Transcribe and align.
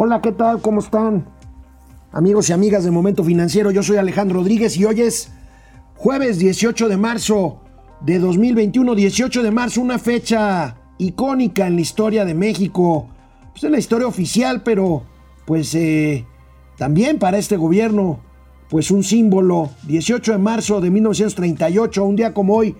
Hola, 0.00 0.20
¿qué 0.20 0.30
tal? 0.30 0.62
¿Cómo 0.62 0.78
están? 0.78 1.26
Amigos 2.12 2.48
y 2.48 2.52
amigas 2.52 2.84
de 2.84 2.92
Momento 2.92 3.24
Financiero, 3.24 3.72
yo 3.72 3.82
soy 3.82 3.96
Alejandro 3.96 4.38
Rodríguez 4.38 4.76
y 4.76 4.84
hoy 4.84 5.00
es 5.00 5.32
jueves 5.96 6.38
18 6.38 6.88
de 6.88 6.96
marzo 6.96 7.62
de 8.02 8.20
2021, 8.20 8.94
18 8.94 9.42
de 9.42 9.50
marzo, 9.50 9.80
una 9.80 9.98
fecha 9.98 10.76
icónica 10.98 11.66
en 11.66 11.74
la 11.74 11.80
historia 11.80 12.24
de 12.24 12.34
México, 12.34 13.08
pues 13.50 13.64
en 13.64 13.72
la 13.72 13.80
historia 13.80 14.06
oficial, 14.06 14.62
pero 14.62 15.02
pues 15.44 15.74
eh, 15.74 16.24
también 16.76 17.18
para 17.18 17.38
este 17.38 17.56
gobierno, 17.56 18.20
pues 18.70 18.92
un 18.92 19.02
símbolo, 19.02 19.70
18 19.88 20.30
de 20.30 20.38
marzo 20.38 20.80
de 20.80 20.92
1938, 20.92 22.04
un 22.04 22.14
día 22.14 22.32
como 22.32 22.54
hoy, 22.54 22.76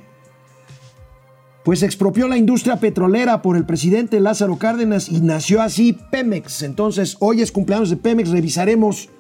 pues 1.69 1.83
expropió 1.83 2.29
la 2.29 2.39
industria 2.39 2.77
petrolera 2.77 3.43
por 3.43 3.55
el 3.55 3.67
presidente 3.67 4.21
Lázaro 4.21 4.57
Cárdenas 4.57 5.11
y 5.11 5.21
nació 5.21 5.61
así 5.61 5.99
Pemex. 6.11 6.63
Entonces, 6.63 7.19
hoy 7.21 7.43
es 7.43 7.53
cumpleaños 7.53 7.91
de 7.91 7.99
Pemex, 7.99 8.31
revisaremos 8.31 9.11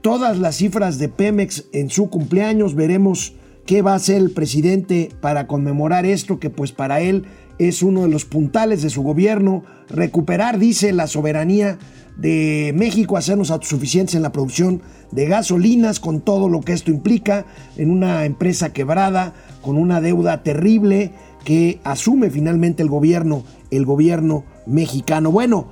todas 0.00 0.38
las 0.38 0.56
cifras 0.56 0.98
de 0.98 1.10
Pemex 1.10 1.66
en 1.74 1.90
su 1.90 2.08
cumpleaños, 2.08 2.74
veremos 2.74 3.34
qué 3.66 3.82
va 3.82 3.92
a 3.92 3.96
hacer 3.96 4.16
el 4.16 4.30
presidente 4.30 5.10
para 5.20 5.46
conmemorar 5.46 6.06
esto, 6.06 6.38
que 6.38 6.48
pues 6.48 6.72
para 6.72 7.02
él 7.02 7.26
es 7.58 7.82
uno 7.82 8.00
de 8.00 8.08
los 8.08 8.24
puntales 8.24 8.80
de 8.80 8.88
su 8.88 9.02
gobierno, 9.02 9.62
recuperar, 9.90 10.58
dice, 10.58 10.94
la 10.94 11.06
soberanía 11.06 11.78
de 12.16 12.72
México, 12.74 13.18
hacernos 13.18 13.50
autosuficientes 13.50 14.14
en 14.14 14.22
la 14.22 14.32
producción 14.32 14.80
de 15.10 15.26
gasolinas, 15.26 16.00
con 16.00 16.22
todo 16.22 16.48
lo 16.48 16.62
que 16.62 16.72
esto 16.72 16.90
implica, 16.90 17.44
en 17.76 17.90
una 17.90 18.24
empresa 18.24 18.72
quebrada, 18.72 19.34
con 19.60 19.76
una 19.76 20.00
deuda 20.00 20.42
terrible, 20.42 21.12
que 21.48 21.80
asume 21.82 22.28
finalmente 22.28 22.82
el 22.82 22.90
gobierno, 22.90 23.42
el 23.70 23.86
gobierno 23.86 24.44
mexicano. 24.66 25.32
Bueno, 25.32 25.68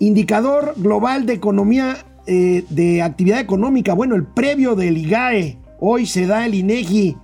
indicador 0.00 0.74
global 0.76 1.24
de 1.24 1.32
economía, 1.32 1.96
eh, 2.26 2.66
de 2.68 3.00
actividad 3.00 3.40
económica. 3.40 3.94
Bueno, 3.94 4.16
el 4.16 4.26
previo 4.26 4.76
del 4.76 4.98
IGAE. 4.98 5.56
Hoy 5.80 6.04
se 6.04 6.26
da 6.26 6.44
el 6.44 6.54
INEGI. 6.54 7.16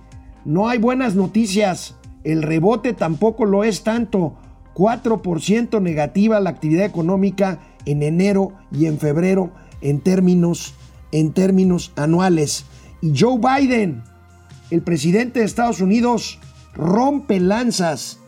No 0.45 0.67
hay 0.67 0.79
buenas 0.79 1.13
noticias. 1.13 1.95
El 2.23 2.41
rebote 2.41 2.93
tampoco 2.93 3.45
lo 3.45 3.63
es 3.63 3.83
tanto. 3.83 4.33
4% 4.73 5.79
negativa 5.79 6.39
la 6.39 6.49
actividad 6.49 6.87
económica 6.87 7.59
en 7.85 8.01
enero 8.01 8.53
y 8.71 8.87
en 8.87 8.97
febrero 8.97 9.51
en 9.81 9.99
términos, 9.99 10.73
en 11.11 11.33
términos 11.33 11.91
anuales. 11.95 12.65
Y 12.99 13.13
Joe 13.15 13.37
Biden, 13.37 14.01
el 14.71 14.81
presidente 14.81 15.41
de 15.41 15.45
Estados 15.45 15.81
Unidos, 15.81 16.39
rompe 16.73 17.39
lanzas 17.39 18.19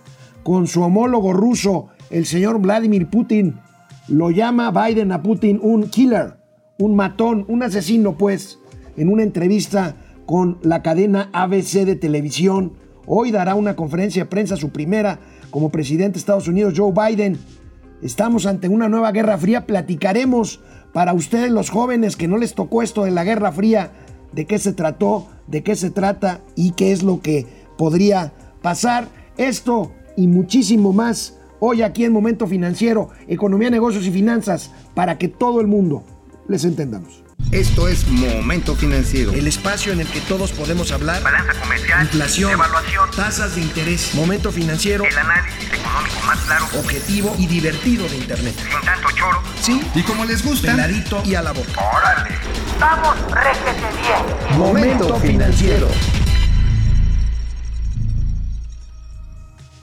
con 0.44 0.68
su 0.68 0.82
homólogo 0.82 1.34
ruso, 1.34 1.88
el 2.10 2.26
señor 2.26 2.60
Vladimir 2.60 3.08
Putin. 3.08 3.60
Lo 4.08 4.32
llama 4.32 4.72
Biden 4.72 5.12
a 5.12 5.22
Putin 5.22 5.60
un 5.62 5.90
killer, 5.90 6.36
un 6.78 6.96
matón, 6.96 7.46
un 7.48 7.64
asesino, 7.64 8.18
pues, 8.18 8.60
en 8.98 9.10
una 9.10 9.24
entrevista 9.24 9.96
con 10.26 10.58
la 10.62 10.82
cadena 10.82 11.30
ABC 11.34 11.86
de 11.86 11.96
televisión. 11.96 12.74
Hoy 13.06 13.32
dará 13.32 13.56
una 13.56 13.76
conferencia 13.76 14.24
de 14.24 14.30
prensa, 14.30 14.58
su 14.58 14.70
primera 14.70 15.20
como 15.50 15.70
presidente 15.70 16.14
de 16.14 16.20
Estados 16.20 16.48
Unidos, 16.48 16.74
Joe 16.76 16.94
Biden. 16.94 17.38
Estamos 18.02 18.46
ante 18.46 18.68
una 18.68 18.90
nueva 18.90 19.12
guerra 19.12 19.38
fría. 19.38 19.66
Platicaremos 19.66 20.62
para 20.94 21.14
ustedes 21.14 21.52
los 21.52 21.70
jóvenes 21.70 22.16
que 22.16 22.28
no 22.28 22.38
les 22.38 22.56
tocó 22.56 22.82
esto 22.82 23.04
de 23.04 23.12
la 23.12 23.24
guerra 23.24 23.52
fría, 23.52 23.92
de 24.32 24.46
qué 24.46 24.58
se 24.60 24.74
trató, 24.74 25.28
de 25.48 25.64
qué 25.64 25.76
se 25.76 25.92
trata 25.92 26.42
y 26.56 26.72
qué 26.72 26.92
es 26.92 27.04
lo 27.04 27.22
que 27.22 27.61
podría 27.82 28.32
pasar. 28.62 29.08
Esto 29.38 29.92
y 30.16 30.28
muchísimo 30.28 30.94
más 30.94 31.34
hoy 31.60 31.82
aquí 31.82 32.06
en 32.06 32.14
Momento 32.14 32.46
Financiero, 32.46 33.10
Economía, 33.28 33.72
Negocios 33.72 34.06
y 34.06 34.12
Finanzas, 34.12 34.70
para 34.94 35.18
que 35.18 35.28
todo 35.28 35.62
el 35.62 35.66
mundo 35.66 36.04
les 36.48 36.64
entendamos. 36.64 37.24
Esto 37.52 37.88
es 37.88 38.08
Momento 38.08 38.76
Financiero. 38.76 39.34
El 39.34 39.48
espacio 39.48 39.92
en 39.94 40.02
el 40.02 40.08
que 40.08 40.22
todos 40.22 40.52
podemos 40.52 40.92
hablar. 40.92 41.24
Balanza 41.24 41.60
comercial. 41.60 42.04
Inflación. 42.04 42.52
Evaluación. 42.52 43.10
Tasas 43.16 43.56
de 43.56 43.62
interés. 43.62 44.14
Momento 44.14 44.52
Financiero. 44.52 45.04
El 45.04 45.18
análisis 45.18 45.74
económico 45.74 46.20
más 46.28 46.38
claro. 46.42 46.66
Objetivo 46.80 47.36
y 47.40 47.48
divertido 47.48 48.08
de 48.08 48.18
Internet. 48.18 48.54
Sin 48.58 48.86
tanto 48.86 49.08
choro. 49.16 49.40
Sí. 49.60 49.82
Y 49.96 50.04
como 50.04 50.24
les 50.26 50.46
gusta. 50.46 50.68
Peladito 50.72 51.24
y 51.26 51.34
a 51.34 51.42
la 51.42 51.52
boca. 51.52 51.82
Órale. 51.98 52.30
Vamos, 52.80 53.16
réjete 53.32 53.88
bien. 54.04 54.60
Momento 54.60 55.16
Financiero. 55.16 55.88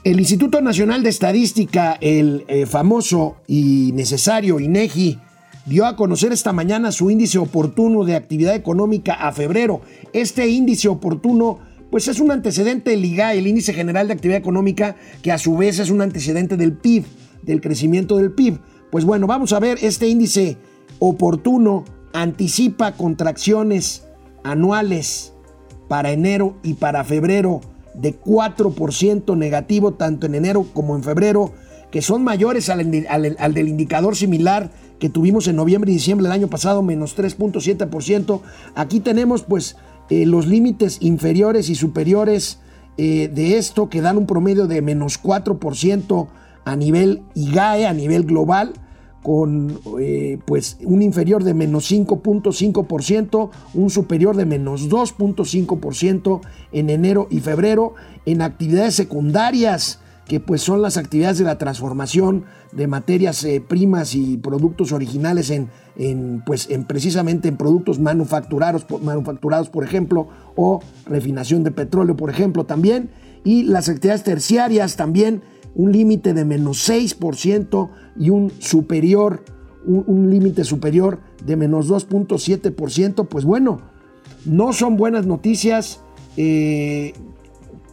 El 0.05 0.17
Instituto 0.17 0.61
Nacional 0.61 1.03
de 1.03 1.09
Estadística, 1.09 1.97
el 1.99 2.45
eh, 2.47 2.65
famoso 2.65 3.35
y 3.47 3.91
necesario 3.93 4.61
INEGI, 4.61 5.19
dio 5.65 5.85
a 5.85 5.97
conocer 5.97 6.31
esta 6.31 6.53
mañana 6.53 6.93
su 6.93 7.11
índice 7.11 7.37
oportuno 7.37 8.05
de 8.05 8.15
actividad 8.15 8.55
económica 8.55 9.15
a 9.15 9.33
febrero. 9.33 9.81
Este 10.13 10.47
índice 10.47 10.87
oportuno, 10.87 11.59
pues 11.91 12.07
es 12.07 12.21
un 12.21 12.31
antecedente 12.31 12.91
del 12.91 13.03
IGA, 13.03 13.33
el 13.33 13.45
índice 13.45 13.73
general 13.73 14.07
de 14.07 14.13
actividad 14.13 14.39
económica, 14.39 14.95
que 15.21 15.33
a 15.33 15.37
su 15.37 15.57
vez 15.57 15.79
es 15.79 15.89
un 15.89 16.01
antecedente 16.01 16.55
del 16.55 16.77
PIB, 16.77 17.03
del 17.41 17.59
crecimiento 17.59 18.15
del 18.15 18.31
PIB. 18.31 18.57
Pues 18.91 19.03
bueno, 19.03 19.27
vamos 19.27 19.51
a 19.51 19.59
ver, 19.59 19.79
este 19.81 20.07
índice 20.07 20.55
oportuno 20.99 21.83
anticipa 22.13 22.93
contracciones 22.93 24.05
anuales 24.45 25.33
para 25.89 26.13
enero 26.13 26.55
y 26.63 26.75
para 26.75 27.03
febrero 27.03 27.59
de 27.99 28.19
4% 28.19 29.37
negativo 29.37 29.93
tanto 29.93 30.25
en 30.25 30.35
enero 30.35 30.65
como 30.73 30.95
en 30.95 31.03
febrero, 31.03 31.53
que 31.91 32.01
son 32.01 32.23
mayores 32.23 32.69
al, 32.69 33.05
al, 33.09 33.53
del 33.53 33.67
indicador 33.67 34.15
similar 34.15 34.71
que 34.99 35.09
tuvimos 35.09 35.47
en 35.47 35.55
noviembre 35.55 35.91
y 35.91 35.95
diciembre 35.95 36.23
del 36.23 36.33
año 36.33 36.47
pasado, 36.47 36.81
menos 36.81 37.17
3.7%. 37.17 38.41
Aquí 38.75 38.99
tenemos 38.99 39.43
pues 39.43 39.75
eh, 40.09 40.25
los 40.25 40.47
límites 40.47 40.97
inferiores 41.01 41.69
y 41.69 41.75
superiores 41.75 42.59
eh, 42.97 43.29
de 43.33 43.57
esto 43.57 43.89
que 43.89 44.01
dan 44.01 44.17
un 44.17 44.27
promedio 44.27 44.67
de 44.67 44.81
menos 44.81 45.21
4% 45.21 46.27
a 46.65 46.75
nivel 46.75 47.23
IGAE, 47.33 47.87
a 47.87 47.93
nivel 47.93 48.23
global 48.23 48.73
con 49.23 49.79
eh, 49.99 50.39
pues 50.45 50.77
un 50.83 51.01
inferior 51.01 51.43
de 51.43 51.53
menos 51.53 51.91
5.5%, 51.91 53.49
un 53.73 53.89
superior 53.89 54.35
de 54.35 54.45
menos 54.45 54.89
2.5% 54.89 56.41
en 56.71 56.89
enero 56.89 57.27
y 57.29 57.39
febrero, 57.39 57.95
en 58.25 58.41
actividades 58.41 58.95
secundarias, 58.95 59.99
que 60.25 60.39
pues 60.39 60.61
son 60.61 60.81
las 60.81 60.97
actividades 60.97 61.39
de 61.39 61.43
la 61.43 61.57
transformación 61.57 62.45
de 62.71 62.85
materias 62.87 63.43
eh, 63.43 63.61
primas 63.67 64.13
y 64.13 64.37
productos 64.37 64.91
originales 64.91 65.49
en, 65.49 65.69
en, 65.97 66.43
pues, 66.45 66.69
en 66.69 66.85
precisamente 66.85 67.47
en 67.47 67.57
productos 67.57 67.99
manufacturados, 67.99 68.85
manufacturados, 69.01 69.69
por 69.69 69.83
ejemplo, 69.83 70.27
o 70.55 70.81
refinación 71.07 71.63
de 71.63 71.71
petróleo, 71.71 72.15
por 72.15 72.29
ejemplo, 72.29 72.65
también, 72.65 73.09
y 73.43 73.63
las 73.63 73.89
actividades 73.89 74.23
terciarias 74.23 74.95
también 74.95 75.41
un 75.75 75.91
límite 75.91 76.33
de 76.33 76.45
menos 76.45 76.89
6% 76.89 77.89
y 78.17 78.29
un 78.29 78.51
superior, 78.59 79.43
un, 79.85 80.29
límite 80.29 80.63
superior 80.63 81.19
de 81.45 81.55
menos 81.55 81.89
2.7%, 81.89 83.27
pues 83.27 83.45
bueno, 83.45 83.81
no 84.45 84.73
son 84.73 84.97
buenas 84.97 85.25
noticias. 85.25 86.01
Eh, 86.37 87.13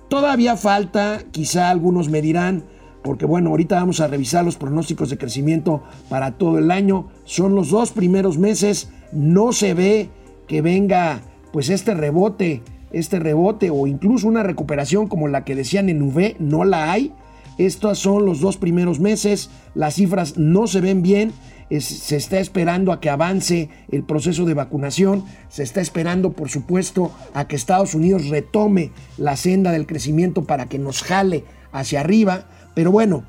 todavía 0.09 0.57
falta, 0.57 1.23
quizá 1.31 1.71
algunos 1.71 2.09
me 2.09 2.23
dirán, 2.23 2.65
porque 3.03 3.25
bueno, 3.25 3.51
ahorita 3.51 3.77
vamos 3.77 4.01
a 4.01 4.09
revisar 4.09 4.45
los 4.45 4.57
pronósticos 4.57 5.11
de 5.11 5.19
crecimiento 5.19 5.83
para 6.09 6.33
todo 6.33 6.59
el 6.59 6.71
año. 6.71 7.09
Son 7.25 7.55
los 7.55 7.71
dos 7.71 7.93
primeros 7.93 8.37
meses, 8.37 8.91
no 9.13 9.53
se 9.53 9.75
ve 9.75 10.11
que 10.49 10.61
venga 10.61 11.23
pues 11.53 11.71
este 11.71 11.95
rebote, 11.95 12.63
este 12.93 13.19
rebote 13.19 13.71
o 13.71 13.87
incluso 13.87 14.27
una 14.27 14.43
recuperación 14.43 15.07
como 15.07 15.29
la 15.29 15.45
que 15.45 15.55
decían 15.55 15.89
en 15.89 16.03
V, 16.03 16.37
no 16.39 16.65
la 16.65 16.91
hay. 16.91 17.15
Estos 17.59 17.99
son 17.99 18.27
los 18.27 18.41
dos 18.41 18.57
primeros 18.57 19.01
meses, 19.01 19.51
las 19.75 19.95
cifras 19.95 20.37
no 20.37 20.67
se 20.67 20.81
ven 20.81 21.03
bien, 21.03 21.33
se 21.81 22.17
está 22.17 22.39
esperando 22.39 22.93
a 22.93 23.01
que 23.01 23.11
avance 23.11 23.71
el 23.91 24.05
proceso 24.05 24.45
de 24.45 24.55
vacunación, 24.55 25.25
se 25.49 25.63
está 25.63 25.81
esperando 25.81 26.33
por 26.33 26.49
supuesto 26.49 27.11
a 27.35 27.49
que 27.49 27.57
Estados 27.57 27.95
Unidos 27.95 28.29
retome 28.29 28.93
la 29.17 29.37
senda 29.37 29.73
del 29.73 29.87
crecimiento 29.87 30.45
para 30.45 30.67
que 30.67 30.79
nos 30.79 31.03
jale 31.03 31.45
hacia 31.73 32.01
arriba, 32.01 32.47
pero 32.75 32.93
bueno, 32.93 33.25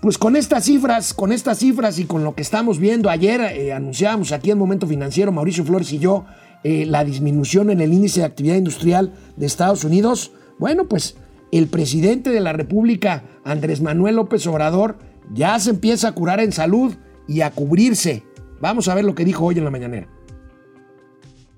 pues 0.00 0.18
con 0.18 0.36
estas 0.36 0.64
cifras, 0.64 1.14
con 1.14 1.32
estas 1.32 1.58
cifras 1.58 1.98
y 1.98 2.04
con 2.04 2.24
lo 2.24 2.34
que 2.34 2.42
estamos 2.42 2.78
viendo 2.78 3.10
ayer, 3.10 3.40
eh, 3.40 3.72
anunciábamos 3.72 4.32
aquí 4.32 4.50
en 4.50 4.58
Momento 4.58 4.86
Financiero, 4.86 5.32
Mauricio 5.32 5.64
Flores 5.64 5.92
y 5.92 5.98
yo, 5.98 6.26
eh, 6.62 6.86
la 6.86 7.04
disminución 7.04 7.70
en 7.70 7.80
el 7.80 7.92
índice 7.92 8.20
de 8.20 8.26
actividad 8.26 8.56
industrial 8.56 9.14
de 9.36 9.46
Estados 9.46 9.84
Unidos, 9.84 10.32
bueno, 10.58 10.88
pues 10.88 11.16
el 11.58 11.68
presidente 11.68 12.30
de 12.30 12.40
la 12.40 12.52
República, 12.52 13.22
Andrés 13.44 13.80
Manuel 13.80 14.16
López 14.16 14.44
Obrador, 14.48 14.98
ya 15.32 15.56
se 15.60 15.70
empieza 15.70 16.08
a 16.08 16.12
curar 16.12 16.40
en 16.40 16.50
salud 16.50 16.94
y 17.28 17.42
a 17.42 17.52
cubrirse. 17.52 18.24
Vamos 18.60 18.88
a 18.88 18.94
ver 18.96 19.04
lo 19.04 19.14
que 19.14 19.24
dijo 19.24 19.44
hoy 19.44 19.58
en 19.58 19.64
la 19.64 19.70
mañanera. 19.70 20.08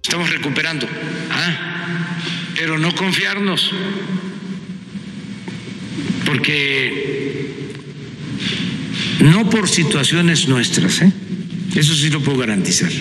Estamos 0.03 0.31
recuperando. 0.31 0.87
Ah, 1.31 2.19
pero 2.57 2.79
no 2.79 2.95
confiarnos. 2.95 3.73
Porque 6.27 7.47
No 9.21 9.49
por 9.49 9.67
situaciones 9.67 10.47
nuestras, 10.47 11.01
¿eh? 11.01 11.13
eso 11.75 11.95
sí 11.95 12.11
lo 12.11 12.21
puedo 12.21 12.39
garantizar. 12.39 12.93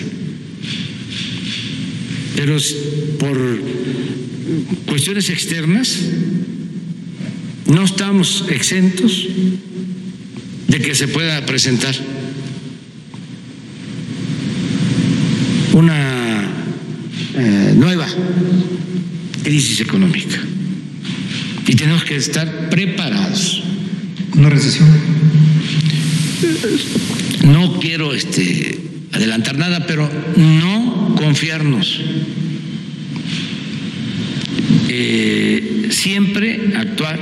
Pero 2.36 2.56
por 3.18 3.38
cuestiones 4.86 5.28
externas 5.28 5.98
no 7.68 7.84
estamos 7.84 8.44
exentos 8.48 9.26
de 10.68 10.80
que 10.80 10.94
se 10.94 11.08
pueda 11.08 11.44
presentar 11.46 11.94
una 15.72 16.48
eh, 17.34 17.74
nueva 17.76 18.06
crisis 19.42 19.80
económica 19.80 20.38
y 21.66 21.74
tenemos 21.74 22.04
que 22.04 22.16
estar 22.16 22.70
preparados. 22.70 23.62
¿Una 24.34 24.50
recesión? 24.50 24.88
No 27.44 27.78
quiero 27.80 28.14
este, 28.14 28.78
adelantar 29.12 29.58
nada, 29.58 29.86
pero 29.86 30.08
no 30.36 31.14
confiarnos. 31.16 32.00
Eh, 34.88 35.88
siempre 35.90 36.72
actuar 36.96 37.18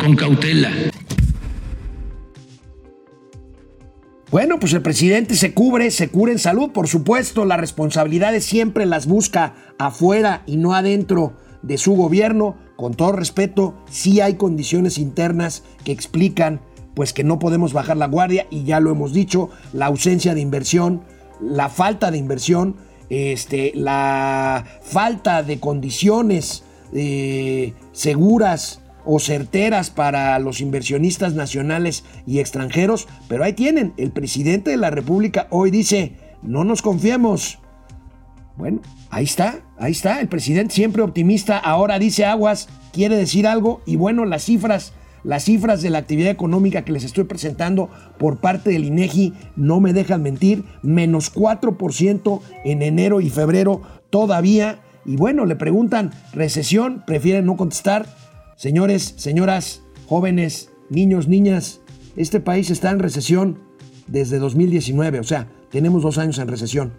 con 0.00 0.16
cautela. 0.16 0.72
Bueno, 4.32 4.58
pues 4.58 4.72
el 4.72 4.82
presidente 4.82 5.36
se 5.36 5.54
cubre, 5.54 5.92
se 5.92 6.08
cura 6.08 6.32
en 6.32 6.40
salud, 6.40 6.70
por 6.70 6.88
supuesto, 6.88 7.44
las 7.44 7.60
responsabilidades 7.60 8.44
siempre 8.44 8.86
las 8.86 9.06
busca 9.06 9.54
afuera 9.78 10.42
y 10.46 10.56
no 10.56 10.74
adentro 10.74 11.34
de 11.62 11.78
su 11.78 11.94
gobierno. 11.94 12.56
Con 12.74 12.94
todo 12.94 13.12
respeto, 13.12 13.76
sí 13.88 14.20
hay 14.20 14.34
condiciones 14.34 14.98
internas 14.98 15.62
que 15.84 15.92
explican 15.92 16.60
pues 16.94 17.12
que 17.12 17.22
no 17.22 17.38
podemos 17.38 17.72
bajar 17.72 17.96
la 17.96 18.08
guardia 18.08 18.48
y 18.50 18.64
ya 18.64 18.80
lo 18.80 18.90
hemos 18.90 19.12
dicho, 19.12 19.50
la 19.72 19.86
ausencia 19.86 20.34
de 20.34 20.40
inversión, 20.40 21.04
la 21.40 21.68
falta 21.68 22.10
de 22.10 22.18
inversión, 22.18 22.74
este, 23.08 23.70
la 23.76 24.64
falta 24.82 25.44
de 25.44 25.60
condiciones 25.60 26.64
eh, 26.92 27.74
seguras 27.92 28.79
o 29.04 29.18
certeras 29.18 29.90
para 29.90 30.38
los 30.38 30.60
inversionistas 30.60 31.34
nacionales 31.34 32.04
y 32.26 32.38
extranjeros, 32.38 33.08
pero 33.28 33.44
ahí 33.44 33.52
tienen, 33.52 33.92
el 33.96 34.10
presidente 34.10 34.70
de 34.70 34.76
la 34.76 34.90
República 34.90 35.46
hoy 35.50 35.70
dice, 35.70 36.16
no 36.42 36.64
nos 36.64 36.82
confiemos. 36.82 37.58
Bueno, 38.56 38.80
ahí 39.10 39.24
está, 39.24 39.60
ahí 39.78 39.92
está, 39.92 40.20
el 40.20 40.28
presidente 40.28 40.74
siempre 40.74 41.02
optimista, 41.02 41.58
ahora 41.58 41.98
dice 41.98 42.26
aguas, 42.26 42.68
quiere 42.92 43.16
decir 43.16 43.46
algo 43.46 43.80
y 43.86 43.96
bueno, 43.96 44.24
las 44.24 44.44
cifras, 44.44 44.92
las 45.22 45.44
cifras 45.44 45.82
de 45.82 45.90
la 45.90 45.98
actividad 45.98 46.30
económica 46.30 46.82
que 46.82 46.92
les 46.92 47.04
estoy 47.04 47.24
presentando 47.24 47.90
por 48.18 48.38
parte 48.38 48.70
del 48.70 48.84
INEGI 48.84 49.34
no 49.56 49.80
me 49.80 49.92
dejan 49.92 50.22
mentir, 50.22 50.64
menos 50.82 51.32
4% 51.34 52.40
en 52.64 52.82
enero 52.82 53.20
y 53.20 53.30
febrero 53.30 53.82
todavía. 54.10 54.80
Y 55.04 55.16
bueno, 55.16 55.46
le 55.46 55.56
preguntan, 55.56 56.10
recesión, 56.32 57.02
prefieren 57.06 57.46
no 57.46 57.56
contestar, 57.56 58.06
Señores, 58.60 59.14
señoras, 59.16 59.80
jóvenes, 60.06 60.68
niños, 60.90 61.28
niñas, 61.28 61.80
este 62.14 62.40
país 62.40 62.68
está 62.68 62.90
en 62.90 62.98
recesión 62.98 63.58
desde 64.06 64.38
2019, 64.38 65.18
o 65.18 65.24
sea, 65.24 65.48
tenemos 65.70 66.02
dos 66.02 66.18
años 66.18 66.38
en 66.38 66.46
recesión. 66.46 66.92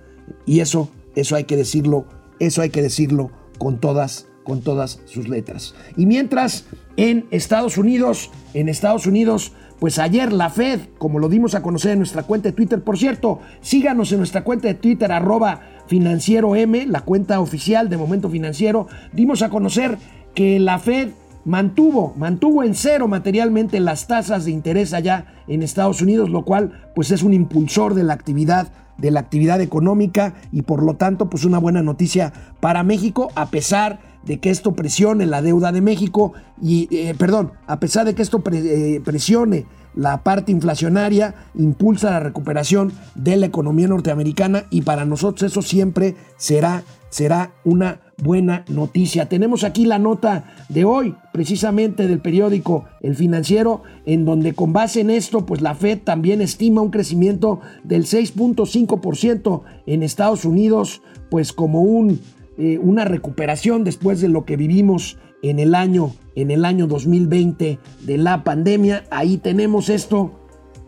Y 0.48 0.62
eso, 0.62 0.90
eso 1.14 1.36
hay 1.36 1.44
que 1.44 1.56
decirlo, 1.56 2.08
eso 2.40 2.64
hay 2.64 2.72
que 2.72 2.82
decirlo 2.82 3.30
con 3.60 3.80
todas, 3.80 4.26
con 4.44 4.62
todas 4.62 5.02
sus 5.06 5.30
letras. 5.30 5.76
Y 5.96 6.08
mientras 6.08 6.66
en 6.98 7.28
Estados 7.30 7.78
Unidos, 7.78 8.32
en 8.56 8.68
Estados 8.68 9.06
Unidos, 9.06 9.52
pues 9.80 10.00
ayer 10.00 10.34
la 10.34 10.50
Fed, 10.50 10.80
como 10.98 11.20
lo 11.20 11.30
dimos 11.30 11.54
a 11.54 11.62
conocer 11.62 11.92
en 11.92 12.00
nuestra 12.00 12.24
cuenta 12.24 12.50
de 12.50 12.54
Twitter, 12.54 12.84
por 12.84 12.98
cierto, 12.98 13.40
síganos 13.62 14.12
en 14.12 14.18
nuestra 14.18 14.44
cuenta 14.44 14.68
de 14.68 14.74
Twitter, 14.74 15.12
arroba 15.12 15.62
financiero 15.86 16.56
M, 16.56 16.88
la 16.88 17.02
cuenta 17.02 17.40
oficial 17.40 17.88
de 17.88 17.98
Momento 17.98 18.32
Financiero, 18.32 18.88
dimos 19.14 19.44
a 19.44 19.50
conocer 19.50 20.00
que 20.34 20.60
la 20.60 20.80
Fed 20.80 21.10
mantuvo, 21.46 22.14
mantuvo 22.18 22.64
en 22.64 22.76
cero 22.76 23.08
materialmente 23.08 23.80
las 23.80 24.08
tasas 24.08 24.46
de 24.46 24.52
interés 24.52 24.94
allá 24.94 25.26
en 25.48 25.64
Estados 25.64 26.02
Unidos, 26.02 26.30
lo 26.30 26.44
cual 26.44 26.90
pues 26.96 27.12
es 27.12 27.24
un 27.24 27.34
impulsor 27.34 27.94
de 27.94 28.04
la 28.04 28.14
actividad 28.14 28.72
de 28.98 29.10
la 29.10 29.20
actividad 29.20 29.62
económica 29.62 30.36
y 30.52 30.62
por 30.62 30.84
lo 30.84 30.96
tanto 30.96 31.30
pues 31.30 31.44
una 31.44 31.58
buena 31.58 31.82
noticia 31.82 32.32
para 32.60 32.84
México 32.84 33.32
a 33.36 33.50
pesar 33.50 34.00
de 34.24 34.40
que 34.40 34.52
esto 34.52 34.74
presione 34.74 35.26
la 35.26 35.42
deuda 35.42 35.72
de 35.72 35.82
México 35.82 36.34
y 36.62 36.88
eh, 36.96 37.16
perdón, 37.18 37.54
a 37.66 37.80
pesar 37.80 38.06
de 38.06 38.14
que 38.14 38.22
esto 38.22 38.44
eh, 38.52 39.02
presione 39.04 39.66
la 39.96 40.24
parte 40.24 40.52
inflacionaria, 40.52 41.36
impulsa 41.56 42.12
la 42.12 42.20
recuperación 42.20 42.94
de 43.16 43.38
la 43.38 43.46
economía 43.46 43.88
norteamericana 43.88 44.66
y 44.70 44.82
para 44.82 45.06
nosotros 45.06 45.52
eso 45.52 45.62
siempre 45.62 46.16
será 46.38 46.84
será 47.12 47.52
una 47.64 48.00
buena 48.18 48.64
noticia. 48.70 49.28
Tenemos 49.28 49.64
aquí 49.64 49.86
la 49.86 50.00
nota 50.00 50.46
de 50.70 50.86
hoy, 50.86 51.16
precisamente 51.34 52.08
del 52.08 52.22
periódico 52.22 52.86
El 53.02 53.16
Financiero, 53.16 53.84
en 54.06 54.26
donde 54.26 54.54
con 54.54 54.74
base 54.74 55.02
en 55.02 55.10
esto, 55.10 55.46
pues 55.46 55.62
la 55.62 55.76
Fed 55.76 56.00
también 56.04 56.42
estima 56.42 56.82
un 56.82 56.90
crecimiento 56.90 57.60
del 57.84 58.06
6.5% 58.06 59.62
en 59.86 60.04
Estados 60.04 60.46
Unidos, 60.46 61.02
pues 61.30 61.52
como 61.52 61.82
un, 61.82 62.22
eh, 62.58 62.80
una 62.82 63.06
recuperación 63.06 63.84
después 63.84 64.22
de 64.22 64.30
lo 64.30 64.46
que 64.46 64.56
vivimos 64.56 65.18
en 65.42 65.60
el 65.60 65.76
año 65.76 66.12
en 66.34 66.50
el 66.50 66.64
año 66.64 66.88
2020 66.88 67.78
de 68.04 68.18
la 68.18 68.46
pandemia. 68.46 69.04
Ahí 69.12 69.38
tenemos 69.38 69.90
esto, 69.90 70.32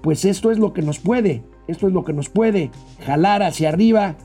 pues 0.02 0.24
esto 0.24 0.52
es 0.52 0.58
lo 0.58 0.72
que 0.72 0.82
nos 0.82 1.00
puede, 1.00 1.44
esto 1.68 1.88
es 1.88 1.94
lo 1.94 2.06
que 2.06 2.14
nos 2.14 2.30
puede 2.30 2.72
jalar 3.06 3.44
hacia 3.44 3.68
arriba 3.68 4.16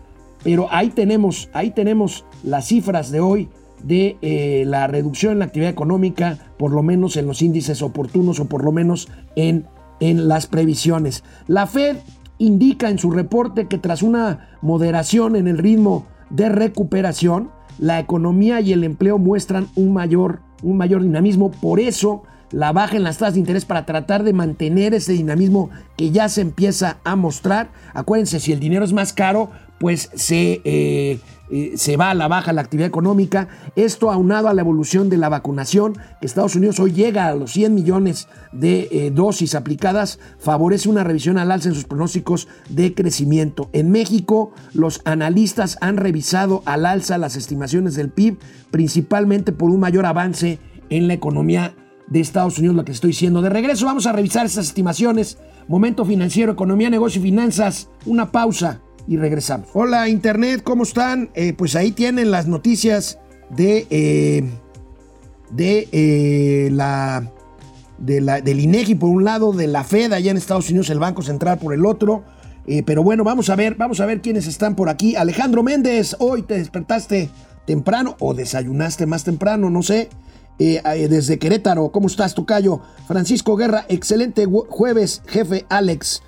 pero 0.42 0.68
ahí 0.70 0.90
tenemos, 0.90 1.48
ahí 1.52 1.70
tenemos 1.70 2.24
las 2.42 2.66
cifras 2.66 3.10
de 3.10 3.20
hoy 3.20 3.48
de 3.82 4.16
eh, 4.22 4.64
la 4.66 4.86
reducción 4.86 5.32
en 5.32 5.38
la 5.40 5.44
actividad 5.46 5.70
económica, 5.70 6.52
por 6.58 6.72
lo 6.72 6.82
menos 6.82 7.16
en 7.16 7.26
los 7.26 7.42
índices 7.42 7.82
oportunos 7.82 8.40
o 8.40 8.46
por 8.46 8.64
lo 8.64 8.72
menos 8.72 9.08
en, 9.36 9.66
en 10.00 10.28
las 10.28 10.46
previsiones. 10.46 11.24
La 11.46 11.66
Fed 11.66 11.96
indica 12.38 12.88
en 12.88 12.98
su 12.98 13.10
reporte 13.10 13.66
que 13.66 13.78
tras 13.78 14.02
una 14.02 14.50
moderación 14.62 15.36
en 15.36 15.48
el 15.48 15.58
ritmo 15.58 16.06
de 16.30 16.48
recuperación, 16.48 17.50
la 17.78 17.98
economía 17.98 18.60
y 18.60 18.72
el 18.72 18.84
empleo 18.84 19.18
muestran 19.18 19.68
un 19.76 19.92
mayor, 19.92 20.40
un 20.62 20.76
mayor 20.76 21.02
dinamismo. 21.02 21.50
Por 21.50 21.80
eso, 21.80 22.22
la 22.50 22.72
baja 22.72 22.96
en 22.96 23.02
las 23.02 23.18
tasas 23.18 23.34
de 23.34 23.40
interés 23.40 23.64
para 23.64 23.86
tratar 23.86 24.24
de 24.24 24.32
mantener 24.32 24.94
ese 24.94 25.12
dinamismo 25.12 25.70
que 25.96 26.10
ya 26.10 26.28
se 26.28 26.40
empieza 26.40 26.98
a 27.04 27.16
mostrar. 27.16 27.70
Acuérdense, 27.94 28.40
si 28.40 28.52
el 28.52 28.60
dinero 28.60 28.84
es 28.84 28.92
más 28.92 29.12
caro, 29.12 29.50
pues 29.78 30.10
se, 30.14 30.60
eh, 30.64 31.20
eh, 31.50 31.72
se 31.76 31.96
va 31.96 32.10
a 32.10 32.14
la 32.14 32.28
baja 32.28 32.52
la 32.52 32.60
actividad 32.60 32.88
económica. 32.88 33.48
Esto 33.76 34.10
aunado 34.10 34.48
a 34.48 34.54
la 34.54 34.62
evolución 34.62 35.08
de 35.08 35.16
la 35.16 35.28
vacunación, 35.28 35.94
que 36.20 36.26
Estados 36.26 36.56
Unidos 36.56 36.80
hoy 36.80 36.92
llega 36.92 37.28
a 37.28 37.34
los 37.34 37.52
100 37.52 37.74
millones 37.74 38.28
de 38.52 38.88
eh, 38.90 39.10
dosis 39.10 39.54
aplicadas, 39.54 40.18
favorece 40.38 40.88
una 40.88 41.04
revisión 41.04 41.38
al 41.38 41.52
alza 41.52 41.68
en 41.68 41.74
sus 41.74 41.84
pronósticos 41.84 42.48
de 42.68 42.94
crecimiento. 42.94 43.70
En 43.72 43.90
México, 43.90 44.52
los 44.72 45.00
analistas 45.04 45.78
han 45.80 45.96
revisado 45.96 46.62
al 46.64 46.86
alza 46.86 47.18
las 47.18 47.36
estimaciones 47.36 47.94
del 47.94 48.10
PIB, 48.10 48.38
principalmente 48.70 49.52
por 49.52 49.70
un 49.70 49.80
mayor 49.80 50.06
avance 50.06 50.58
en 50.90 51.06
la 51.06 51.14
economía 51.14 51.74
de 52.10 52.20
Estados 52.20 52.58
Unidos, 52.58 52.76
lo 52.76 52.84
que 52.84 52.92
estoy 52.92 53.10
diciendo. 53.10 53.42
De 53.42 53.50
regreso 53.50 53.86
vamos 53.86 54.06
a 54.06 54.12
revisar 54.12 54.46
estas 54.46 54.66
estimaciones. 54.66 55.38
Momento 55.66 56.04
financiero, 56.04 56.52
economía, 56.52 56.90
negocio 56.90 57.20
y 57.20 57.24
finanzas. 57.24 57.88
Una 58.06 58.32
pausa 58.32 58.80
y 59.06 59.16
regresamos. 59.16 59.68
Hola 59.72 60.08
Internet, 60.08 60.62
¿cómo 60.62 60.82
están? 60.82 61.30
Eh, 61.34 61.54
pues 61.56 61.76
ahí 61.76 61.92
tienen 61.92 62.30
las 62.30 62.46
noticias 62.46 63.18
de, 63.50 63.86
eh, 63.90 64.44
de, 65.50 65.88
eh, 65.92 66.70
la, 66.70 67.30
de 67.98 68.20
la, 68.20 68.40
del 68.40 68.60
INEGI 68.60 68.94
por 68.94 69.10
un 69.10 69.24
lado, 69.24 69.52
de 69.52 69.66
la 69.66 69.84
Fed 69.84 70.12
allá 70.12 70.30
en 70.30 70.36
Estados 70.36 70.68
Unidos, 70.68 70.90
el 70.90 70.98
Banco 70.98 71.22
Central 71.22 71.58
por 71.58 71.72
el 71.74 71.84
otro. 71.86 72.24
pero 72.84 73.02
bueno, 73.02 73.24
vamos 73.24 73.48
a 73.48 73.56
ver, 73.56 73.76
vamos 73.76 74.00
a 74.00 74.06
ver 74.06 74.20
quiénes 74.20 74.46
están 74.46 74.74
por 74.76 74.90
aquí. 74.90 75.16
Alejandro 75.16 75.62
Méndez, 75.62 76.14
hoy 76.18 76.42
te 76.42 76.58
despertaste 76.58 77.30
temprano 77.66 78.16
o 78.20 78.34
desayunaste 78.34 79.06
más 79.06 79.24
temprano, 79.24 79.70
no 79.70 79.82
sé. 79.82 80.10
Desde 80.58 81.38
Querétaro, 81.38 81.90
¿cómo 81.90 82.08
estás, 82.08 82.34
Tocayo? 82.34 82.80
Francisco 83.06 83.56
Guerra, 83.56 83.86
excelente 83.88 84.46
jueves, 84.46 85.22
jefe 85.26 85.66
Alex. 85.68 86.22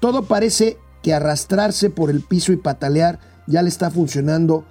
Todo 0.00 0.24
parece 0.24 0.76
que 1.02 1.14
arrastrarse 1.14 1.90
por 1.90 2.10
el 2.10 2.20
piso 2.20 2.52
y 2.52 2.56
patalear 2.56 3.20
ya 3.46 3.62
le 3.62 3.68
está 3.68 3.90
funcionando 3.90 4.64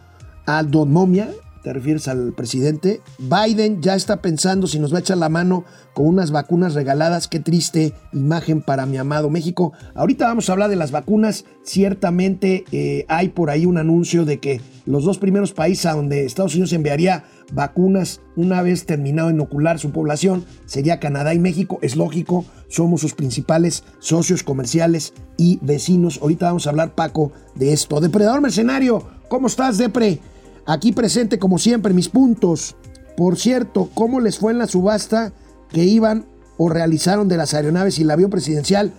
a 0.46 0.64
Don 0.64 0.92
Momia, 0.92 1.30
te 1.66 1.74
refieres 1.74 2.08
al 2.08 2.32
presidente. 2.34 3.02
Biden 3.18 3.82
ya 3.82 3.96
está 3.96 4.22
pensando 4.22 4.68
si 4.68 4.78
nos 4.78 4.94
va 4.94 4.98
a 4.98 5.00
echar 5.00 5.18
la 5.18 5.30
mano 5.30 5.66
con 5.96 6.06
unas 6.06 6.30
vacunas 6.30 6.76
regaladas. 6.76 7.28
Qué 7.28 7.40
triste 7.40 7.92
imagen 8.14 8.62
para 8.62 8.86
mi 8.86 8.98
amado 8.98 9.32
México. 9.32 9.74
Ahorita 9.96 10.28
vamos 10.28 10.48
a 10.48 10.54
hablar 10.54 10.70
de 10.70 10.76
las 10.76 10.92
vacunas. 10.92 11.46
Ciertamente 11.64 12.66
eh, 12.72 13.06
hay 13.08 13.30
por 13.30 13.50
ahí 13.50 13.66
un 13.66 13.80
anuncio 13.80 14.26
de 14.26 14.40
que 14.40 14.62
los 14.86 15.06
dos 15.06 15.18
primeros 15.18 15.54
países 15.54 15.88
a 15.88 15.94
donde 15.94 16.26
Estados 16.26 16.54
Unidos 16.54 16.72
enviaría 16.72 17.24
vacunas 17.54 18.22
una 18.36 18.62
vez 18.62 18.86
terminado 18.86 19.30
de 19.30 19.36
inocular 19.36 19.80
su 19.80 19.92
población 19.92 20.46
sería 20.66 21.00
Canadá 21.00 21.34
y 21.34 21.40
México. 21.40 21.80
Es 21.82 21.96
lógico, 21.96 22.46
somos 22.68 23.02
sus 23.02 23.14
principales 23.14 23.84
socios 24.00 24.44
comerciales 24.44 25.14
y 25.38 25.60
vecinos. 25.62 26.20
Ahorita 26.22 26.48
vamos 26.48 26.68
a 26.68 26.72
hablar, 26.72 26.96
Paco, 26.96 27.32
de 27.56 27.74
esto. 27.74 28.02
Depredador 28.02 28.42
Mercenario, 28.42 29.04
¿cómo 29.30 29.48
estás, 29.48 29.78
Depre? 29.78 30.20
Aquí 30.66 30.92
presente, 30.92 31.40
como 31.40 31.60
siempre, 31.60 31.94
mis 31.94 32.10
puntos. 32.10 32.76
Por 33.16 33.38
cierto, 33.38 33.90
¿cómo 33.94 34.20
les 34.20 34.40
fue 34.40 34.52
en 34.52 34.58
la 34.58 34.68
subasta 34.68 35.32
que 35.70 35.84
iban 35.84 36.26
o 36.58 36.70
realizaron 36.70 37.28
de 37.28 37.38
las 37.38 37.54
aeronaves 37.54 38.00
y 38.00 38.02
el 38.02 38.12
avión 38.12 38.30
presidencial? 38.30 38.94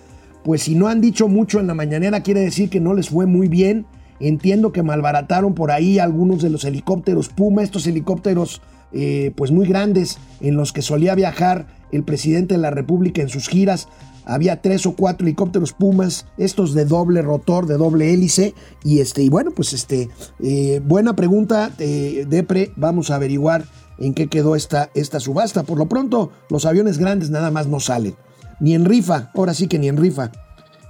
Pues 0.44 0.62
si 0.62 0.74
no 0.76 0.86
han 0.86 1.00
dicho 1.00 1.26
mucho 1.26 1.58
en 1.58 1.66
la 1.66 1.74
mañanera, 1.74 2.22
quiere 2.22 2.40
decir 2.40 2.70
que 2.70 2.80
no 2.80 2.94
les 2.94 3.10
fue 3.10 3.26
muy 3.26 3.48
bien. 3.48 3.86
Entiendo 4.20 4.72
que 4.72 4.82
malbarataron 4.82 5.54
por 5.54 5.70
ahí 5.70 5.98
algunos 5.98 6.42
de 6.42 6.50
los 6.50 6.64
helicópteros 6.64 7.28
Puma, 7.28 7.62
estos 7.62 7.86
helicópteros 7.86 8.62
eh, 8.92 9.32
pues 9.36 9.50
muy 9.50 9.66
grandes 9.66 10.18
en 10.40 10.56
los 10.56 10.72
que 10.72 10.80
solía 10.80 11.14
viajar 11.14 11.66
el 11.92 12.04
presidente 12.04 12.54
de 12.54 12.60
la 12.60 12.70
República 12.70 13.20
en 13.20 13.28
sus 13.28 13.48
giras. 13.48 13.88
Había 14.24 14.60
tres 14.60 14.86
o 14.86 14.96
cuatro 14.96 15.26
helicópteros 15.26 15.72
Pumas, 15.72 16.26
estos 16.36 16.74
de 16.74 16.84
doble 16.84 17.22
rotor, 17.22 17.66
de 17.66 17.76
doble 17.76 18.12
hélice. 18.12 18.54
Y 18.82 19.00
este, 19.00 19.22
y 19.22 19.28
bueno, 19.28 19.52
pues 19.52 19.72
este, 19.72 20.08
eh, 20.42 20.80
buena 20.84 21.14
pregunta, 21.14 21.70
eh, 21.78 22.26
Depre. 22.28 22.72
Vamos 22.76 23.10
a 23.10 23.16
averiguar 23.16 23.64
en 23.98 24.14
qué 24.14 24.26
quedó 24.26 24.56
esta, 24.56 24.90
esta 24.94 25.20
subasta. 25.20 25.62
Por 25.62 25.78
lo 25.78 25.88
pronto, 25.88 26.32
los 26.50 26.64
aviones 26.66 26.98
grandes 26.98 27.30
nada 27.30 27.50
más 27.50 27.68
no 27.68 27.78
salen. 27.78 28.16
Ni 28.58 28.74
en 28.74 28.84
rifa, 28.84 29.30
ahora 29.34 29.54
sí 29.54 29.68
que 29.68 29.78
ni 29.78 29.88
en 29.88 29.96
rifa. 29.96 30.32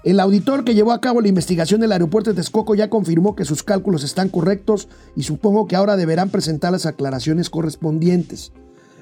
El 0.06 0.20
auditor 0.20 0.62
que 0.62 0.76
llevó 0.76 0.92
a 0.92 1.00
cabo 1.00 1.20
la 1.20 1.26
investigación 1.26 1.80
del 1.80 1.90
aeropuerto 1.90 2.30
de 2.30 2.36
Texcoco 2.36 2.76
ya 2.76 2.88
confirmó 2.88 3.34
que 3.34 3.44
sus 3.44 3.64
cálculos 3.64 4.04
están 4.04 4.28
correctos 4.28 4.86
y 5.16 5.24
supongo 5.24 5.66
que 5.66 5.74
ahora 5.74 5.96
deberán 5.96 6.30
presentar 6.30 6.70
las 6.70 6.86
aclaraciones 6.86 7.50
correspondientes. 7.50 8.52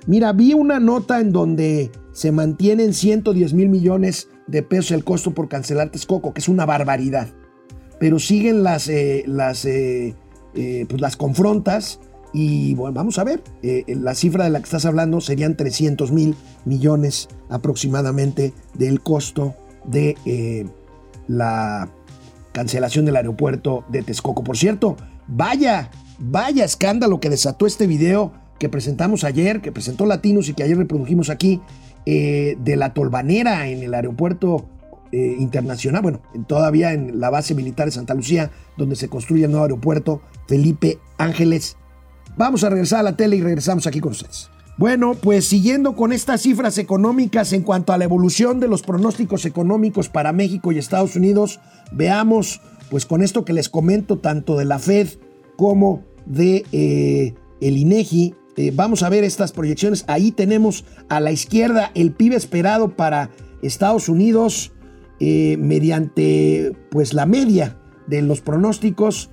Mira, 0.07 0.33
vi 0.33 0.55
una 0.55 0.81
nota 0.81 1.21
en 1.21 1.31
donde 1.31 1.91
se 2.13 2.33
mantienen 2.33 2.95
110 2.95 3.53
mil 3.53 3.69
millones 3.69 4.29
de 4.47 4.63
pesos 4.63 4.93
el 4.93 5.05
costo 5.05 5.33
por 5.33 5.51
cancelar 5.51 5.91
Texcoco, 5.91 6.33
que 6.33 6.41
es 6.41 6.49
una 6.49 6.65
barbaridad. 6.65 7.29
Pero 8.01 8.19
siguen 8.19 8.63
las, 8.63 8.89
eh, 8.89 9.25
las, 9.27 9.67
eh, 9.67 10.15
eh, 10.55 10.87
pues 10.89 11.03
las 11.03 11.19
confrontas 11.19 12.01
y 12.33 12.75
bueno, 12.77 12.95
vamos 12.95 13.19
a 13.19 13.25
ver, 13.25 13.43
la 13.87 14.15
cifra 14.15 14.45
de 14.45 14.51
la 14.51 14.59
que 14.59 14.65
estás 14.65 14.87
hablando 14.87 15.21
serían 15.21 15.55
300 15.55 16.13
mil 16.13 16.35
millones 16.65 17.29
aproximadamente 17.51 18.55
del 18.73 19.03
costo 19.03 19.55
de 19.85 20.17
la 21.29 21.89
cancelación 22.53 23.05
del 23.05 23.17
aeropuerto 23.17 23.85
de 23.89 24.03
Texcoco. 24.03 24.45
Por 24.45 24.57
cierto, 24.57 24.97
vaya, 25.27 25.91
vaya 26.19 26.65
escándalo 26.65 27.21
que 27.21 27.31
desató 27.31 27.67
este 27.67 27.87
video 27.87 28.33
que 28.59 28.69
presentamos 28.69 29.25
ayer, 29.25 29.61
que 29.61 29.73
presentó 29.73 30.07
Latinos 30.07 30.49
y 30.49 30.55
que 30.55 30.63
ayer 30.63 30.79
reprodujimos 30.79 31.31
aquí, 31.31 31.61
eh, 32.07 32.57
de 32.61 32.77
la 32.77 32.93
tolvanera 32.93 33.67
en 33.69 33.83
el 33.83 33.95
aeropuerto 33.95 34.69
eh, 35.11 35.37
internacional, 35.39 36.03
bueno, 36.03 36.21
todavía 36.47 36.93
en 36.93 37.21
la 37.21 37.31
base 37.31 37.55
militar 37.55 37.87
de 37.87 37.93
Santa 37.93 38.15
Lucía, 38.15 38.51
donde 38.77 38.97
se 38.97 39.09
construye 39.09 39.45
el 39.45 39.51
nuevo 39.51 39.65
aeropuerto 39.65 40.21
Felipe 40.47 40.99
Ángeles. 41.19 41.77
Vamos 42.37 42.65
a 42.65 42.71
regresar 42.71 43.01
a 43.01 43.05
la 43.05 43.17
tele 43.17 43.37
y 43.37 43.43
regresamos 43.43 43.87
aquí 43.87 44.01
con 44.01 44.13
ustedes. 44.13 44.51
Bueno, 44.77 45.15
pues 45.15 45.47
siguiendo 45.47 45.95
con 45.95 46.13
estas 46.13 46.43
cifras 46.43 46.79
económicas 46.79 47.53
en 47.53 47.63
cuanto 47.63 47.93
a 47.93 47.99
la 47.99 48.05
evolución 48.05 48.59
de 48.59 48.67
los 48.67 48.83
pronósticos 48.83 49.45
económicos 49.45 50.09
para 50.09 50.33
México 50.33 50.73
y 50.73 50.79
Estados 50.79 51.15
Unidos, 51.15 51.61
veamos 51.93 52.61
pues 52.91 53.07
con 53.07 53.23
esto 53.23 53.45
que 53.45 53.53
les 53.53 53.69
comento 53.69 54.19
tanto 54.19 54.57
de 54.57 54.65
la 54.65 54.81
Fed 54.81 55.09
como 55.57 56.03
de 56.27 56.65
eh, 56.73 57.35
el 57.61 57.77
INEGI. 57.77 58.35
Eh, 58.57 58.73
vamos 58.75 59.05
a 59.05 59.09
ver 59.09 59.23
estas 59.23 59.53
proyecciones. 59.53 60.05
Ahí 60.09 60.33
tenemos 60.33 60.85
a 61.09 61.21
la 61.21 61.31
izquierda 61.31 61.93
el 61.95 62.13
PIB 62.13 62.33
esperado 62.33 62.97
para 62.97 63.31
Estados 63.63 64.09
Unidos 64.09 64.73
eh, 65.21 65.57
mediante 65.59 66.77
pues 66.91 67.15
la 67.15 67.27
media 67.27 67.79
de 68.09 68.23
los 68.23 68.41
pronósticos 68.41 69.31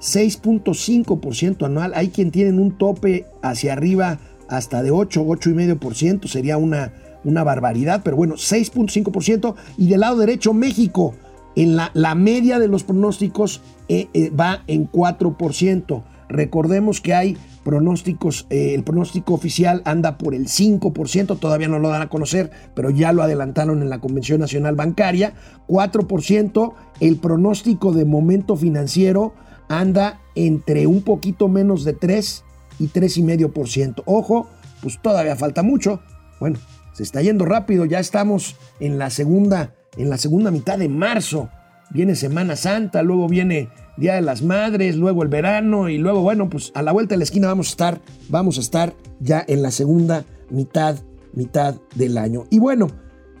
6.5% 0.00 1.66
anual. 1.66 1.92
Hay 1.94 2.08
quien 2.08 2.30
tienen 2.30 2.58
un 2.58 2.76
tope 2.76 3.26
hacia 3.42 3.74
arriba 3.74 4.18
hasta 4.52 4.82
de 4.82 4.90
8, 4.90 5.24
8,5%, 5.24 6.28
sería 6.28 6.58
una, 6.58 6.92
una 7.24 7.42
barbaridad, 7.42 8.02
pero 8.04 8.16
bueno, 8.16 8.34
6.5%. 8.34 9.54
Y 9.78 9.88
del 9.88 10.00
lado 10.00 10.18
derecho, 10.18 10.52
México, 10.52 11.14
en 11.56 11.74
la, 11.74 11.90
la 11.94 12.14
media 12.14 12.58
de 12.58 12.68
los 12.68 12.84
pronósticos 12.84 13.62
eh, 13.88 14.08
eh, 14.12 14.28
va 14.30 14.62
en 14.66 14.90
4%. 14.90 16.02
Recordemos 16.28 17.00
que 17.00 17.14
hay 17.14 17.38
pronósticos, 17.64 18.46
eh, 18.50 18.74
el 18.74 18.84
pronóstico 18.84 19.32
oficial 19.32 19.80
anda 19.86 20.18
por 20.18 20.34
el 20.34 20.48
5%, 20.48 21.38
todavía 21.38 21.68
no 21.68 21.78
lo 21.78 21.88
dan 21.88 22.02
a 22.02 22.08
conocer, 22.10 22.50
pero 22.74 22.90
ya 22.90 23.12
lo 23.12 23.22
adelantaron 23.22 23.80
en 23.80 23.88
la 23.88 24.00
Convención 24.00 24.40
Nacional 24.40 24.74
Bancaria, 24.74 25.32
4%, 25.66 26.74
el 27.00 27.16
pronóstico 27.16 27.92
de 27.92 28.04
momento 28.04 28.56
financiero 28.56 29.32
anda 29.68 30.20
entre 30.34 30.86
un 30.86 31.00
poquito 31.02 31.48
menos 31.48 31.84
de 31.84 31.94
3 31.94 32.44
y 32.78 32.88
3,5%. 32.88 34.02
Ojo, 34.06 34.48
pues 34.80 35.00
todavía 35.00 35.36
falta 35.36 35.62
mucho. 35.62 36.00
Bueno, 36.40 36.58
se 36.92 37.02
está 37.02 37.22
yendo 37.22 37.44
rápido, 37.44 37.84
ya 37.84 37.98
estamos 37.98 38.56
en 38.80 38.98
la 38.98 39.10
segunda, 39.10 39.74
en 39.96 40.10
la 40.10 40.18
segunda 40.18 40.50
mitad 40.50 40.78
de 40.78 40.88
marzo. 40.88 41.48
Viene 41.90 42.14
Semana 42.14 42.56
Santa, 42.56 43.02
luego 43.02 43.28
viene 43.28 43.68
Día 43.96 44.14
de 44.14 44.22
las 44.22 44.42
Madres, 44.42 44.96
luego 44.96 45.22
el 45.22 45.28
verano 45.28 45.88
y 45.88 45.98
luego, 45.98 46.22
bueno, 46.22 46.48
pues 46.48 46.72
a 46.74 46.82
la 46.82 46.92
vuelta 46.92 47.14
de 47.14 47.18
la 47.18 47.24
esquina 47.24 47.48
vamos 47.48 47.68
a 47.68 47.70
estar, 47.70 48.00
vamos 48.28 48.56
a 48.56 48.60
estar 48.60 48.94
ya 49.20 49.44
en 49.46 49.62
la 49.62 49.70
segunda 49.70 50.24
mitad, 50.50 50.98
mitad 51.34 51.76
del 51.94 52.16
año. 52.16 52.44
Y 52.50 52.58
bueno, 52.58 52.88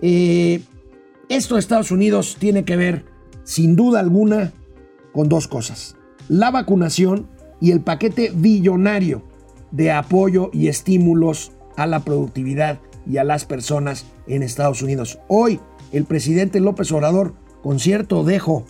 eh, 0.02 0.62
esto 1.28 1.54
de 1.54 1.60
Estados 1.60 1.90
Unidos 1.90 2.36
tiene 2.38 2.64
que 2.64 2.76
ver, 2.76 3.06
sin 3.44 3.76
duda 3.76 4.00
alguna, 4.00 4.52
con 5.12 5.28
dos 5.28 5.48
cosas. 5.48 5.96
La 6.28 6.50
vacunación 6.50 7.28
y 7.62 7.70
el 7.70 7.80
paquete 7.80 8.32
billonario 8.34 9.22
de 9.70 9.92
apoyo 9.92 10.50
y 10.52 10.66
estímulos 10.66 11.52
a 11.76 11.86
la 11.86 12.00
productividad 12.00 12.80
y 13.06 13.18
a 13.18 13.24
las 13.24 13.44
personas 13.44 14.04
en 14.26 14.42
Estados 14.42 14.82
Unidos. 14.82 15.20
Hoy, 15.28 15.60
el 15.92 16.04
presidente 16.04 16.58
López 16.58 16.90
Obrador, 16.90 17.34
con 17.62 17.78
cierto 17.78 18.24
dejo, 18.24 18.64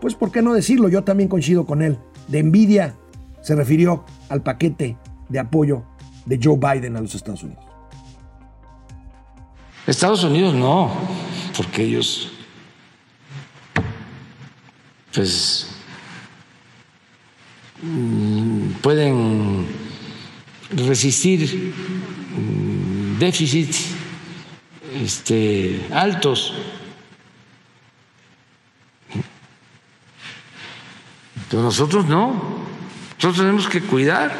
pues 0.00 0.14
por 0.14 0.30
qué 0.30 0.40
no 0.40 0.54
decirlo, 0.54 0.88
yo 0.88 1.02
también 1.02 1.28
coincido 1.28 1.66
con 1.66 1.82
él, 1.82 1.98
de 2.28 2.38
envidia, 2.38 2.94
se 3.40 3.56
refirió 3.56 4.04
al 4.28 4.40
paquete 4.44 4.96
de 5.28 5.38
apoyo 5.40 5.82
de 6.24 6.38
Joe 6.40 6.56
Biden 6.56 6.96
a 6.96 7.00
los 7.00 7.16
Estados 7.16 7.42
Unidos. 7.42 7.64
Estados 9.84 10.22
Unidos 10.22 10.54
no, 10.54 10.92
porque 11.56 11.82
ellos 11.82 12.30
pues 15.12 15.81
pueden 18.80 19.66
resistir 20.70 21.72
mm, 22.36 23.18
déficits 23.18 23.88
este, 24.94 25.86
altos. 25.90 26.54
Nosotros 31.52 32.06
no, 32.06 32.64
nosotros 33.16 33.36
tenemos 33.36 33.68
que 33.68 33.82
cuidar. 33.82 34.34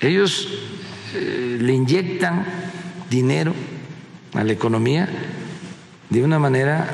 Ellos 0.00 0.48
eh, 1.14 1.58
le 1.60 1.72
inyectan 1.72 2.44
dinero 3.08 3.54
a 4.34 4.42
la 4.42 4.52
economía 4.52 5.08
de 6.10 6.24
una 6.24 6.38
manera 6.40 6.92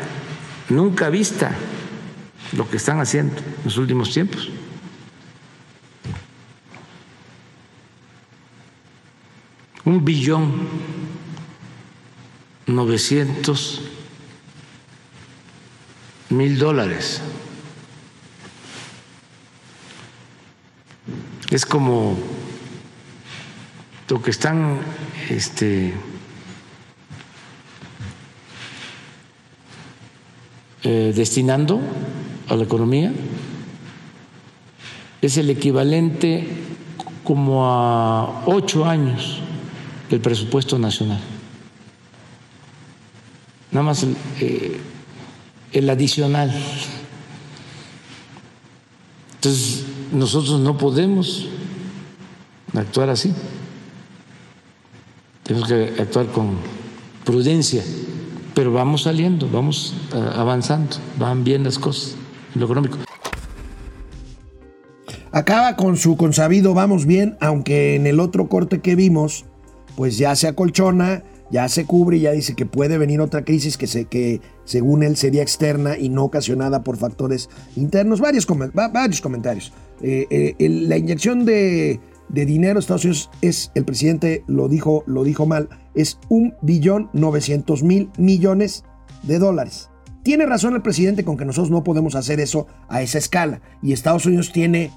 nunca 0.69 1.09
vista 1.09 1.57
lo 2.53 2.69
que 2.69 2.77
están 2.77 3.01
haciendo 3.01 3.37
en 3.39 3.65
los 3.65 3.77
últimos 3.77 4.13
tiempos. 4.13 4.51
un 9.89 10.05
billón 10.05 10.69
novecientos 12.67 13.81
mil 16.29 16.59
dólares. 16.59 17.23
Es 21.51 21.65
como 21.65 22.19
lo 24.11 24.23
que 24.23 24.31
están 24.31 24.81
este, 25.31 25.95
eh, 30.83 31.13
destinando 31.17 31.81
a 32.49 32.57
la 32.57 32.65
economía. 32.65 33.13
Es 35.21 35.37
el 35.37 35.51
equivalente 35.51 36.47
como 37.25 37.67
a 37.67 38.45
ocho 38.47 38.85
años 38.85 39.41
del 40.09 40.21
presupuesto 40.21 40.79
nacional. 40.79 41.21
Nada 43.71 43.85
más 43.85 44.07
eh, 44.41 44.81
el 45.73 45.91
adicional. 45.91 46.55
Entonces, 49.35 49.85
nosotros 50.13 50.59
no 50.61 50.79
podemos 50.79 51.47
actuar 52.75 53.11
así. 53.11 53.33
Tenemos 55.43 55.69
que 55.69 55.95
actuar 56.01 56.27
con 56.27 56.57
prudencia, 57.25 57.83
pero 58.55 58.73
vamos 58.73 59.03
saliendo, 59.03 59.49
vamos 59.51 59.95
eh, 60.15 60.31
avanzando, 60.35 60.97
van 61.19 61.45
bien 61.45 61.65
las 61.65 61.79
cosas 61.79 62.18
económico. 62.67 62.99
Acaba 65.31 65.77
con 65.77 65.97
su 65.97 66.17
consabido 66.17 66.75
vamos 66.75 67.05
bien, 67.05 67.37
aunque 67.41 67.95
en 67.95 68.07
el 68.07 68.19
otro 68.19 68.49
corte 68.49 68.81
que 68.81 68.97
vimos, 68.97 69.45
pues 69.95 70.17
ya 70.17 70.35
se 70.35 70.49
acolchona, 70.49 71.23
ya 71.51 71.69
se 71.69 71.85
cubre 71.85 72.17
y 72.17 72.21
ya 72.21 72.33
dice 72.33 72.55
que 72.55 72.67
puede 72.67 72.99
venir 72.99 73.21
otra 73.21 73.45
crisis 73.45 73.77
que, 73.77 73.87
se, 73.87 74.07
que 74.07 74.41
según 74.65 75.03
él 75.03 75.17
sería 75.17 75.43
externa 75.43 75.99
y 75.99 76.09
no 76.09 76.25
ocasionada 76.25 76.83
por 76.83 76.97
factores 76.97 77.49
internos. 77.77 78.21
Varios, 78.21 78.47
varios 78.75 79.21
comentarios. 79.21 79.73
Eh, 80.03 80.27
eh, 80.31 80.69
la 80.69 80.97
inyección 80.97 81.45
de, 81.45 82.01
dinero 82.29 82.79
a 82.79 82.81
Estados 82.81 83.05
Unidos 83.05 83.31
es, 83.41 83.71
el 83.75 83.85
presidente 83.85 84.45
lo 84.47 84.69
dijo, 84.69 85.05
lo 85.07 85.25
dijo 85.25 85.47
mal, 85.47 85.69
es 85.95 86.19
un 86.29 86.55
billón 86.63 87.11
900 87.13 87.83
mil 87.83 88.11
millones 88.19 88.85
de 89.23 89.39
dólares. 89.39 89.91
Tiene 90.29 90.45
razón 90.45 90.75
el 90.75 90.83
presidente 90.83 91.25
con 91.25 91.39
que 91.39 91.47
nosotros 91.47 91.71
no 91.71 91.83
podemos 91.83 92.15
hacer 92.15 92.39
eso 92.39 92.67
a 92.91 93.01
esa 93.01 93.17
escala. 93.17 93.63
Y 93.83 93.95
Estados 93.95 94.27
Unidos 94.27 94.53
tiene 94.53 94.91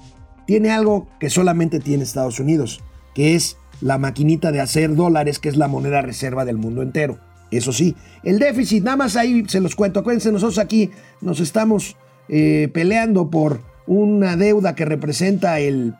tiene 0.44 0.70
algo 0.70 1.08
que 1.18 1.30
solamente 1.30 1.80
tiene 1.80 2.02
Estados 2.02 2.38
Unidos, 2.38 2.82
que 3.14 3.34
es 3.34 3.56
la 3.80 3.96
maquinita 3.96 4.52
de 4.52 4.60
hacer 4.60 4.94
dólares, 4.94 5.38
que 5.38 5.48
es 5.48 5.56
la 5.56 5.68
moneda 5.68 6.02
reserva 6.02 6.44
del 6.44 6.58
mundo 6.58 6.82
entero. 6.82 7.18
Eso 7.50 7.72
sí, 7.72 7.96
el 8.22 8.38
déficit, 8.38 8.84
nada 8.84 8.98
más 8.98 9.16
ahí 9.16 9.44
se 9.48 9.62
los 9.62 9.74
cuento. 9.74 10.00
Acuérdense, 10.00 10.30
nosotros 10.32 10.58
aquí 10.58 10.90
nos 11.22 11.40
estamos 11.40 11.96
eh, 12.28 12.68
peleando 12.74 13.30
por 13.30 13.62
una 13.86 14.36
deuda 14.36 14.74
que 14.74 14.84
representa 14.84 15.60
el 15.60 15.94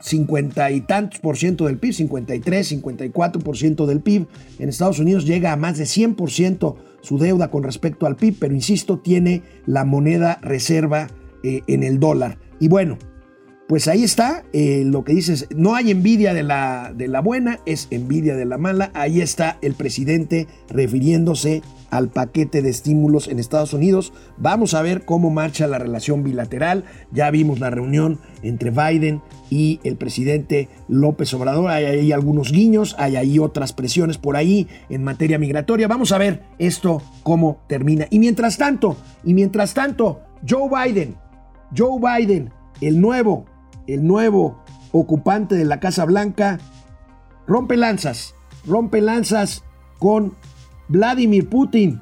50 0.00 0.70
y 0.70 0.80
tantos 0.82 1.20
por 1.20 1.36
ciento 1.36 1.66
del 1.66 1.78
PIB, 1.78 1.92
53, 1.92 2.66
54 2.66 3.40
por 3.40 3.56
ciento 3.56 3.86
del 3.86 4.00
PIB. 4.00 4.26
En 4.58 4.68
Estados 4.68 4.98
Unidos 4.98 5.24
llega 5.26 5.52
a 5.52 5.56
más 5.56 5.78
de 5.78 5.86
100 5.86 6.14
por 6.14 6.30
ciento 6.30 6.76
su 7.00 7.18
deuda 7.18 7.50
con 7.50 7.62
respecto 7.62 8.06
al 8.06 8.16
PIB, 8.16 8.36
pero 8.38 8.54
insisto, 8.54 8.98
tiene 8.98 9.42
la 9.66 9.84
moneda 9.84 10.38
reserva 10.42 11.08
eh, 11.42 11.62
en 11.66 11.82
el 11.82 12.00
dólar. 12.00 12.38
Y 12.58 12.68
bueno, 12.68 12.98
pues 13.68 13.88
ahí 13.88 14.04
está 14.04 14.44
eh, 14.52 14.84
lo 14.84 15.04
que 15.04 15.12
dices, 15.12 15.48
no 15.54 15.74
hay 15.74 15.90
envidia 15.90 16.34
de 16.34 16.44
la, 16.44 16.92
de 16.96 17.08
la 17.08 17.20
buena, 17.20 17.60
es 17.66 17.88
envidia 17.90 18.36
de 18.36 18.44
la 18.44 18.58
mala. 18.58 18.90
Ahí 18.94 19.20
está 19.20 19.58
el 19.60 19.74
presidente 19.74 20.46
refiriéndose 20.68 21.62
al 21.90 22.08
paquete 22.08 22.62
de 22.62 22.70
estímulos 22.70 23.28
en 23.28 23.38
Estados 23.38 23.72
Unidos. 23.72 24.12
Vamos 24.36 24.74
a 24.74 24.82
ver 24.82 25.04
cómo 25.04 25.30
marcha 25.30 25.66
la 25.66 25.78
relación 25.78 26.22
bilateral. 26.22 26.84
Ya 27.12 27.30
vimos 27.30 27.60
la 27.60 27.70
reunión 27.70 28.20
entre 28.42 28.70
Biden 28.70 29.22
y 29.50 29.80
el 29.84 29.96
presidente 29.96 30.68
López 30.88 31.32
Obrador. 31.34 31.70
Hay 31.70 31.84
ahí 31.84 32.12
algunos 32.12 32.52
guiños, 32.52 32.96
hay 32.98 33.16
ahí 33.16 33.38
otras 33.38 33.72
presiones 33.72 34.18
por 34.18 34.36
ahí 34.36 34.68
en 34.88 35.04
materia 35.04 35.38
migratoria. 35.38 35.88
Vamos 35.88 36.12
a 36.12 36.18
ver 36.18 36.42
esto 36.58 37.02
cómo 37.22 37.58
termina. 37.68 38.06
Y 38.10 38.18
mientras 38.18 38.56
tanto, 38.56 38.96
y 39.24 39.34
mientras 39.34 39.74
tanto, 39.74 40.20
Joe 40.48 40.68
Biden, 40.68 41.16
Joe 41.76 41.98
Biden, 42.00 42.50
el 42.80 43.00
nuevo 43.00 43.46
el 43.86 44.06
nuevo 44.06 44.62
ocupante 44.92 45.54
de 45.54 45.64
la 45.64 45.80
Casa 45.80 46.04
Blanca, 46.04 46.58
rompe 47.46 47.76
lanzas, 47.76 48.34
rompe 48.66 49.00
lanzas 49.00 49.62
con 49.98 50.34
Vladimir 50.88 51.48
Putin. 51.48 52.00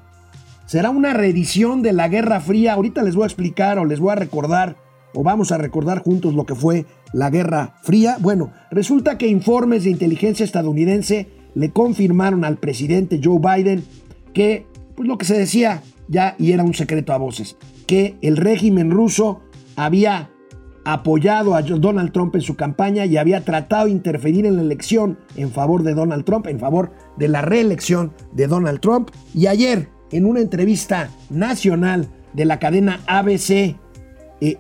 Será 0.67 0.91
una 0.91 1.13
reedición 1.13 1.83
de 1.83 1.93
la 1.93 2.09
Guerra 2.09 2.41
Fría. 2.41 2.75
Ahorita 2.75 3.03
les 3.03 3.15
voy 3.15 3.25
a 3.25 3.27
explicar 3.27 3.79
o 3.79 3.85
les 3.85 4.01
voy 4.01 4.13
a 4.13 4.17
recordar 4.17 4.77
o 5.15 5.23
vamos 5.23 5.53
a 5.53 5.59
recordar 5.59 6.03
juntos 6.03 6.35
lo 6.35 6.45
que 6.45 6.55
fue 6.55 6.87
la 7.13 7.31
Guerra 7.31 7.77
Fría. 7.83 8.17
Bueno, 8.21 8.53
resulta 8.71 9.17
que 9.17 9.29
informes 9.29 9.85
de 9.85 9.91
inteligencia 9.91 10.45
estadounidense 10.45 11.29
le 11.55 11.71
confirmaron 11.71 12.45
al 12.45 12.59
presidente 12.59 13.21
Joe 13.23 13.39
Biden 13.39 13.85
que, 14.33 14.67
pues 14.97 15.09
lo 15.09 15.19
que 15.19 15.25
se 15.25 15.39
decía 15.39 15.83
ya 16.09 16.35
y 16.39 16.53
era 16.53 16.65
un 16.65 16.75
secreto 16.75 17.13
a 17.13 17.19
voces, 17.19 17.57
que 17.87 18.17
el 18.21 18.37
régimen 18.37 18.91
ruso 18.91 19.41
había 19.77 20.31
apoyado 20.85 21.55
a 21.55 21.63
Donald 21.63 22.13
Trump 22.13 22.35
en 22.35 22.43
su 22.43 22.57
campaña 22.57 23.07
y 23.07 23.17
había 23.17 23.45
tratado 23.45 23.87
de 23.87 23.93
interferir 23.93 24.47
en 24.47 24.57
la 24.57 24.63
elección 24.63 25.19
en 25.37 25.51
favor 25.51 25.83
de 25.83 25.95
Donald 25.95 26.25
Trump, 26.25 26.47
en 26.47 26.59
favor 26.59 26.93
de 27.17 27.29
la 27.29 27.43
reelección 27.43 28.13
de 28.33 28.47
Donald 28.47 28.81
Trump. 28.81 29.11
Y 29.35 29.47
ayer, 29.47 29.89
en 30.13 30.27
una 30.27 30.41
entrevista 30.41 31.11
nacional 31.31 32.09
de 32.33 32.45
la 32.45 32.59
cadena 32.59 33.01
ABC 33.07 33.51
eh, 33.51 33.77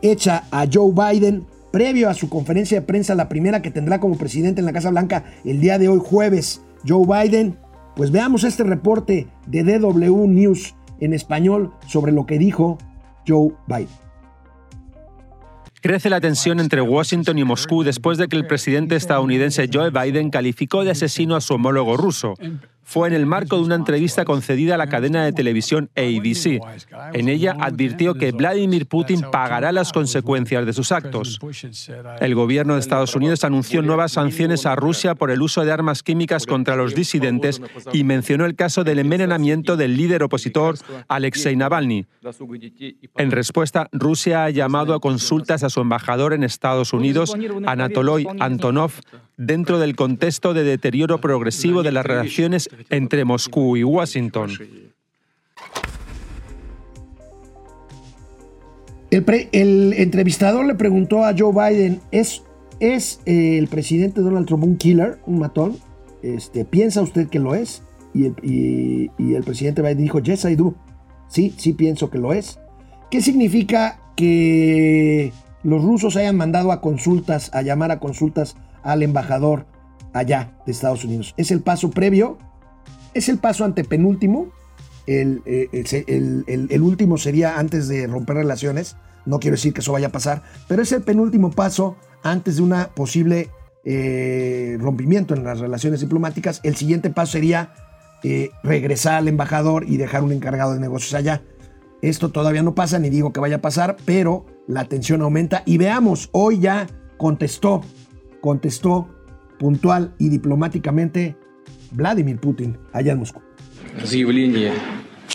hecha 0.02 0.44
a 0.50 0.66
Joe 0.72 0.92
Biden, 0.92 1.46
previo 1.70 2.08
a 2.08 2.14
su 2.14 2.28
conferencia 2.28 2.80
de 2.80 2.87
prensa, 2.87 3.14
la 3.14 3.28
primera 3.28 3.60
que 3.60 3.70
tendrá 3.70 4.00
como 4.00 4.16
presidente 4.16 4.60
en 4.60 4.66
la 4.66 4.72
Casa 4.72 4.90
Blanca 4.90 5.24
el 5.44 5.60
día 5.60 5.78
de 5.78 5.88
hoy 5.88 6.00
jueves, 6.02 6.62
Joe 6.87 7.04
Biden, 7.06 7.56
pues 7.96 8.10
veamos 8.10 8.44
este 8.44 8.64
reporte 8.64 9.28
de 9.46 9.62
DW 9.62 10.26
News 10.26 10.74
en 11.00 11.12
español 11.12 11.72
sobre 11.87 12.12
lo 12.12 12.26
que 12.26 12.38
dijo 12.38 12.78
Joe 13.26 13.52
Biden. 13.66 14.03
Crece 15.85 16.09
la 16.09 16.18
tensión 16.18 16.61
entre 16.61 16.81
Washington 16.81 17.38
y 17.38 17.44
Moscú 17.44 17.85
después 17.85 18.16
de 18.16 18.27
que 18.27 18.37
el 18.37 18.47
presidente 18.47 18.97
estadounidense 18.97 19.68
Joe 19.70 19.90
Biden 19.90 20.31
calificó 20.31 20.83
de 20.83 20.92
asesino 20.92 21.37
a 21.37 21.42
su 21.42 21.53
homólogo 21.53 21.99
ruso 21.99 22.37
fue 22.85 23.09
en 23.09 23.14
el 23.14 23.27
marco 23.27 23.57
de 23.57 23.62
una 23.62 23.75
entrevista 23.75 24.25
concedida 24.25 24.75
a 24.75 24.79
la 24.79 24.88
cadena 24.88 25.25
de 25.25 25.33
televisión 25.33 25.90
ABC. 25.97 26.61
En 27.12 27.29
ella 27.29 27.57
advirtió 27.59 28.14
que 28.14 28.33
Vladimir 28.33 28.87
Putin 28.87 29.23
pagará 29.33 29.73
las 29.73 29.92
consecuencias 29.92 30.66
de 30.66 30.73
sus 30.73 30.92
actos. 30.92 31.40
El 32.20 32.35
gobierno 32.35 32.75
de 32.75 32.81
Estados 32.81 33.16
Unidos 33.16 33.44
anunció 33.44 33.83
nuevas 33.83 34.12
sanciones 34.12 34.66
a 34.66 34.77
Rusia 34.77 35.14
por 35.14 35.31
el 35.31 35.42
uso 35.42 35.64
de 35.64 35.73
armas 35.73 36.03
químicas 36.03 36.47
contra 36.47 36.77
los 36.77 36.94
disidentes 36.94 37.61
y 37.92 38.05
mencionó 38.05 38.44
el 38.44 38.55
caso 38.55 38.85
del 38.85 38.99
envenenamiento 38.99 39.77
del 39.77 39.97
líder 39.97 40.23
opositor 40.23 40.77
Alexei 41.09 41.57
Navalny. 41.57 42.07
En 43.16 43.31
respuesta, 43.31 43.88
Rusia 43.92 44.44
ha 44.44 44.51
llamado 44.51 44.94
a 44.94 45.01
consultas 45.01 45.62
a 45.62 45.70
su 45.70 45.81
embajador 45.81 46.33
en 46.33 46.44
Estados 46.44 46.92
Unidos, 46.92 47.35
Anatoly 47.66 48.27
Antonov, 48.40 48.92
dentro 49.37 49.79
del 49.79 49.97
contexto 49.97 50.55
de 50.55 50.64
deterioro 50.64 51.20
progresivo 51.20 51.83
de 51.83 51.92
las 51.92 52.07
relaciones 52.07 52.68
entre 52.90 53.24
Moscú 53.24 53.76
y 53.76 53.84
Washington. 53.84 54.50
El, 59.10 59.92
entrevistador 59.92 60.66
le 60.66 60.74
preguntó 60.74 61.24
a 61.24 61.34
Joe 61.38 61.52
Biden, 61.52 62.00
¿es, 62.10 62.42
es 62.80 63.20
eh, 63.26 63.58
el 63.58 63.68
presidente 63.68 64.20
Donald 64.20 64.46
Trump 64.46 64.64
un 64.64 64.76
killer, 64.76 65.18
un 65.26 65.38
matón? 65.38 65.76
Este, 66.22 66.64
¿Piensa 66.64 67.00
usted 67.02 67.28
que 67.28 67.38
lo 67.38 67.54
es? 67.54 67.82
Y 68.12 68.26
el, 68.26 68.34
y 68.42 69.34
el 69.34 69.44
presidente 69.44 69.82
Biden 69.82 69.98
dijo, 69.98 70.18
yes, 70.20 70.44
I 70.44 70.56
do. 70.56 70.74
Sí, 71.28 71.54
sí 71.56 71.72
pienso 71.72 72.10
que 72.10 72.18
lo 72.18 72.32
es. 72.32 72.58
¿Qué 73.10 73.20
significa 73.20 74.00
que 74.16 75.32
los 75.62 75.82
rusos 75.82 76.16
hayan 76.16 76.37
mandado 76.37 76.70
a 76.70 76.80
consultas, 76.80 77.50
a 77.54 77.62
llamar 77.62 77.90
a 77.90 77.98
consultas 77.98 78.56
al 78.82 79.02
embajador 79.02 79.66
allá 80.12 80.52
de 80.64 80.72
Estados 80.72 81.04
Unidos. 81.04 81.34
Es 81.37 81.50
el 81.50 81.60
paso 81.60 81.90
previo, 81.90 82.38
es 83.14 83.29
el 83.29 83.38
paso 83.38 83.64
antepenúltimo. 83.64 84.50
El, 85.07 85.42
eh, 85.44 85.68
el, 86.07 86.83
último 86.83 87.18
sería 87.18 87.59
antes 87.59 87.88
de 87.88 88.07
romper 88.07 88.37
relaciones. 88.37 88.96
No 89.27 89.38
quiero 89.38 89.57
decir 89.57 89.72
que 89.72 89.81
eso 89.81 89.92
vaya 89.92 90.09
a 90.09 90.12
pasar, 90.12 90.42
pero 90.68 90.83
es 90.83 90.92
el 90.92 91.03
penúltimo 91.03 91.50
paso 91.50 91.96
antes 92.22 92.57
de 92.57 92.62
una 92.62 92.88
posible 92.88 93.50
eh, 93.85 94.77
rompimiento 94.81 95.35
en 95.35 95.44
las 95.44 95.61
relaciones 95.61 96.00
diplomáticas. 96.00 96.61
El 96.62 96.77
siguiente 96.77 97.11
paso 97.11 97.33
sería 97.33 97.74
eh, 98.22 98.50
regresar 98.62 99.14
al 99.14 99.29
embajador 99.29 99.85
y 99.88 99.96
dejar 99.98 100.22
un 100.22 100.33
encargado 100.33 100.74
de 100.74 100.81
negocios 100.81 101.14
allá. 101.14 101.42
Esto 102.00 102.31
todavía 102.31 102.62
no 102.62 102.74
pasa, 102.74 102.98
ni 102.98 103.11
digo 103.11 103.33
que 103.33 103.40
vaya 103.40 103.57
a 103.57 103.62
pasar, 103.62 103.96
pero 104.05 104.46
la 104.66 104.87
tensión 104.87 105.22
aumenta. 105.22 105.62
Y 105.64 105.79
veamos, 105.79 106.29
hoy 106.33 106.61
ya 106.61 106.87
contestó 107.16 107.83
contestó 108.44 109.09
puntual 109.59 110.14
y 110.18 110.29
diplomáticamente 110.29 111.35
Vladimir 111.94 112.38
Putin 112.38 112.76
allá 112.92 113.12
en 113.12 113.20
Moscú. 113.20 113.40
Заявление 114.02 114.72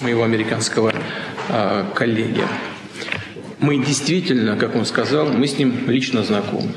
моего 0.02 0.24
американского 0.24 0.94
э, 1.50 1.86
коллеги. 1.96 2.44
Мы 3.60 3.84
действительно, 3.84 4.58
как 4.58 4.76
он 4.76 4.86
сказал, 4.86 5.32
мы 5.32 5.48
с 5.48 5.58
ним 5.58 5.90
лично 5.90 6.24
знакомы. 6.24 6.74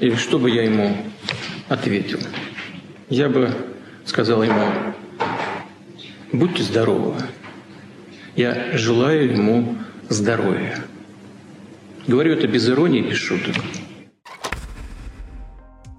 И 0.00 0.10
что 0.16 0.38
бы 0.38 0.50
я 0.50 0.64
ему 0.64 0.96
ответил? 1.68 2.18
Я 3.08 3.28
бы 3.28 3.54
сказал 4.04 4.42
ему, 4.42 4.64
будьте 6.32 6.62
здоровы. 6.64 7.14
Я 8.34 8.76
желаю 8.76 9.32
ему 9.32 9.76
здоровья. 10.08 10.78
Говорю 12.08 12.32
это 12.32 12.48
без 12.48 12.68
иронии, 12.68 13.02
без 13.02 13.18
шуток. 13.18 13.54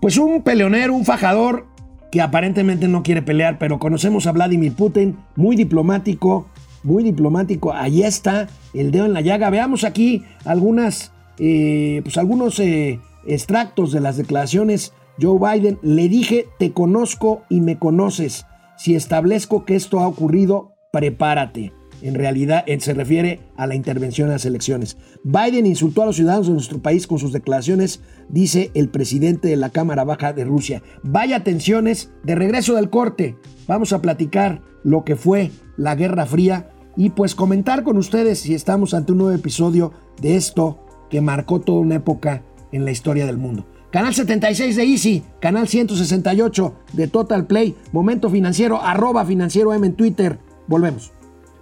Pues 0.02 0.18
un 0.18 0.44
peleonero, 0.44 0.94
un 0.94 1.04
fajador 1.04 1.66
que 2.12 2.22
aparentemente 2.22 2.88
no 2.88 3.04
quiere 3.04 3.22
pelear, 3.22 3.58
pero 3.60 3.80
conocemos 3.80 4.28
a 4.28 4.32
Vladimir 4.32 4.74
Putin, 4.74 5.18
muy 5.36 5.56
diplomático, 5.56 6.48
muy 6.84 7.04
diplomático. 7.04 7.74
Ahí 7.74 8.04
está 8.04 8.48
el 8.74 8.92
dedo 8.92 9.06
en 9.06 9.14
la 9.14 9.22
llaga. 9.22 9.50
Veamos 9.50 9.84
aquí 9.84 10.24
algunas, 10.46 11.12
eh, 11.40 12.02
pues 12.04 12.18
algunos 12.18 12.60
eh, 12.60 13.00
extractos 13.26 13.92
de 13.92 14.02
las 14.02 14.18
declaraciones 14.18 14.94
Joe 15.20 15.40
Biden, 15.40 15.80
le 15.82 16.10
dije, 16.10 16.48
te 16.60 16.74
conozco 16.74 17.44
y 17.50 17.62
me 17.62 17.78
conoces. 17.78 18.46
Si 18.78 18.96
establezco 18.96 19.66
que 19.66 19.76
esto 19.76 20.00
ha 20.00 20.08
ocurrido, 20.08 20.76
prepárate. 20.92 21.74
En 22.02 22.14
realidad 22.14 22.64
él 22.68 22.82
se 22.82 22.94
refiere 22.94 23.40
a 23.56 23.66
la 23.68 23.76
intervención 23.76 24.28
en 24.28 24.34
las 24.34 24.46
elecciones. 24.46 24.98
Biden 25.24 25.66
insultó 25.66 26.04
a 26.04 26.06
los 26.06 26.16
ciudadanos 26.16 26.48
de 26.48 26.54
nuestro 26.54 26.80
país 26.80 27.08
con 27.08 27.20
sus 27.20 27.34
declaraciones, 27.34 28.02
dice 28.30 28.72
el 28.74 28.90
presidente 28.90 29.48
de 29.48 29.58
la 29.58 29.72
Cámara 29.72 30.04
Baja 30.04 30.34
de 30.34 30.46
Rusia. 30.46 30.84
Vaya 31.04 31.44
tensiones, 31.44 32.12
de 32.24 32.36
regreso 32.36 32.76
del 32.76 32.90
corte, 32.90 33.36
vamos 33.68 33.94
a 33.94 34.02
platicar 34.02 34.62
lo 34.84 35.04
que 35.04 35.16
fue 35.16 35.52
la 35.76 35.96
Guerra 35.96 36.26
Fría 36.26 36.70
y 36.96 37.12
pues 37.12 37.36
comentar 37.36 37.84
con 37.84 37.98
ustedes 37.98 38.40
si 38.40 38.54
estamos 38.54 38.94
ante 38.94 39.12
un 39.12 39.20
nuevo 39.20 39.36
episodio 39.36 39.92
de 40.22 40.36
esto 40.36 40.80
que 41.10 41.22
marcó 41.22 41.62
toda 41.62 41.80
una 41.80 41.96
época 41.96 42.44
en 42.72 42.86
la 42.86 42.92
historia 42.92 43.26
del 43.26 43.38
mundo. 43.38 43.66
Canal 43.92 44.14
76 44.14 44.76
de 44.76 44.84
Easy, 44.84 45.24
canal 45.40 45.68
168 45.68 46.76
de 46.94 47.08
Total 47.08 47.48
Play, 47.48 47.76
Momento 47.94 48.30
Financiero, 48.30 48.82
arroba 48.82 49.26
financiero 49.26 49.74
M 49.74 49.88
en 49.88 49.94
Twitter. 49.94 50.40
Volvemos. 50.68 51.14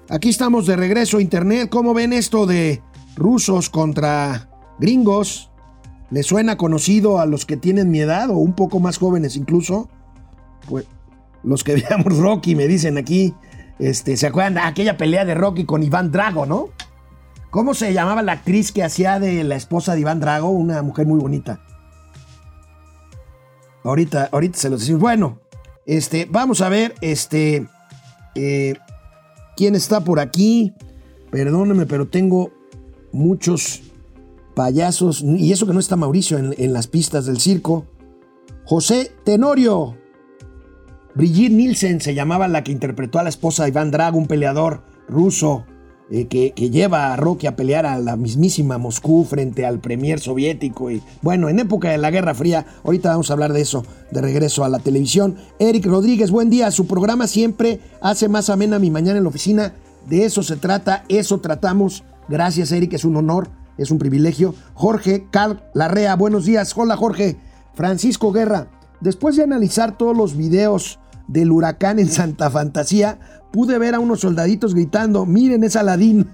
Aquí 0.09 0.29
estamos 0.29 0.67
de 0.67 0.75
regreso 0.75 1.17
a 1.17 1.21
Internet. 1.21 1.69
¿Cómo 1.69 1.95
ven 1.95 2.13
esto 2.13 2.45
de 2.45 2.83
rusos 3.15 3.71
contra 3.71 4.49
gringos? 4.77 5.49
¿Les 6.11 6.27
suena 6.27 6.57
conocido 6.57 7.19
a 7.19 7.25
los 7.25 7.45
que 7.45 7.57
tienen 7.57 7.89
mi 7.89 8.01
edad 8.01 8.29
o 8.29 8.37
un 8.37 8.53
poco 8.53 8.79
más 8.79 8.99
jóvenes 8.99 9.35
incluso? 9.35 9.89
Pues 10.69 10.85
los 11.43 11.63
que 11.63 11.75
veamos 11.89 12.17
Rocky 12.19 12.53
me 12.53 12.67
dicen 12.67 12.99
aquí, 12.99 13.33
este, 13.79 14.15
¿se 14.15 14.27
acuerdan 14.27 14.53
de 14.53 14.59
aquella 14.59 14.95
pelea 14.95 15.25
de 15.25 15.33
Rocky 15.33 15.65
con 15.65 15.81
Iván 15.81 16.11
Drago, 16.11 16.45
no? 16.45 16.69
¿Cómo 17.49 17.73
se 17.73 17.91
llamaba 17.91 18.21
la 18.21 18.33
actriz 18.33 18.71
que 18.71 18.83
hacía 18.83 19.19
de 19.19 19.43
la 19.43 19.55
esposa 19.55 19.95
de 19.95 20.01
Iván 20.01 20.19
Drago? 20.19 20.49
Una 20.49 20.83
mujer 20.83 21.07
muy 21.07 21.19
bonita. 21.19 21.61
Ahorita, 23.83 24.29
ahorita 24.31 24.59
se 24.59 24.69
los 24.69 24.81
decimos. 24.81 25.01
Bueno, 25.01 25.39
este, 25.87 26.27
vamos 26.29 26.61
a 26.61 26.69
ver, 26.69 26.93
este, 27.01 27.67
eh, 28.35 28.75
quién 29.55 29.75
está 29.75 30.03
por 30.03 30.19
aquí. 30.19 30.73
Perdónenme, 31.31 31.85
pero 31.85 32.07
tengo 32.07 32.51
muchos 33.11 33.81
payasos. 34.55 35.21
Y 35.21 35.51
eso 35.51 35.65
que 35.67 35.73
no 35.73 35.79
está 35.79 35.95
Mauricio 35.95 36.37
en, 36.37 36.53
en 36.57 36.73
las 36.73 36.87
pistas 36.87 37.25
del 37.25 37.39
circo. 37.39 37.85
José 38.65 39.11
Tenorio. 39.23 39.97
Brigitte 41.13 41.53
Nielsen 41.53 42.01
se 42.01 42.13
llamaba 42.13 42.47
la 42.47 42.63
que 42.63 42.71
interpretó 42.71 43.19
a 43.19 43.23
la 43.23 43.29
esposa 43.29 43.63
de 43.63 43.69
Iván 43.69 43.91
Drago, 43.91 44.17
un 44.17 44.27
peleador 44.27 44.83
ruso 45.07 45.65
eh, 46.11 46.27
que, 46.27 46.53
lleva 46.69 47.13
a 47.13 47.15
Rocky 47.15 47.47
a 47.47 47.55
pelear 47.55 47.87
a 47.87 47.97
la 47.97 48.15
mismísima 48.15 48.77
Moscú 48.77 49.25
frente 49.25 49.65
al 49.65 49.79
premier 49.79 50.19
soviético. 50.19 50.91
Y 50.91 51.01
bueno, 51.21 51.49
en 51.49 51.59
época 51.59 51.89
de 51.89 51.97
la 51.97 52.11
Guerra 52.11 52.35
Fría, 52.35 52.65
ahorita 52.83 53.09
vamos 53.09 53.29
a 53.29 53.33
hablar 53.33 53.53
de 53.53 53.61
eso, 53.61 53.83
de 54.11 54.21
regreso 54.21 54.63
a 54.63 54.69
la 54.69 54.79
televisión. 54.79 55.35
Eric 55.57 55.85
Rodríguez, 55.85 56.29
buen 56.29 56.51
día. 56.51 56.69
Su 56.69 56.85
programa 56.85 57.25
siempre 57.25 57.79
hace 58.01 58.29
más 58.29 58.51
amena 58.51 58.77
mi 58.77 58.91
mañana 58.91 59.17
en 59.17 59.23
la 59.23 59.29
oficina. 59.29 59.73
De 60.07 60.25
eso 60.25 60.43
se 60.43 60.57
trata, 60.57 61.05
eso 61.09 61.39
tratamos. 61.39 62.03
Gracias, 62.29 62.71
Eric, 62.71 62.93
es 62.93 63.05
un 63.05 63.15
honor, 63.15 63.49
es 63.77 63.89
un 63.89 63.97
privilegio. 63.97 64.53
Jorge 64.75 65.27
Cal 65.31 65.63
Larrea, 65.73 66.15
buenos 66.15 66.45
días. 66.45 66.71
Hola, 66.77 66.97
Jorge. 66.97 67.37
Francisco 67.73 68.31
Guerra, 68.31 68.67
después 69.01 69.35
de 69.35 69.43
analizar 69.43 69.97
todos 69.97 70.15
los 70.15 70.37
videos 70.37 70.99
del 71.27 71.51
huracán 71.51 71.99
en 71.99 72.09
Santa 72.09 72.49
Fantasía, 72.49 73.19
pude 73.55 73.77
ver 73.77 73.95
a 73.95 74.01
unos 74.01 74.19
soldaditos 74.19 74.75
gritando, 74.75 75.25
miren 75.25 75.63
es 75.63 75.77
Aladín. 75.77 76.29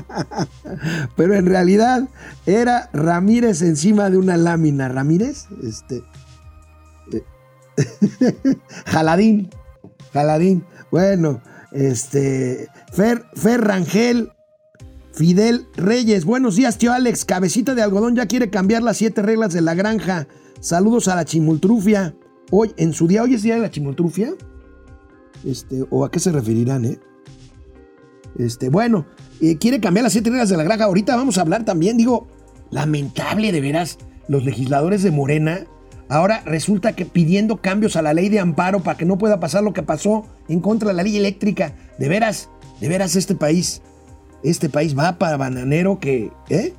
Pero 1.16 1.36
en 1.36 1.46
realidad 1.46 2.08
era 2.46 2.90
Ramírez 2.92 3.62
encima 3.62 4.10
de 4.10 4.18
una 4.18 4.36
lámina. 4.36 4.88
Ramírez, 4.88 5.46
este... 5.62 6.02
Jaladín, 8.86 9.50
Jaladín. 10.12 10.64
Bueno, 10.90 11.42
este... 11.70 12.66
Fer, 12.92 13.24
Fer 13.34 13.60
Rangel, 13.60 14.32
Fidel 15.12 15.68
Reyes. 15.76 16.24
Buenos 16.24 16.56
días, 16.56 16.76
tío 16.76 16.92
Alex. 16.92 17.24
Cabecita 17.24 17.76
de 17.76 17.82
algodón 17.82 18.16
ya 18.16 18.26
quiere 18.26 18.50
cambiar 18.50 18.82
las 18.82 18.96
siete 18.96 19.22
reglas 19.22 19.52
de 19.52 19.60
la 19.60 19.74
granja. 19.74 20.26
Saludos 20.58 21.06
a 21.06 21.14
la 21.14 21.24
chimultrufia. 21.24 22.16
Hoy, 22.50 22.72
en 22.78 22.94
su 22.94 23.06
día, 23.06 23.22
hoy 23.22 23.34
es 23.34 23.42
día 23.42 23.54
de 23.54 23.60
la 23.60 23.70
chimoltrufia. 23.70 24.34
Este, 25.44 25.84
o 25.90 26.04
a 26.04 26.10
qué 26.10 26.20
se 26.20 26.32
referirán, 26.32 26.84
¿eh? 26.84 26.98
Este, 28.38 28.68
bueno, 28.68 29.06
eh, 29.40 29.56
quiere 29.58 29.80
cambiar 29.80 30.04
las 30.04 30.12
siete 30.12 30.30
reglas 30.30 30.48
de 30.48 30.56
la 30.56 30.64
granja. 30.64 30.84
Ahorita 30.84 31.16
vamos 31.16 31.38
a 31.38 31.42
hablar 31.42 31.64
también, 31.64 31.96
digo, 31.96 32.28
lamentable 32.70 33.52
de 33.52 33.60
veras, 33.60 33.98
los 34.28 34.44
legisladores 34.44 35.02
de 35.02 35.10
Morena. 35.10 35.66
Ahora 36.08 36.42
resulta 36.44 36.94
que 36.94 37.06
pidiendo 37.06 37.58
cambios 37.58 37.96
a 37.96 38.02
la 38.02 38.14
ley 38.14 38.28
de 38.28 38.40
amparo 38.40 38.80
para 38.80 38.98
que 38.98 39.04
no 39.04 39.18
pueda 39.18 39.40
pasar 39.40 39.62
lo 39.62 39.72
que 39.72 39.82
pasó 39.82 40.26
en 40.48 40.60
contra 40.60 40.88
de 40.88 40.94
la 40.94 41.02
ley 41.02 41.16
eléctrica. 41.16 41.74
De 41.98 42.08
veras, 42.08 42.50
de 42.80 42.88
veras 42.88 43.16
este 43.16 43.34
país, 43.34 43.82
este 44.42 44.68
país 44.68 44.98
va 44.98 45.18
para 45.18 45.36
bananero 45.36 46.00
que, 46.00 46.32
¿eh? 46.48 46.74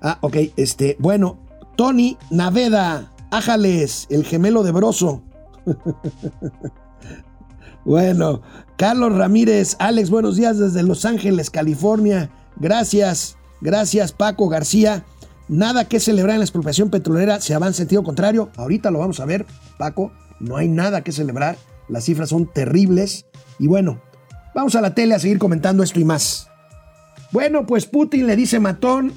Ah, 0.00 0.18
ok, 0.22 0.36
este, 0.56 0.96
bueno, 0.98 1.38
Tony 1.76 2.16
Naveda, 2.30 3.12
Ájales, 3.30 4.06
el 4.10 4.24
gemelo 4.24 4.62
de 4.62 4.72
Broso. 4.72 5.22
bueno, 7.84 8.42
Carlos 8.76 9.16
Ramírez, 9.16 9.76
Alex, 9.78 10.10
buenos 10.10 10.36
días 10.36 10.58
desde 10.58 10.82
Los 10.82 11.04
Ángeles, 11.04 11.50
California. 11.50 12.30
Gracias, 12.56 13.36
gracias 13.60 14.12
Paco 14.12 14.48
García. 14.48 15.04
Nada 15.48 15.86
que 15.86 15.98
celebrar 15.98 16.34
en 16.34 16.40
la 16.40 16.44
expropiación 16.44 16.90
petrolera, 16.90 17.40
se 17.40 17.56
va 17.58 17.66
en 17.66 17.74
sentido 17.74 18.04
contrario. 18.04 18.50
Ahorita 18.56 18.90
lo 18.90 19.00
vamos 19.00 19.18
a 19.18 19.24
ver, 19.24 19.46
Paco. 19.78 20.12
No 20.38 20.56
hay 20.56 20.68
nada 20.68 21.02
que 21.02 21.10
celebrar. 21.10 21.56
Las 21.88 22.04
cifras 22.04 22.28
son 22.28 22.46
terribles. 22.46 23.26
Y 23.58 23.66
bueno, 23.66 24.00
vamos 24.54 24.76
a 24.76 24.80
la 24.80 24.94
tele 24.94 25.14
a 25.14 25.18
seguir 25.18 25.38
comentando 25.38 25.82
esto 25.82 25.98
y 25.98 26.04
más. 26.04 26.48
Bueno, 27.32 27.66
pues 27.66 27.86
Putin 27.86 28.26
le 28.26 28.36
dice 28.36 28.60
matón, 28.60 29.12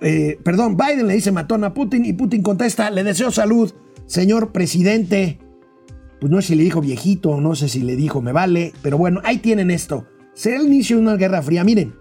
eh, 0.00 0.38
perdón, 0.42 0.76
Biden 0.76 1.06
le 1.06 1.14
dice 1.14 1.32
matón 1.32 1.64
a 1.64 1.74
Putin 1.74 2.04
y 2.04 2.12
Putin 2.14 2.42
contesta, 2.42 2.90
le 2.90 3.04
deseo 3.04 3.30
salud, 3.30 3.72
señor 4.06 4.52
presidente. 4.52 5.38
Pues 6.20 6.30
no 6.30 6.40
sé 6.40 6.48
si 6.48 6.54
le 6.54 6.64
dijo 6.64 6.80
viejito, 6.80 7.40
no 7.40 7.54
sé 7.54 7.68
si 7.68 7.82
le 7.82 7.96
dijo 7.96 8.22
me 8.22 8.32
vale, 8.32 8.72
pero 8.82 8.98
bueno, 8.98 9.20
ahí 9.24 9.38
tienen 9.38 9.70
esto. 9.70 10.06
Será 10.34 10.56
el 10.56 10.66
inicio 10.66 10.96
de 10.96 11.02
una 11.02 11.16
guerra 11.16 11.42
fría. 11.42 11.64
Miren, 11.64 11.94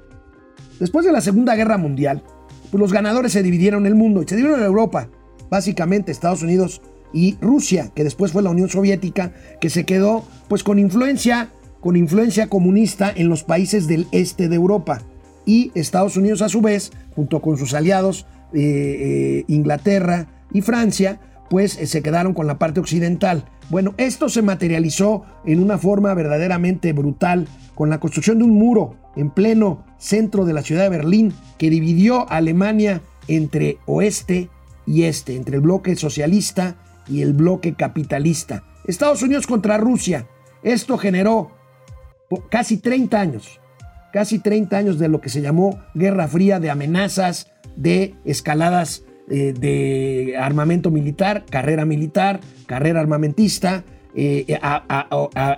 después 0.79 1.05
de 1.05 1.11
la 1.11 1.21
Segunda 1.21 1.55
Guerra 1.55 1.77
Mundial, 1.77 2.23
pues 2.71 2.79
los 2.79 2.93
ganadores 2.93 3.31
se 3.31 3.43
dividieron 3.43 3.85
el 3.85 3.95
mundo 3.95 4.21
y 4.21 4.27
se 4.27 4.35
dividieron 4.35 4.61
en 4.61 4.67
Europa, 4.67 5.09
básicamente 5.49 6.11
Estados 6.11 6.43
Unidos 6.43 6.81
y 7.13 7.37
Rusia, 7.39 7.91
que 7.95 8.03
después 8.03 8.31
fue 8.31 8.41
la 8.41 8.49
Unión 8.49 8.69
Soviética, 8.69 9.33
que 9.61 9.69
se 9.69 9.85
quedó 9.85 10.25
pues 10.49 10.63
con 10.63 10.79
influencia, 10.79 11.49
con 11.79 11.95
influencia 11.95 12.47
comunista 12.47 13.11
en 13.15 13.29
los 13.29 13.43
países 13.43 13.87
del 13.87 14.07
este 14.11 14.49
de 14.49 14.55
Europa 14.55 15.01
y 15.45 15.71
Estados 15.75 16.17
Unidos 16.17 16.41
a 16.41 16.49
su 16.49 16.61
vez, 16.61 16.91
junto 17.15 17.41
con 17.41 17.57
sus 17.57 17.73
aliados 17.73 18.25
eh, 18.53 18.59
eh, 18.59 19.45
Inglaterra 19.47 20.27
y 20.51 20.61
Francia, 20.61 21.19
pues 21.49 21.77
eh, 21.77 21.87
se 21.87 22.01
quedaron 22.01 22.33
con 22.33 22.47
la 22.47 22.57
parte 22.57 22.79
occidental. 22.79 23.45
Bueno, 23.69 23.93
esto 23.97 24.29
se 24.29 24.41
materializó 24.41 25.23
en 25.45 25.61
una 25.61 25.77
forma 25.77 26.13
verdaderamente 26.13 26.93
brutal 26.93 27.47
con 27.73 27.89
la 27.89 27.99
construcción 27.99 28.37
de 28.37 28.43
un 28.43 28.51
muro 28.51 28.95
en 29.15 29.31
pleno 29.31 29.85
centro 29.97 30.45
de 30.45 30.53
la 30.53 30.61
ciudad 30.61 30.83
de 30.83 30.89
Berlín 30.89 31.33
que 31.57 31.69
dividió 31.69 32.31
a 32.31 32.37
Alemania 32.37 33.01
entre 33.27 33.77
oeste 33.85 34.49
y 34.85 35.03
este, 35.03 35.35
entre 35.35 35.55
el 35.55 35.61
bloque 35.61 35.95
socialista 35.95 36.75
y 37.07 37.21
el 37.21 37.33
bloque 37.33 37.73
capitalista. 37.73 38.63
Estados 38.85 39.21
Unidos 39.23 39.47
contra 39.47 39.77
Rusia. 39.77 40.27
Esto 40.63 40.97
generó 40.97 41.51
casi 42.49 42.77
30 42.77 43.19
años 43.19 43.59
casi 44.15 44.39
30 44.39 44.77
años 44.77 44.97
de 44.97 45.09
lo 45.09 45.19
que 45.19 45.27
se 45.27 45.41
llamó 45.41 45.77
Guerra 45.93 46.29
Fría, 46.29 46.61
de 46.61 46.69
amenazas, 46.69 47.51
de 47.75 48.15
escaladas 48.23 49.03
eh, 49.29 49.53
de 49.57 50.35
armamento 50.37 50.91
militar, 50.91 51.45
carrera 51.49 51.85
militar, 51.85 52.41
carrera 52.67 52.99
armamentista, 52.99 53.85
eh, 54.13 54.59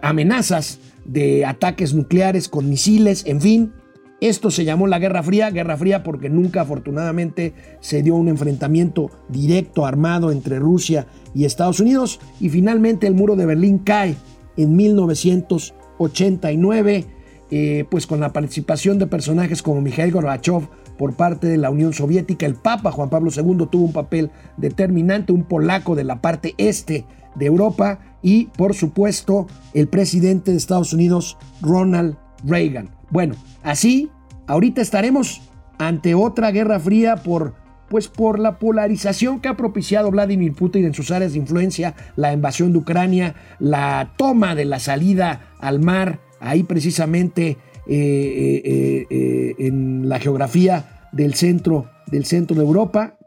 amenazas 0.01 0.79
de 1.05 1.45
ataques 1.45 1.93
nucleares 1.93 2.49
con 2.49 2.69
misiles, 2.69 3.25
en 3.25 3.41
fin. 3.41 3.73
Esto 4.19 4.49
se 4.49 4.65
llamó 4.65 4.87
la 4.87 4.97
Guerra 4.97 5.21
Fría, 5.21 5.51
Guerra 5.51 5.77
Fría 5.77 6.01
porque 6.01 6.27
nunca 6.27 6.61
afortunadamente 6.61 7.53
se 7.81 8.01
dio 8.01 8.15
un 8.15 8.29
enfrentamiento 8.29 9.11
directo 9.29 9.85
armado 9.85 10.31
entre 10.31 10.57
Rusia 10.57 11.05
y 11.35 11.45
Estados 11.45 11.79
Unidos 11.79 12.19
y 12.39 12.49
finalmente 12.49 13.05
el 13.05 13.13
muro 13.13 13.35
de 13.35 13.45
Berlín 13.45 13.77
cae 13.77 14.15
en 14.57 14.75
1989 14.75 17.05
eh, 17.49 17.85
pues 17.89 18.07
con 18.07 18.19
la 18.19 18.33
participación 18.33 18.99
de 18.99 19.07
personajes 19.07 19.61
como 19.61 19.81
Mikhail 19.81 20.11
Gorbachev 20.11 20.67
por 20.97 21.15
parte 21.15 21.47
de 21.47 21.57
la 21.57 21.69
Unión 21.69 21.93
Soviética, 21.93 22.45
el 22.45 22.55
Papa 22.55 22.91
Juan 22.91 23.09
Pablo 23.09 23.31
II 23.35 23.67
tuvo 23.69 23.85
un 23.85 23.93
papel 23.93 24.31
determinante, 24.57 25.31
un 25.31 25.43
polaco 25.43 25.95
de 25.95 26.03
la 26.03 26.21
parte 26.21 26.55
este 26.57 27.05
de 27.35 27.45
Europa 27.45 27.99
y 28.21 28.45
por 28.45 28.73
supuesto 28.73 29.47
el 29.73 29.87
presidente 29.87 30.51
de 30.51 30.57
Estados 30.57 30.93
Unidos, 30.93 31.37
Ronald 31.61 32.17
Reagan. 32.43 32.89
Bueno, 33.09 33.35
así, 33.63 34.09
ahorita 34.47 34.81
estaremos 34.81 35.41
ante 35.77 36.15
otra 36.15 36.51
guerra 36.51 36.79
fría 36.79 37.17
por 37.17 37.53
pues 37.89 38.07
por 38.09 38.39
la 38.39 38.59
polarización 38.59 39.39
que 39.39 39.47
ha 39.47 39.55
propiciado 39.55 40.11
Vladimir 40.11 40.53
Putin 40.53 40.85
en 40.85 40.93
sus 40.93 41.11
áreas 41.11 41.33
de 41.33 41.39
influencia, 41.39 41.95
la 42.15 42.33
invasión 42.33 42.73
de 42.73 42.79
Ucrania, 42.79 43.35
la 43.59 44.13
toma 44.17 44.55
de 44.55 44.65
la 44.65 44.79
salida 44.79 45.53
al 45.59 45.79
mar, 45.79 46.19
ahí 46.39 46.63
precisamente 46.63 47.57
en 47.87 49.67
la 50.09 50.19
geografía 50.19 51.09
del 51.11 51.33
centro, 51.33 51.89
del 52.07 52.25
centro 52.25 52.55
de 52.55 52.63
Europa. 52.63 53.17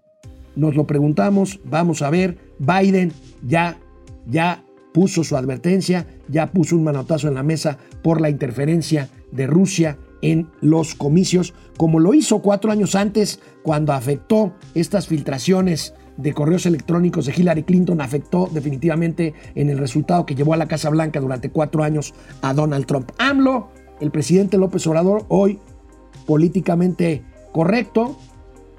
Nos 0.57 0.75
lo 0.77 0.87
preguntamos, 0.87 1.61
vamos 1.64 2.03
a 2.03 2.11
ver, 2.11 2.37
Biden 2.59 3.12
ya, 3.46 3.79
ya 4.27 4.64
puso 4.92 5.25
su 5.25 5.37
advertencia, 5.37 6.07
ya 6.29 6.51
puso 6.51 6.77
un 6.77 6.85
manotazo 6.85 7.29
en 7.29 7.35
la 7.35 7.42
mesa 7.42 7.79
por 8.03 8.20
la 8.20 8.31
interferencia 8.31 9.09
de 9.31 9.46
Rusia 9.46 9.99
en 10.23 10.49
los 10.61 10.94
comicios, 10.94 11.55
como 11.77 11.99
lo 11.99 12.12
hizo 12.14 12.40
cuatro 12.42 12.70
años 12.70 12.94
antes 12.94 13.40
cuando 13.62 13.92
afectó 13.92 14.53
estas 14.75 15.07
filtraciones 15.07 15.94
de 16.16 16.35
correos 16.35 16.66
electrónicos 16.66 17.25
de 17.25 17.33
Hillary 17.35 17.62
Clinton, 17.62 18.01
afectó 18.03 18.51
definitivamente 18.53 19.33
en 19.55 19.70
el 19.70 19.79
resultado 19.79 20.27
que 20.27 20.35
llevó 20.35 20.53
a 20.53 20.59
la 20.59 20.68
Casa 20.68 20.90
Blanca 20.90 21.20
durante 21.20 21.51
cuatro 21.51 21.83
años 21.83 22.12
a 22.42 22.53
Donald 22.53 22.85
Trump. 22.85 23.11
AMLO, 23.16 23.70
el 24.01 24.11
presidente 24.11 24.59
López 24.59 24.87
Obrador, 24.87 25.25
hoy 25.29 25.59
políticamente 26.27 27.25
correcto, 27.53 28.17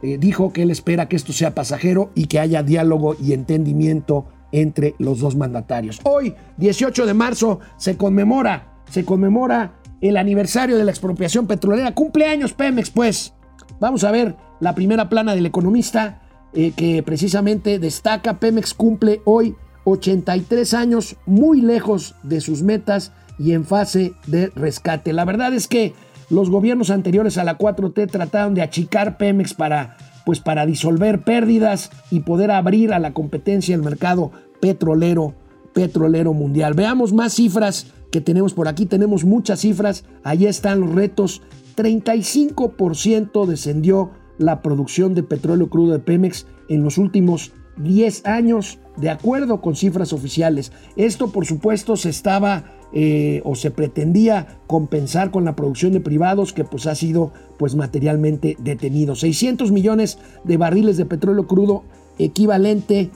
eh, 0.02 0.18
dijo 0.18 0.52
que 0.52 0.64
él 0.64 0.72
espera 0.72 1.08
que 1.08 1.16
esto 1.16 1.34
sea 1.34 1.54
pasajero 1.54 2.12
y 2.16 2.26
que 2.26 2.40
haya 2.40 2.64
diálogo 2.64 3.16
y 3.22 3.34
entendimiento 3.34 4.26
entre 4.52 4.96
los 4.98 5.20
dos 5.20 5.36
mandatarios. 5.36 6.00
Hoy, 6.04 6.36
18 6.58 7.06
de 7.06 7.14
marzo, 7.14 7.60
se 7.78 7.98
conmemora, 7.98 8.82
se 8.90 9.06
conmemora 9.06 9.74
el 10.02 10.18
aniversario 10.18 10.78
de 10.78 10.84
la 10.84 10.92
expropiación 10.92 11.48
petrolera. 11.48 11.94
Cumpleaños 11.94 12.54
Pemex, 12.54 12.90
pues. 12.90 13.34
Vamos 13.80 14.04
a 14.04 14.12
ver 14.12 14.36
la 14.60 14.76
primera 14.76 15.10
plana 15.10 15.36
del 15.36 15.46
economista 15.46 16.22
eh, 16.54 16.72
que 16.76 17.04
precisamente 17.04 17.80
destaca. 17.80 18.40
Pemex 18.40 18.74
cumple 18.74 19.22
hoy 19.26 19.56
83 19.86 20.74
años, 20.74 21.16
muy 21.26 21.62
lejos 21.62 22.16
de 22.24 22.42
sus 22.42 22.62
metas 22.64 23.12
y 23.38 23.54
en 23.54 23.65
fase 23.65 24.13
de 24.28 24.52
rescate. 24.56 25.13
La 25.13 25.26
verdad 25.26 25.54
es 25.54 25.67
que 25.67 25.94
los 26.30 26.50
gobiernos 26.50 26.89
anteriores 26.89 27.38
a 27.38 27.44
la 27.44 27.58
4T 27.58 28.10
trataron 28.10 28.54
de 28.54 28.62
achicar 28.62 29.17
Pemex 29.17 29.54
para, 29.54 29.98
pues 30.26 30.39
para 30.39 30.65
disolver 30.65 31.24
pérdidas 31.24 31.91
y 32.10 32.22
poder 32.22 32.52
abrir 32.52 32.94
a 32.94 33.00
la 33.00 33.13
competencia 33.13 33.76
el 33.76 33.84
mercado 33.84 34.32
petrolero, 34.62 35.34
petrolero 35.74 36.34
mundial. 36.34 36.74
Veamos 36.74 37.12
más 37.13 37.34
cifras 37.34 37.88
que 38.12 38.22
tenemos 38.22 38.54
por 38.54 38.67
aquí. 38.67 38.86
Tenemos 38.86 39.26
muchas 39.26 39.62
cifras. 39.62 40.06
Ahí 40.24 40.46
están 40.46 40.82
los 40.82 40.91
retos. 40.94 41.41
35% 41.76 43.46
descendió 43.46 44.12
la 44.38 44.62
producción 44.62 45.13
de 45.15 45.24
petróleo 45.24 45.70
crudo 45.70 45.94
de 45.94 46.00
Pemex 46.00 46.46
en 46.70 46.84
los 46.84 46.98
últimos 46.98 47.52
10 47.78 48.26
años, 48.26 48.80
de 48.98 49.10
acuerdo 49.10 49.62
con 49.62 49.76
cifras 49.76 50.14
oficiales. 50.14 50.72
Esto, 50.96 51.32
por 51.32 51.46
supuesto, 51.46 51.96
se 51.96 52.10
estaba 52.10 52.66
eh, 52.94 53.42
o 53.46 53.56
se 53.56 53.72
pretendía 53.72 54.60
compensar 54.68 55.32
con 55.32 55.46
la 55.46 55.56
producción 55.56 55.94
de 55.94 56.02
privados 56.02 56.52
que 56.52 56.66
pues 56.66 56.88
ha 56.88 56.96
sido 56.96 57.32
pues 57.58 57.76
materialmente 57.76 58.58
detenido. 58.60 59.16
600 59.16 59.72
millones 59.72 60.18
de 60.44 60.58
barriles 60.58 60.98
de 60.98 61.06
petróleo 61.06 61.48
crudo 61.48 61.84
equivalente 62.20 63.10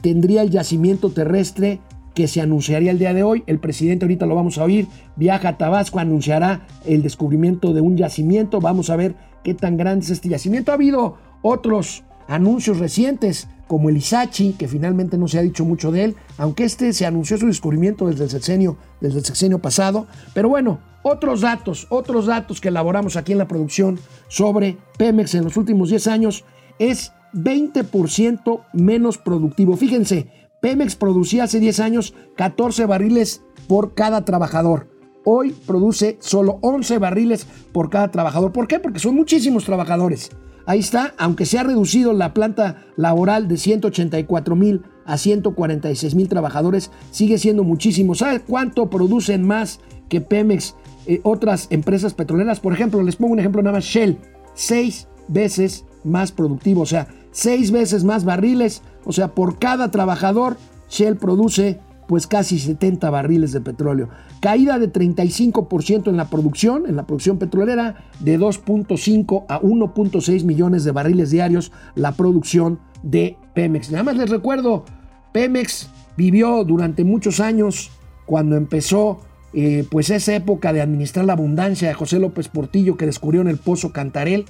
tendría 0.00 0.42
el 0.42 0.50
yacimiento 0.50 1.10
terrestre 1.10 1.80
que 2.14 2.26
se 2.26 2.40
anunciaría 2.40 2.90
el 2.90 2.98
día 2.98 3.14
de 3.14 3.22
hoy. 3.22 3.44
El 3.46 3.58
presidente 3.58 4.04
ahorita 4.04 4.26
lo 4.26 4.34
vamos 4.34 4.58
a 4.58 4.64
oír, 4.64 4.88
viaja 5.16 5.50
a 5.50 5.58
Tabasco, 5.58 5.98
anunciará 5.98 6.66
el 6.84 7.02
descubrimiento 7.02 7.72
de 7.72 7.80
un 7.80 7.96
yacimiento. 7.96 8.60
Vamos 8.60 8.90
a 8.90 8.96
ver 8.96 9.14
qué 9.44 9.54
tan 9.54 9.76
grande 9.76 10.04
es 10.04 10.10
este 10.10 10.28
yacimiento. 10.28 10.72
Ha 10.72 10.74
habido 10.74 11.16
otros 11.42 12.02
anuncios 12.26 12.78
recientes, 12.78 13.48
como 13.68 13.88
el 13.88 13.96
Isachi, 13.98 14.54
que 14.54 14.66
finalmente 14.66 15.18
no 15.18 15.28
se 15.28 15.38
ha 15.38 15.42
dicho 15.42 15.64
mucho 15.64 15.92
de 15.92 16.04
él, 16.04 16.16
aunque 16.38 16.64
este 16.64 16.92
se 16.92 17.06
anunció 17.06 17.38
su 17.38 17.46
descubrimiento 17.46 18.08
desde 18.08 18.24
el 18.24 18.30
sexenio, 18.30 18.78
desde 19.00 19.18
el 19.18 19.24
sexenio 19.24 19.60
pasado. 19.60 20.06
Pero 20.34 20.48
bueno, 20.48 20.80
otros 21.02 21.42
datos, 21.42 21.86
otros 21.90 22.26
datos 22.26 22.60
que 22.60 22.68
elaboramos 22.68 23.16
aquí 23.16 23.32
en 23.32 23.38
la 23.38 23.46
producción 23.46 24.00
sobre 24.28 24.78
Pemex 24.96 25.34
en 25.34 25.44
los 25.44 25.56
últimos 25.56 25.90
10 25.90 26.06
años 26.08 26.44
es 26.78 27.12
20% 27.34 28.64
menos 28.72 29.18
productivo. 29.18 29.76
Fíjense, 29.76 30.26
Pemex 30.60 30.96
producía 30.96 31.44
hace 31.44 31.60
10 31.60 31.80
años 31.80 32.14
14 32.36 32.86
barriles 32.86 33.42
por 33.68 33.94
cada 33.94 34.24
trabajador. 34.24 34.88
Hoy 35.24 35.54
produce 35.66 36.16
solo 36.20 36.58
11 36.62 36.98
barriles 36.98 37.46
por 37.72 37.90
cada 37.90 38.10
trabajador. 38.10 38.52
¿Por 38.52 38.66
qué? 38.66 38.80
Porque 38.80 38.98
son 38.98 39.14
muchísimos 39.14 39.64
trabajadores. 39.64 40.30
Ahí 40.68 40.80
está, 40.80 41.14
aunque 41.16 41.46
se 41.46 41.58
ha 41.58 41.62
reducido 41.62 42.12
la 42.12 42.34
planta 42.34 42.84
laboral 42.94 43.48
de 43.48 43.56
184 43.56 44.54
mil 44.54 44.82
a 45.06 45.16
146 45.16 46.14
mil 46.14 46.28
trabajadores, 46.28 46.90
sigue 47.10 47.38
siendo 47.38 47.64
muchísimo. 47.64 48.14
¿Sabe 48.14 48.40
cuánto 48.40 48.90
producen 48.90 49.46
más 49.46 49.80
que 50.10 50.20
Pemex 50.20 50.74
eh, 51.06 51.20
otras 51.22 51.68
empresas 51.70 52.12
petroleras? 52.12 52.60
Por 52.60 52.74
ejemplo, 52.74 53.02
les 53.02 53.16
pongo 53.16 53.32
un 53.32 53.38
ejemplo 53.38 53.62
nada 53.62 53.78
más, 53.78 53.84
Shell, 53.86 54.18
seis 54.52 55.08
veces 55.26 55.86
más 56.04 56.32
productivo, 56.32 56.82
o 56.82 56.86
sea, 56.86 57.08
seis 57.30 57.70
veces 57.70 58.04
más 58.04 58.26
barriles, 58.26 58.82
o 59.06 59.12
sea, 59.12 59.28
por 59.28 59.58
cada 59.58 59.90
trabajador, 59.90 60.58
Shell 60.90 61.16
produce 61.16 61.80
pues 62.08 62.26
casi 62.26 62.58
70 62.58 63.08
barriles 63.10 63.52
de 63.52 63.60
petróleo. 63.60 64.08
Caída 64.40 64.78
de 64.78 64.90
35% 64.90 66.08
en 66.08 66.16
la 66.16 66.30
producción, 66.30 66.86
en 66.88 66.96
la 66.96 67.06
producción 67.06 67.38
petrolera, 67.38 68.08
de 68.18 68.40
2.5 68.40 69.44
a 69.46 69.60
1.6 69.60 70.44
millones 70.44 70.84
de 70.84 70.90
barriles 70.90 71.30
diarios 71.30 71.70
la 71.94 72.12
producción 72.12 72.80
de 73.02 73.36
Pemex. 73.54 73.90
Nada 73.90 74.04
más 74.04 74.16
les 74.16 74.30
recuerdo, 74.30 74.86
Pemex 75.32 75.90
vivió 76.16 76.64
durante 76.64 77.04
muchos 77.04 77.40
años 77.40 77.90
cuando 78.24 78.56
empezó 78.56 79.20
eh, 79.52 79.84
pues 79.90 80.08
esa 80.08 80.34
época 80.34 80.72
de 80.72 80.80
administrar 80.80 81.26
la 81.26 81.34
abundancia 81.34 81.88
de 81.88 81.94
José 81.94 82.18
López 82.18 82.48
Portillo 82.48 82.96
que 82.96 83.06
descubrió 83.06 83.42
en 83.42 83.48
el 83.48 83.58
pozo 83.58 83.92
Cantarel. 83.92 84.46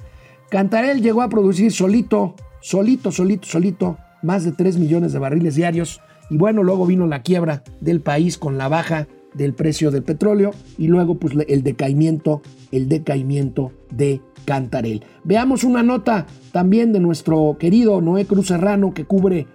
Cantarel 0.49 1.01
llegó 1.01 1.21
a 1.23 1.29
producir 1.29 1.73
solito, 1.73 2.35
solito, 2.61 3.11
solito, 3.11 3.47
solito, 3.47 3.97
más 4.23 4.45
de 4.45 4.53
3 4.53 4.77
millones 4.77 5.11
de 5.11 5.19
barriles 5.19 5.55
diarios. 5.55 5.99
Y 6.29 6.37
bueno, 6.37 6.63
luego 6.63 6.85
vino 6.85 7.07
la 7.07 7.21
quiebra 7.21 7.63
del 7.81 8.01
país 8.01 8.37
con 8.37 8.57
la 8.57 8.67
baja 8.67 9.07
del 9.33 9.53
precio 9.53 9.91
del 9.91 10.03
petróleo 10.03 10.51
y 10.77 10.87
luego 10.87 11.15
pues 11.15 11.33
el 11.47 11.63
decaimiento, 11.63 12.41
el 12.71 12.89
decaimiento 12.89 13.71
de 13.91 14.21
Cantarel. 14.45 15.03
Veamos 15.23 15.63
una 15.63 15.83
nota 15.83 16.25
también 16.51 16.93
de 16.93 16.99
nuestro 16.99 17.57
querido 17.59 18.01
Noé 18.01 18.25
Cruz 18.25 18.47
Serrano 18.47 18.93
que 18.93 19.05
cubre 19.05 19.47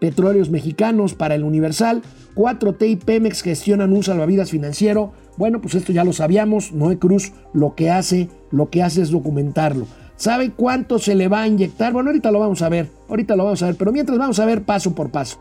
petróleos 0.00 0.50
mexicanos 0.50 1.14
para 1.14 1.34
el 1.34 1.44
Universal. 1.44 2.02
4T 2.34 2.88
y 2.88 2.96
Pemex 2.96 3.42
gestionan 3.42 3.92
un 3.92 4.02
salvavidas 4.02 4.50
financiero. 4.50 5.12
Bueno, 5.36 5.60
pues 5.60 5.74
esto 5.74 5.92
ya 5.92 6.04
lo 6.04 6.12
sabíamos. 6.12 6.72
Noé 6.72 6.98
Cruz 6.98 7.32
lo 7.52 7.74
que 7.74 7.90
hace, 7.90 8.28
lo 8.50 8.70
que 8.70 8.82
hace 8.82 9.02
es 9.02 9.10
documentarlo. 9.10 9.86
¿Sabe 10.16 10.50
cuánto 10.50 10.98
se 10.98 11.14
le 11.14 11.28
va 11.28 11.42
a 11.42 11.48
inyectar? 11.48 11.92
Bueno, 11.92 12.10
ahorita 12.10 12.32
lo 12.32 12.40
vamos 12.40 12.62
a 12.62 12.68
ver, 12.68 12.88
ahorita 13.08 13.36
lo 13.36 13.44
vamos 13.44 13.62
a 13.62 13.66
ver, 13.66 13.76
pero 13.76 13.92
mientras 13.92 14.18
vamos 14.18 14.40
a 14.40 14.46
ver 14.46 14.62
paso 14.62 14.92
por 14.92 15.10
paso. 15.10 15.38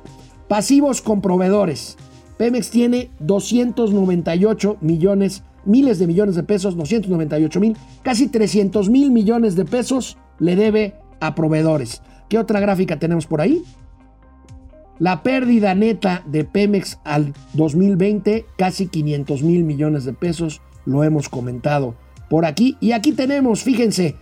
Pasivos 0.48 1.02
con 1.02 1.22
proveedores. 1.22 1.98
Pemex 2.38 2.70
tiene 2.70 3.10
298 3.20 4.78
millones, 4.82 5.44
miles 5.66 6.00
de 6.00 6.08
millones 6.08 6.36
de 6.36 6.44
pesos, 6.44 6.78
298 6.78 7.60
mil, 7.60 7.78
casi 8.04 8.28
300 8.28 8.90
mil 8.90 9.12
millones 9.12 9.56
de 9.56 9.66
pesos 9.66 10.18
le 10.40 10.56
debe 10.56 10.96
a 11.20 11.36
proveedores. 11.36 12.02
¿Qué 12.30 12.38
otra 12.38 12.60
gráfica 12.60 13.00
tenemos 13.00 13.26
por 13.26 13.42
ahí? 13.42 13.64
La 15.00 15.24
pérdida 15.24 15.76
neta 15.76 16.24
de 16.26 16.44
Pemex 16.44 17.00
al 17.04 17.34
2020, 17.54 18.46
casi 18.58 18.88
500 18.88 19.44
mil 19.44 19.64
millones 19.64 20.06
de 20.06 20.14
pesos, 20.14 20.62
lo 20.86 21.04
hemos 21.04 21.30
comentado 21.30 21.96
por 22.30 22.46
aquí. 22.46 22.78
Y 22.80 22.94
aquí 22.94 23.12
tenemos, 23.12 23.64
fíjense, 23.64 24.16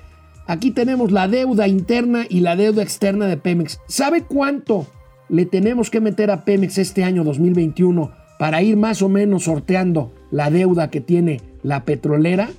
Aquí 0.47 0.69
tenemos 0.71 1.11
la 1.11 1.27
deuda 1.27 1.67
interna 1.67 2.25
y 2.29 2.41
la 2.41 2.55
deuda 2.55 2.83
externa 2.83 3.25
de 3.25 3.37
Pemex. 3.37 3.79
¿Sabe 3.87 4.21
cuánto 4.21 4.85
le 5.29 5.45
tenemos 5.45 5.89
que 5.89 6.01
meter 6.01 6.31
a 6.31 6.45
Pemex 6.45 6.77
este 6.77 7.03
año 7.03 7.23
2021 7.23 8.11
para 8.37 8.61
ir 8.61 8.77
más 8.77 9.01
o 9.01 9.09
menos 9.09 9.43
sorteando 9.43 10.13
la 10.31 10.49
deuda 10.49 10.89
que 10.89 11.01
tiene 11.01 11.41
la 11.63 11.85
petrolera? 11.85 12.49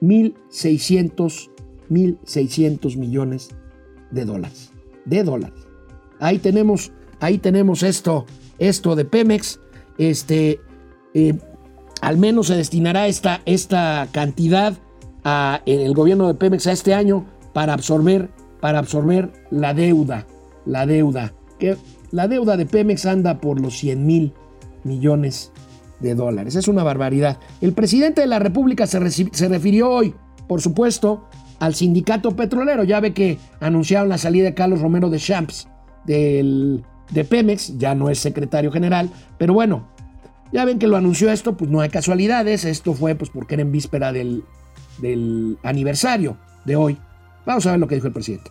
1.600, 0.00 1.50
1.600 1.90 2.96
millones 2.96 3.50
de 4.10 4.24
dólares. 4.24 4.70
De 5.04 5.24
dólares. 5.24 5.66
Ahí 6.18 6.38
tenemos, 6.38 6.92
ahí 7.20 7.38
tenemos 7.38 7.82
esto, 7.82 8.26
esto 8.58 8.96
de 8.96 9.04
Pemex. 9.04 9.60
Este, 9.98 10.60
eh, 11.14 11.34
al 12.00 12.16
menos 12.16 12.46
se 12.46 12.56
destinará 12.56 13.08
esta, 13.08 13.42
esta 13.44 14.08
cantidad 14.12 14.78
en 15.24 15.80
el 15.80 15.92
gobierno 15.94 16.28
de 16.28 16.34
Pemex 16.34 16.66
a 16.66 16.72
este 16.72 16.94
año 16.94 17.26
para 17.52 17.74
absorber, 17.74 18.30
para 18.60 18.78
absorber 18.78 19.30
la 19.50 19.74
deuda, 19.74 20.26
la 20.64 20.86
deuda, 20.86 21.34
que 21.60 21.76
la 22.10 22.26
deuda 22.26 22.56
de 22.56 22.66
Pemex 22.66 23.06
anda 23.06 23.40
por 23.40 23.60
los 23.60 23.78
100 23.78 24.04
mil 24.04 24.34
millones 24.82 25.52
de 26.00 26.16
dólares. 26.16 26.56
Es 26.56 26.66
una 26.66 26.82
barbaridad. 26.82 27.38
El 27.60 27.72
presidente 27.72 28.22
de 28.22 28.26
la 28.26 28.40
República 28.40 28.88
se, 28.88 28.98
se 29.32 29.48
refirió 29.48 29.90
hoy, 29.90 30.14
por 30.48 30.60
supuesto, 30.60 31.28
al 31.60 31.74
sindicato 31.76 32.34
petrolero. 32.34 32.82
Ya 32.82 32.98
ve 32.98 33.14
que 33.14 33.38
anunciaron 33.60 34.08
la 34.08 34.18
salida 34.18 34.46
de 34.46 34.54
Carlos 34.54 34.80
Romero 34.80 35.08
de 35.10 35.18
Champs 35.18 35.68
del, 36.04 36.82
de 37.10 37.24
Pemex, 37.24 37.78
ya 37.78 37.94
no 37.94 38.10
es 38.10 38.18
secretario 38.18 38.72
general, 38.72 39.10
pero 39.38 39.54
bueno, 39.54 39.88
ya 40.52 40.64
ven 40.64 40.78
que 40.78 40.88
lo 40.88 40.96
anunció 40.96 41.30
esto, 41.30 41.56
pues 41.56 41.70
no 41.70 41.80
hay 41.80 41.90
casualidades, 41.90 42.64
esto 42.64 42.94
fue 42.94 43.14
pues 43.14 43.30
porque 43.30 43.54
era 43.54 43.62
en 43.62 43.72
víspera 43.72 44.12
del, 44.12 44.44
del 44.98 45.58
aniversario 45.62 46.36
de 46.64 46.76
hoy. 46.76 46.98
Vamos 47.46 47.66
a 47.66 47.72
ver 47.72 47.80
lo 47.80 47.86
que 47.86 47.94
dijo 47.94 48.06
el 48.06 48.12
presidente. 48.12 48.50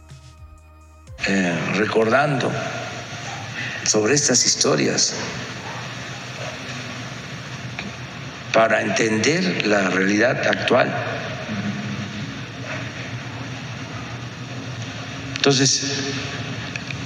Eh, 1.27 1.53
recordando 1.75 2.49
sobre 3.89 4.13
estas 4.13 4.45
historias 4.45 5.15
para 8.53 8.81
entender 8.81 9.65
la 9.65 9.89
realidad 9.89 10.45
actual. 10.47 10.93
Entonces, 15.37 15.81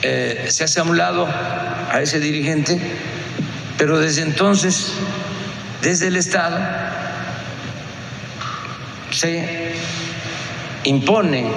eh, 0.02 0.48
se 0.50 0.65
hace 0.65 0.82
a 0.82 0.84
un 0.84 0.98
lado 0.98 1.26
a 1.26 2.02
ese 2.02 2.19
dirigente, 2.19 2.78
pero 3.78 4.00
desde 4.00 4.24
entonces, 4.24 4.91
desde 5.82 6.08
el 6.08 6.17
Estado, 6.17 6.60
se 9.10 9.72
impone 10.84 11.50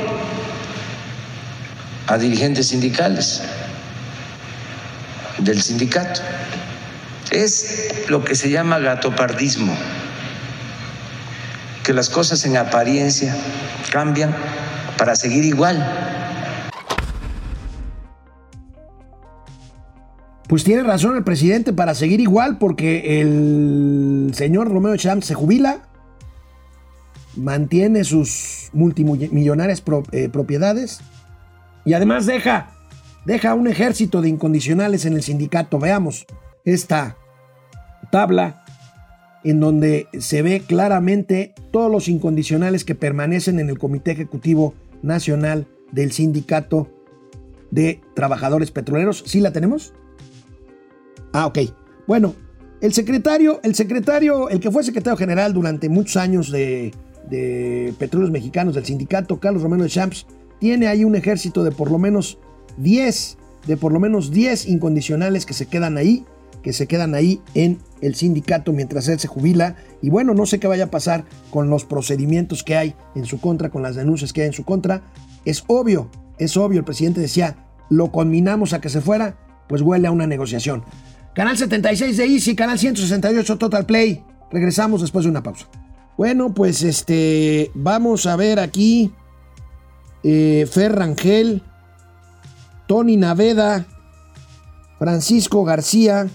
a 2.07 2.17
dirigentes 2.17 2.69
sindicales 2.69 3.43
del 5.39 5.63
sindicato. 5.63 6.21
Es 7.31 8.07
lo 8.09 8.25
que 8.25 8.35
se 8.35 8.51
llama 8.51 8.79
gatopardismo, 8.79 9.77
que 11.83 11.93
las 11.93 12.09
cosas 12.09 12.45
en 12.45 12.57
apariencia 12.57 13.37
cambian 13.91 14.35
para 14.97 15.15
seguir 15.17 15.45
igual. 15.45 16.17
Pues 20.49 20.63
tiene 20.63 20.85
razón 20.85 21.17
el 21.17 21.25
presidente 21.25 21.73
para 21.73 21.95
seguir 21.95 22.21
igual 22.21 22.59
porque 22.59 23.21
el 23.21 24.31
señor 24.33 24.71
Romeo 24.71 24.97
Champs 24.97 25.27
se 25.27 25.35
jubila, 25.35 25.81
mantiene 27.35 28.05
sus 28.05 28.71
multimillonarias 28.73 29.83
eh, 30.13 30.29
propiedades 30.29 31.01
y 31.85 31.95
además 31.95 32.27
deja, 32.27 32.76
deja 33.27 33.55
un 33.55 33.67
ejército 33.67 34.23
de 34.23 34.29
incondicionales 34.29 35.05
en 35.05 35.15
el 35.15 35.23
sindicato. 35.23 35.79
Veamos 35.79 36.27
esta 36.65 37.17
tabla 38.11 38.65
en 39.45 39.61
donde 39.61 40.09
se 40.19 40.43
ve 40.43 40.63
claramente 40.67 41.55
todos 41.71 41.91
los 41.91 42.09
incondicionales 42.09 42.85
que 42.85 42.95
permanecen 42.95 43.59
en 43.59 43.69
el 43.69 43.79
Comité 43.79 44.13
Ejecutivo 44.13 44.75
Nacional 45.03 45.67
del 45.93 46.13
Sindicato 46.13 46.89
de 47.71 48.01
Trabajadores 48.15 48.71
Petroleros. 48.71 49.23
¿Sí 49.27 49.41
la 49.41 49.53
tenemos? 49.53 49.93
Ah, 51.33 51.47
ok. 51.47 51.59
Bueno, 52.07 52.35
el 52.81 52.93
secretario, 52.93 53.61
el 53.63 53.75
secretario, 53.75 54.49
el 54.49 54.61
que 54.61 54.71
fue 54.71 54.83
secretario 54.83 55.17
general 55.17 55.53
durante 55.53 55.89
muchos 55.89 56.17
años 56.17 56.51
de, 56.51 56.93
de 57.29 57.95
Petróleos 57.99 58.31
Mexicanos 58.31 58.75
del 58.75 58.85
sindicato, 58.85 59.39
Carlos 59.39 59.63
Romero 59.63 59.85
de 59.85 59.91
Champs, 59.91 60.27
tiene 60.59 60.87
ahí 60.89 61.05
un 61.05 61.15
ejército 61.15 61.63
de 61.63 61.71
por 61.71 61.91
lo 61.91 61.99
menos 61.99 62.39
10, 62.77 63.39
de 63.67 63.77
por 63.77 63.93
lo 63.93 64.01
menos 64.01 64.31
10 64.31 64.67
incondicionales 64.69 65.47
que 65.47 65.55
se 65.55 65.67
quedan 65.67 65.97
ahí, 65.99 66.25
que 66.63 66.73
se 66.73 66.87
quedan 66.87 67.15
ahí 67.15 67.41
en 67.55 67.79
el 68.01 68.15
sindicato 68.15 68.73
mientras 68.73 69.09
él 69.09 69.19
se 69.19 69.29
jubila. 69.29 69.77
Y 70.03 70.11
bueno, 70.11 70.35
no 70.35 70.47
sé 70.47 70.59
qué 70.59 70.67
vaya 70.67 70.85
a 70.85 70.91
pasar 70.91 71.25
con 71.51 71.71
los 71.71 71.85
procedimientos 71.85 72.63
que 72.63 72.77
hay 72.77 72.95
en 73.15 73.25
su 73.25 73.41
contra, 73.41 73.71
con 73.71 73.83
las 73.83 73.97
denuncias 73.97 74.33
que 74.33 74.43
hay 74.43 74.49
en 74.49 74.53
su 74.53 74.65
contra. 74.65 75.03
Es 75.45 75.65
obvio, 75.69 76.11
es 76.39 76.57
obvio, 76.57 76.81
el 76.81 76.85
presidente 76.85 77.21
decía, 77.21 77.57
lo 77.89 78.11
combinamos 78.11 78.73
a 78.73 78.81
que 78.81 78.89
se 78.89 79.01
fuera, 79.01 79.39
pues 79.69 79.83
huele 79.83 80.09
a 80.09 80.11
una 80.11 80.27
negociación. 80.27 80.83
Canal 81.35 81.57
76 81.57 82.17
de 82.17 82.25
Easy, 82.25 82.57
canal 82.57 82.79
168 82.79 83.59
Total 83.59 83.87
Play. 83.87 84.25
Regresamos 84.51 85.03
después 85.03 85.25
de 85.25 85.31
una 85.31 85.43
pausa. 85.43 85.67
Bueno, 86.17 86.55
pues 86.55 86.83
este, 86.83 87.71
vamos 87.75 88.27
a 88.27 88.37
ver 88.37 88.59
aquí. 88.59 89.13
Eh, 90.23 90.67
Ferrangel, 90.69 91.63
Tony 92.87 93.17
Naveda, 93.17 93.87
Francisco 94.99 95.65
García, 95.65 96.29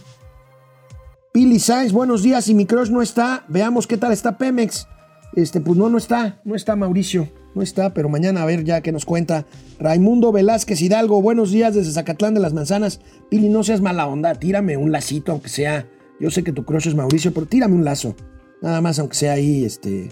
Pili 1.31 1.59
Sainz, 1.59 1.93
buenos 1.93 2.23
días. 2.23 2.49
Y 2.49 2.53
mi 2.53 2.65
crush 2.65 2.89
no 2.89 3.01
está. 3.01 3.45
Veamos 3.47 3.87
qué 3.87 3.95
tal 3.95 4.11
está 4.11 4.37
Pemex. 4.37 4.87
Este, 5.33 5.61
pues 5.61 5.77
no, 5.77 5.89
no 5.89 5.97
está. 5.97 6.41
No 6.43 6.55
está 6.55 6.75
Mauricio. 6.75 7.29
No 7.55 7.61
está, 7.61 7.93
pero 7.93 8.09
mañana 8.09 8.43
a 8.43 8.45
ver 8.45 8.65
ya 8.65 8.81
qué 8.81 8.91
nos 8.91 9.05
cuenta. 9.05 9.45
Raimundo 9.79 10.31
Velázquez 10.31 10.81
Hidalgo, 10.81 11.21
buenos 11.21 11.51
días 11.51 11.73
desde 11.73 11.91
Zacatlán 11.91 12.33
de 12.33 12.41
las 12.41 12.53
Manzanas. 12.53 12.99
Pili, 13.29 13.49
no 13.49 13.63
seas 13.63 13.81
mala 13.81 14.07
onda, 14.07 14.35
tírame 14.35 14.75
un 14.77 14.91
lacito, 14.91 15.31
aunque 15.31 15.49
sea. 15.49 15.87
Yo 16.19 16.31
sé 16.31 16.43
que 16.43 16.51
tu 16.51 16.65
crush 16.65 16.87
es 16.87 16.95
Mauricio, 16.95 17.33
pero 17.33 17.45
tírame 17.45 17.75
un 17.75 17.85
lazo. 17.85 18.15
Nada 18.61 18.81
más, 18.81 18.99
aunque 18.99 19.15
sea 19.15 19.33
ahí, 19.33 19.63
este. 19.65 20.09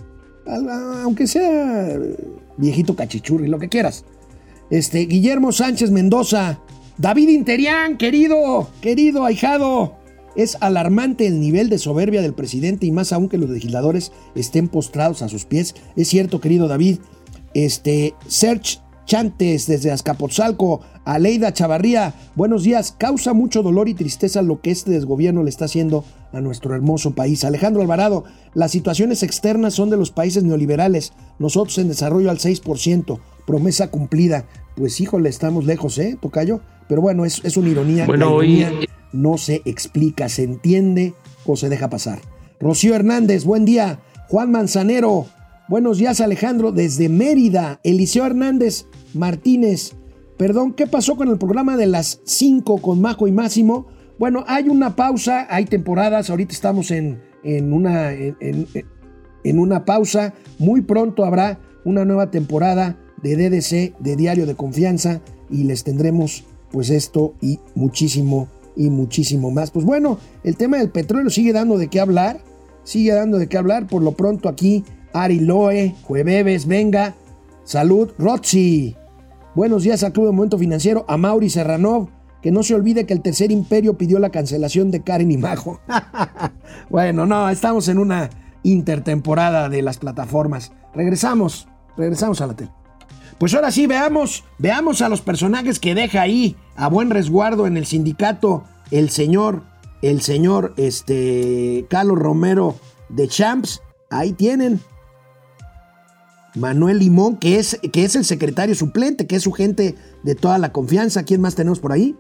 Aunque 1.04 1.28
sea 1.28 1.98
viejito 2.58 2.96
cachichurri, 2.96 3.48
lo 3.48 3.60
que 3.60 3.70
quieras. 3.70 4.06
Este, 4.70 5.06
Guillermo 5.06 5.52
Sánchez 5.52 5.92
Mendoza. 5.92 6.60
David 6.98 7.30
Interián, 7.30 7.98
querido, 7.98 8.70
querido 8.82 9.26
ahijado. 9.26 9.96
Es 10.36 10.58
alarmante 10.62 11.26
el 11.26 11.40
nivel 11.40 11.70
de 11.70 11.80
soberbia 11.80 12.22
del 12.22 12.34
presidente 12.34 12.86
y 12.86 12.92
más 12.92 13.12
aún 13.12 13.30
que 13.30 13.38
los 13.38 13.50
legisladores 13.50 14.12
estén 14.36 14.68
postrados 14.68 15.22
a 15.22 15.30
sus 15.30 15.46
pies. 15.46 15.76
Es 15.96 16.08
cierto, 16.10 16.40
querido 16.40 16.68
David, 16.68 17.00
este, 17.54 18.14
Serge 18.28 18.80
Chantes 19.06 19.66
desde 19.66 19.92
Azcapotzalco, 19.92 20.82
Aleida 21.04 21.52
Chavarría, 21.52 22.14
buenos 22.36 22.62
días. 22.62 22.94
Causa 22.96 23.34
mucho 23.34 23.64
dolor 23.64 23.90
y 23.90 23.96
tristeza 23.96 24.44
lo 24.44 24.62
que 24.62 24.70
este 24.70 24.92
desgobierno 24.92 25.42
le 25.42 25.50
está 25.50 25.66
haciendo 25.66 26.06
a 26.32 26.42
nuestro 26.42 26.76
hermoso 26.76 27.16
país. 27.16 27.44
Alejandro 27.44 27.82
Alvarado, 27.82 28.26
las 28.54 28.70
situaciones 28.70 29.24
externas 29.24 29.74
son 29.74 29.90
de 29.90 29.98
los 29.98 30.12
países 30.12 30.44
neoliberales, 30.44 31.14
nosotros 31.40 31.80
en 31.80 31.88
desarrollo 31.88 32.30
al 32.30 32.38
6%, 32.38 33.20
promesa 33.50 33.88
cumplida. 33.88 34.46
Pues 34.76 35.02
híjole, 35.02 35.28
estamos 35.28 35.66
lejos, 35.66 35.98
¿eh, 35.98 36.16
Tocayo? 36.22 36.62
Pero 36.88 37.02
bueno, 37.02 37.26
es, 37.26 37.42
es 37.44 37.58
una 37.58 37.70
ironía. 37.70 38.06
Bueno, 38.06 38.36
hoy... 38.36 38.64
no 39.12 39.40
se 39.40 39.64
explica, 39.66 40.30
se 40.30 40.44
entiende 40.44 41.16
o 41.48 41.56
se 41.56 41.68
deja 41.68 41.90
pasar. 41.90 42.22
Rocío 42.60 42.94
Hernández, 42.94 43.46
buen 43.46 43.66
día. 43.66 44.02
Juan 44.28 44.52
Manzanero, 44.52 45.26
Buenos 45.68 45.98
días 45.98 46.22
Alejandro, 46.22 46.72
desde 46.72 47.10
Mérida. 47.10 47.80
Eliseo 47.84 48.28
Hernández 48.28 48.86
Martínez. 49.16 49.94
Perdón, 50.38 50.74
¿qué 50.74 50.86
pasó 50.86 51.16
con 51.16 51.30
el 51.30 51.40
programa 51.40 51.76
de 51.76 51.88
las 51.88 52.22
5 52.26 52.84
con 52.84 53.02
Majo 53.02 53.28
y 53.28 53.32
Máximo? 53.32 53.88
Bueno, 54.20 54.46
hay 54.48 54.70
una 54.70 54.96
pausa, 54.96 55.48
hay 55.50 55.66
temporadas, 55.66 56.30
ahorita 56.30 56.54
estamos 56.54 56.92
en, 56.92 57.20
en 57.44 57.74
una, 57.74 58.12
en, 58.14 58.68
en 59.44 59.60
una 59.60 59.86
pausa. 59.86 60.36
Muy 60.60 60.82
pronto 60.82 61.26
habrá 61.26 61.60
una 61.84 62.06
nueva 62.06 62.30
temporada 62.30 62.96
de 63.22 63.36
DDC, 63.36 63.98
de 64.00 64.16
Diario 64.16 64.46
de 64.46 64.56
Confianza, 64.56 65.22
y 65.50 65.64
les 65.64 65.84
tendremos 65.84 66.46
pues 66.72 66.90
esto 66.90 67.34
y 67.42 67.60
muchísimo 67.76 68.48
y 68.76 68.90
muchísimo 68.90 69.52
más. 69.52 69.72
Pues 69.72 69.86
bueno, 69.86 70.20
el 70.44 70.56
tema 70.56 70.78
del 70.78 70.90
petróleo 70.90 71.30
sigue 71.30 71.54
dando 71.54 71.78
de 71.78 71.88
qué 71.88 72.00
hablar, 72.00 72.40
sigue 72.84 73.14
dando 73.14 73.38
de 73.38 73.48
qué 73.48 73.58
hablar. 73.58 73.88
Por 73.88 74.02
lo 74.02 74.14
pronto 74.14 74.50
aquí 74.50 74.84
Ari 75.14 75.40
Loe, 75.40 75.96
Jueves, 76.04 76.66
venga. 76.66 77.16
Salud, 77.64 78.12
Roxy. 78.18 78.96
Buenos 79.56 79.84
días 79.84 80.04
al 80.04 80.14
Club 80.14 80.28
de 80.28 80.32
Momento 80.32 80.58
Financiero, 80.58 81.06
a 81.08 81.18
Mauri 81.18 81.50
Serranov. 81.50 82.10
Que 82.42 82.52
no 82.52 82.64
se 82.64 82.74
olvide 82.74 83.06
que 83.06 83.14
el 83.14 83.22
Tercer 83.22 83.52
Imperio 83.52 83.98
pidió 83.98 84.18
la 84.18 84.30
cancelación 84.30 84.92
de 84.92 85.02
Karen 85.02 85.30
y 85.30 85.38
Majo. 85.38 85.82
bueno, 86.90 87.26
no, 87.26 87.50
estamos 87.50 87.90
en 87.90 87.98
una 87.98 88.30
intertemporada 88.64 89.68
de 89.68 89.82
las 89.82 89.98
plataformas. 89.98 90.72
Regresamos, 90.94 91.68
regresamos 91.98 92.40
a 92.40 92.48
la 92.48 92.56
tele. 92.56 92.79
Pues 93.40 93.54
ahora 93.54 93.72
sí, 93.72 93.88
veamos, 93.88 94.44
veamos 94.58 95.02
a 95.02 95.10
los 95.10 95.22
personajes 95.22 95.80
que 95.80 95.96
deja 95.96 96.22
ahí 96.22 96.58
a 96.76 96.90
buen 96.90 97.10
resguardo 97.10 97.68
en 97.68 97.78
el 97.78 97.86
sindicato 97.86 98.66
el 98.92 99.10
señor, 99.10 99.64
el 100.02 100.22
señor, 100.22 100.74
este, 100.78 101.86
Carlos 101.90 102.20
Romero 102.20 102.76
de 103.10 103.28
Champs. 103.28 103.82
Ahí 104.10 104.34
tienen, 104.34 104.82
Manuel 106.56 107.00
Limón, 107.00 107.38
que 107.38 107.60
es, 107.60 107.80
que 107.94 108.04
es 108.04 108.16
el 108.16 108.26
secretario 108.26 108.76
suplente, 108.76 109.28
que 109.28 109.36
es 109.36 109.44
su 109.44 109.52
gente 109.52 109.96
de 110.24 110.36
toda 110.36 110.58
la 110.58 110.72
confianza. 110.72 111.24
¿Quién 111.24 111.42
más 111.42 111.56
tenemos 111.56 111.80
por 111.80 111.92
ahí? 111.92 112.16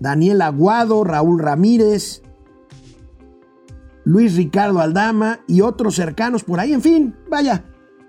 Daniel 0.00 0.42
Aguado, 0.42 1.04
Raúl 1.04 1.38
Ramírez, 1.38 2.22
Luis 4.04 4.36
Ricardo 4.36 4.80
Aldama 4.80 5.40
y 5.46 5.62
otros 5.62 5.94
cercanos 5.94 6.44
por 6.44 6.60
ahí. 6.60 6.72
En 6.72 6.82
fin, 6.82 7.14
vaya. 7.30 7.64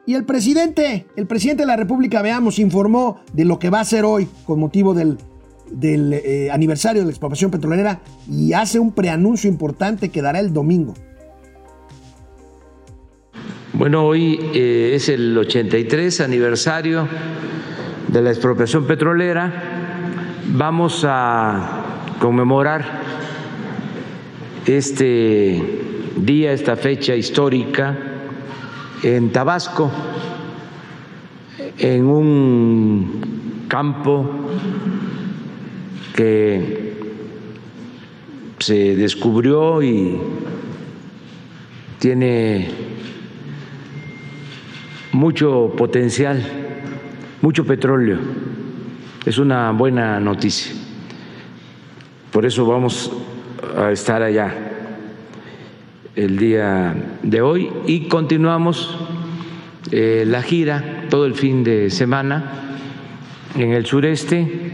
Y 0.07 0.15
el 0.15 0.23
presidente, 0.23 1.05
el 1.17 1.27
presidente 1.27 1.63
de 1.63 1.67
la 1.67 1.75
República, 1.75 2.21
veamos, 2.21 2.59
informó 2.59 3.19
de 3.33 3.43
lo 3.43 3.59
que 3.59 3.69
va 3.69 3.79
a 3.79 3.81
hacer 3.81 4.05
hoy 4.05 4.25
con 4.45 4.57
motivo 4.57 4.93
del, 4.93 5.17
eh, 5.83 6.47
aniversario 6.49 7.01
de 7.01 7.07
la 7.07 7.11
expropiación 7.11 7.51
petrolera 7.51 7.99
y 8.31 8.53
hace 8.53 8.79
un 8.79 8.93
preanuncio 8.93 9.49
importante 9.49 10.07
que 10.07 10.21
dará 10.21 10.39
el 10.39 10.53
domingo. 10.53 10.93
Bueno, 13.73 14.05
hoy 14.05 14.39
eh, 14.53 14.93
es 14.93 15.09
el 15.09 15.37
83 15.37 16.21
aniversario 16.21 17.05
de 18.07 18.21
la 18.21 18.29
expropiación 18.29 18.87
petrolera. 18.87 19.51
Vamos 20.53 21.03
a 21.05 22.15
conmemorar 22.21 23.01
este 24.65 25.61
día, 26.15 26.53
esta 26.53 26.77
fecha 26.77 27.13
histórica 27.13 28.13
en 29.03 29.31
Tabasco, 29.31 29.91
en 31.77 32.05
un 32.05 33.65
campo 33.67 34.49
que 36.15 36.95
se 38.59 38.95
descubrió 38.95 39.83
y 39.83 40.17
tiene 41.99 42.69
mucho 45.11 45.73
potencial, 45.77 46.43
mucho 47.41 47.65
petróleo. 47.65 48.17
Es 49.25 49.37
una 49.37 49.71
buena 49.71 50.19
noticia. 50.19 50.73
Por 52.31 52.45
eso 52.45 52.65
vamos 52.65 53.11
a 53.77 53.91
estar 53.91 54.21
allá 54.21 54.66
el 56.17 56.39
día 56.39 56.95
de 57.21 57.41
hoy 57.41 57.71
y 57.85 58.07
continuamos 58.07 58.97
eh, 59.91 60.23
la 60.25 60.41
gira 60.41 61.05
todo 61.11 61.27
el 61.27 61.35
fin 61.35 61.63
de 61.63 61.91
semana 61.91 62.53
en 63.55 63.71
el 63.71 63.85
sureste. 63.85 64.73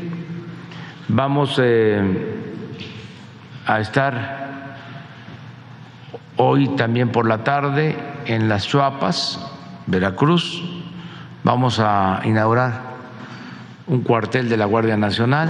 Vamos 1.10 1.60
eh, 1.62 2.02
a 3.66 3.80
estar 3.82 4.78
hoy 6.38 6.70
también 6.78 7.10
por 7.10 7.28
la 7.28 7.44
tarde 7.44 7.98
en 8.26 8.48
las 8.48 8.66
Chuapas, 8.66 9.46
Veracruz. 9.86 10.64
Vamos 11.44 11.78
a 11.80 12.22
inaugurar 12.24 12.94
un 13.88 14.02
cuartel 14.02 14.48
de 14.48 14.56
la 14.56 14.64
Guardia 14.64 14.96
Nacional. 14.96 15.50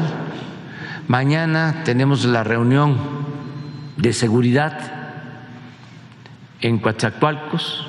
Mañana 1.07 1.83
tenemos 1.85 2.25
la 2.25 2.43
reunión 2.43 2.97
de 3.97 4.11
seguridad 4.11 4.92
en 6.63 6.79
Coatzacoalcos 6.79 7.85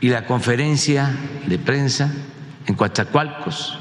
y 0.00 0.08
la 0.08 0.26
conferencia 0.26 1.14
de 1.46 1.58
prensa 1.58 2.12
en 2.66 2.74
Coatzacoalcos. 2.74 3.78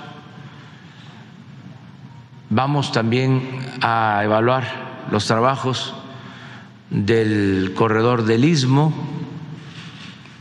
Vamos 2.50 2.92
también 2.92 3.60
a 3.82 4.22
evaluar 4.24 4.66
los 5.12 5.26
trabajos 5.26 5.96
del 6.92 7.74
corredor 7.76 8.24
del 8.24 8.46
Istmo. 8.46 8.94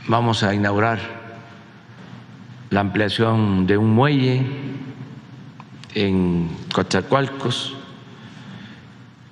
Vamos 0.07 0.43
a 0.43 0.55
inaugurar 0.55 1.01
la 2.69 2.81
ampliación 2.81 3.67
de 3.67 3.79
un 3.79 3.95
muelle 3.95 4.47
en 5.95 6.51
Coatzacoalcos 6.75 7.75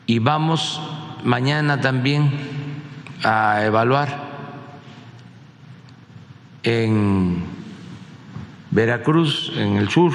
y 0.06 0.18
vamos 0.18 0.80
mañana 1.24 1.82
también 1.82 2.63
a 3.22 3.64
evaluar 3.64 4.08
en 6.62 7.44
Veracruz, 8.70 9.52
en 9.56 9.76
el 9.76 9.88
sur, 9.88 10.12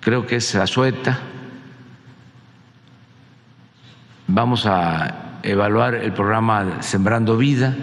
creo 0.00 0.26
que 0.26 0.36
es 0.36 0.54
Azueta, 0.54 1.18
vamos 4.26 4.66
a 4.66 5.38
evaluar 5.42 5.94
el 5.94 6.12
programa 6.12 6.82
Sembrando 6.82 7.36
Vida, 7.36 7.74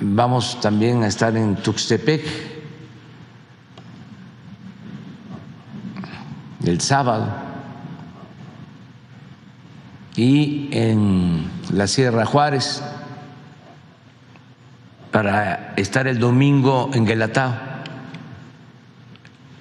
vamos 0.00 0.60
también 0.60 1.02
a 1.02 1.08
estar 1.08 1.36
en 1.36 1.56
Tuxtepec 1.56 2.24
el 6.64 6.80
sábado 6.80 7.45
y 10.16 10.68
en 10.72 11.44
la 11.72 11.86
Sierra 11.86 12.24
Juárez 12.24 12.82
para 15.12 15.74
estar 15.76 16.08
el 16.08 16.18
domingo 16.18 16.90
en 16.94 17.04
Guelatao. 17.04 17.54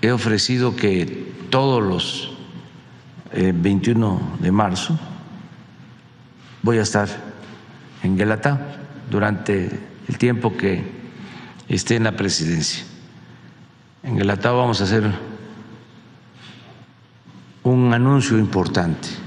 He 0.01 0.11
ofrecido 0.11 0.75
que 0.75 1.33
todos 1.49 1.83
los 1.83 2.31
21 3.33 4.21
eh, 4.39 4.43
de 4.43 4.51
marzo 4.51 4.97
voy 6.61 6.77
a 6.77 6.83
estar 6.83 7.09
en 8.03 8.17
Guelatao 8.17 8.57
durante 9.11 9.69
el 10.07 10.17
tiempo 10.17 10.55
que 10.55 10.83
esté 11.67 11.97
en 11.97 12.05
la 12.05 12.13
presidencia. 12.13 12.83
En 14.03 14.17
Guelatao 14.17 14.57
vamos 14.57 14.79
a 14.79 14.85
hacer 14.85 15.11
un 17.63 17.93
anuncio 17.93 18.37
importante 18.37 19.24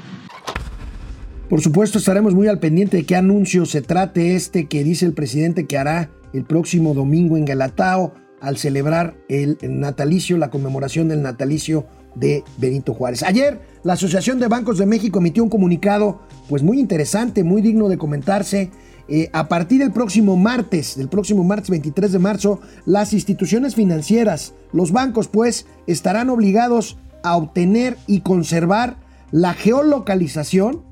por 1.49 1.63
supuesto, 1.63 1.99
estaremos 1.99 2.35
muy 2.35 2.47
al 2.47 2.59
pendiente 2.59 2.99
de 2.99 3.05
qué 3.05 3.17
anuncio 3.17 3.65
se 3.65 3.81
trate 3.81 4.37
este 4.37 4.67
que 4.67 4.85
dice 4.85 5.07
el 5.07 5.15
presidente 5.15 5.67
que 5.67 5.79
hará 5.79 6.11
el 6.33 6.45
próximo 6.45 6.93
domingo 6.93 7.37
en 7.37 7.47
Galatao 7.47 8.13
al 8.41 8.59
celebrar 8.59 9.17
el 9.29 9.57
natalicio, 9.63 10.37
la 10.37 10.51
conmemoración 10.51 11.09
del 11.09 11.23
natalicio 11.23 11.87
de 12.15 12.45
Benito 12.59 12.95
Juárez. 12.95 13.23
Ayer, 13.23 13.61
la 13.83 13.95
Asociación 13.95 14.39
de 14.39 14.49
Bancos 14.49 14.79
de 14.79 14.87
México 14.87 15.19
emitió 15.19 15.43
un 15.43 15.51
comunicado, 15.51 16.21
pues 16.49 16.63
muy 16.63 16.79
interesante, 16.79 17.45
muy 17.45 17.63
digno 17.63 17.89
de 17.89 17.99
comentarse. 17.99 18.71
Eh, 19.09 19.31
a 19.33 19.49
partir 19.49 19.81
del 19.81 19.93
próximo 19.93 20.37
martes, 20.37 20.97
del 20.97 21.09
próximo 21.09 21.43
martes 21.45 21.71
23 21.71 22.13
de 22.13 22.19
marzo, 22.19 22.61
las 22.85 23.15
instituciones 23.15 23.75
financieras, 23.75 24.53
los 24.73 24.93
bancos, 24.93 25.29
pues, 25.29 25.67
estarán 25.87 26.29
obligados 26.29 26.99
a 27.23 27.37
obtener 27.37 27.97
y 28.07 28.21
conservar 28.21 28.97
la 29.31 29.55
geolocalización 29.55 30.83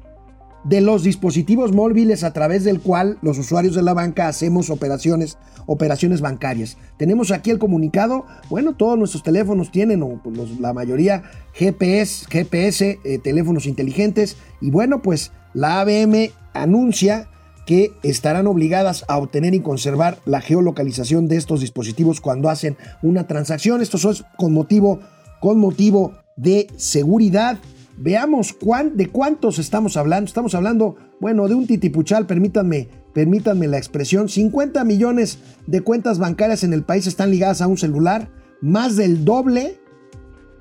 de 0.68 0.80
los 0.80 1.04
dispositivos 1.04 1.72
móviles 1.72 2.24
a 2.24 2.32
través 2.32 2.64
del 2.64 2.80
cual 2.80 3.18
los 3.22 3.38
usuarios 3.38 3.74
de 3.76 3.82
la 3.82 3.94
banca 3.94 4.26
hacemos 4.26 4.68
operaciones, 4.68 5.38
operaciones 5.66 6.20
bancarias. 6.20 6.76
Tenemos 6.96 7.30
aquí 7.30 7.50
el 7.50 7.60
comunicado, 7.60 8.26
bueno, 8.50 8.74
todos 8.74 8.98
nuestros 8.98 9.22
teléfonos 9.22 9.70
tienen, 9.70 10.02
o 10.02 10.20
la 10.58 10.72
mayoría, 10.72 11.22
GPS, 11.52 12.26
GPS, 12.28 12.98
eh, 13.04 13.18
teléfonos 13.18 13.66
inteligentes, 13.66 14.36
y 14.60 14.70
bueno, 14.70 15.02
pues 15.02 15.30
la 15.54 15.80
ABM 15.80 16.30
anuncia 16.52 17.28
que 17.64 17.92
estarán 18.02 18.46
obligadas 18.46 19.04
a 19.08 19.18
obtener 19.18 19.54
y 19.54 19.60
conservar 19.60 20.18
la 20.24 20.40
geolocalización 20.40 21.28
de 21.28 21.36
estos 21.36 21.60
dispositivos 21.60 22.20
cuando 22.20 22.48
hacen 22.48 22.76
una 23.02 23.26
transacción. 23.26 23.82
Esto 23.82 23.96
es 24.10 24.24
con 24.36 24.52
motivo, 24.52 25.00
con 25.40 25.58
motivo 25.58 26.12
de 26.36 26.68
seguridad 26.76 27.58
Veamos 27.98 28.52
cuán, 28.52 28.96
de 28.96 29.08
cuántos 29.08 29.58
estamos 29.58 29.96
hablando. 29.96 30.26
Estamos 30.26 30.54
hablando, 30.54 30.96
bueno, 31.20 31.48
de 31.48 31.54
un 31.54 31.66
titipuchal, 31.66 32.26
permítanme, 32.26 32.88
permítanme 33.14 33.66
la 33.68 33.78
expresión. 33.78 34.28
50 34.28 34.84
millones 34.84 35.38
de 35.66 35.80
cuentas 35.80 36.18
bancarias 36.18 36.62
en 36.62 36.72
el 36.72 36.82
país 36.82 37.06
están 37.06 37.30
ligadas 37.30 37.62
a 37.62 37.66
un 37.66 37.78
celular, 37.78 38.28
más 38.60 38.96
del 38.96 39.24
doble 39.24 39.78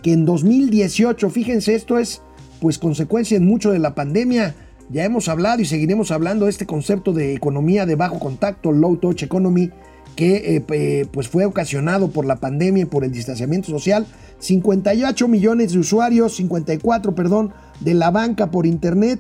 que 0.01 0.13
en 0.13 0.25
2018. 0.25 1.29
Fíjense, 1.29 1.75
esto 1.75 1.97
es 1.97 2.21
pues 2.61 2.77
consecuencia 2.79 3.36
en 3.36 3.45
mucho 3.45 3.71
de 3.71 3.79
la 3.79 3.95
pandemia. 3.95 4.55
Ya 4.89 5.03
hemos 5.03 5.27
hablado 5.27 5.61
y 5.61 5.65
seguiremos 5.65 6.11
hablando 6.11 6.45
de 6.45 6.51
este 6.51 6.65
concepto 6.65 7.11
de 7.11 7.33
economía 7.33 7.86
de 7.86 7.95
bajo 7.95 8.19
contacto, 8.19 8.71
low 8.71 8.97
touch 8.97 9.23
economy, 9.23 9.71
que 10.16 10.63
eh, 10.70 11.05
pues 11.11 11.28
fue 11.28 11.45
ocasionado 11.45 12.09
por 12.09 12.26
la 12.26 12.38
pandemia 12.38 12.84
y 12.84 12.86
por 12.86 13.03
el 13.03 13.11
distanciamiento 13.11 13.70
social. 13.70 14.05
58 14.39 15.28
millones 15.28 15.74
de 15.74 15.80
usuarios, 15.80 16.36
54, 16.36 17.16
perdón, 17.16 17.53
de 17.80 17.93
la 17.93 18.11
banca 18.11 18.51
por 18.51 18.66
internet 18.66 19.20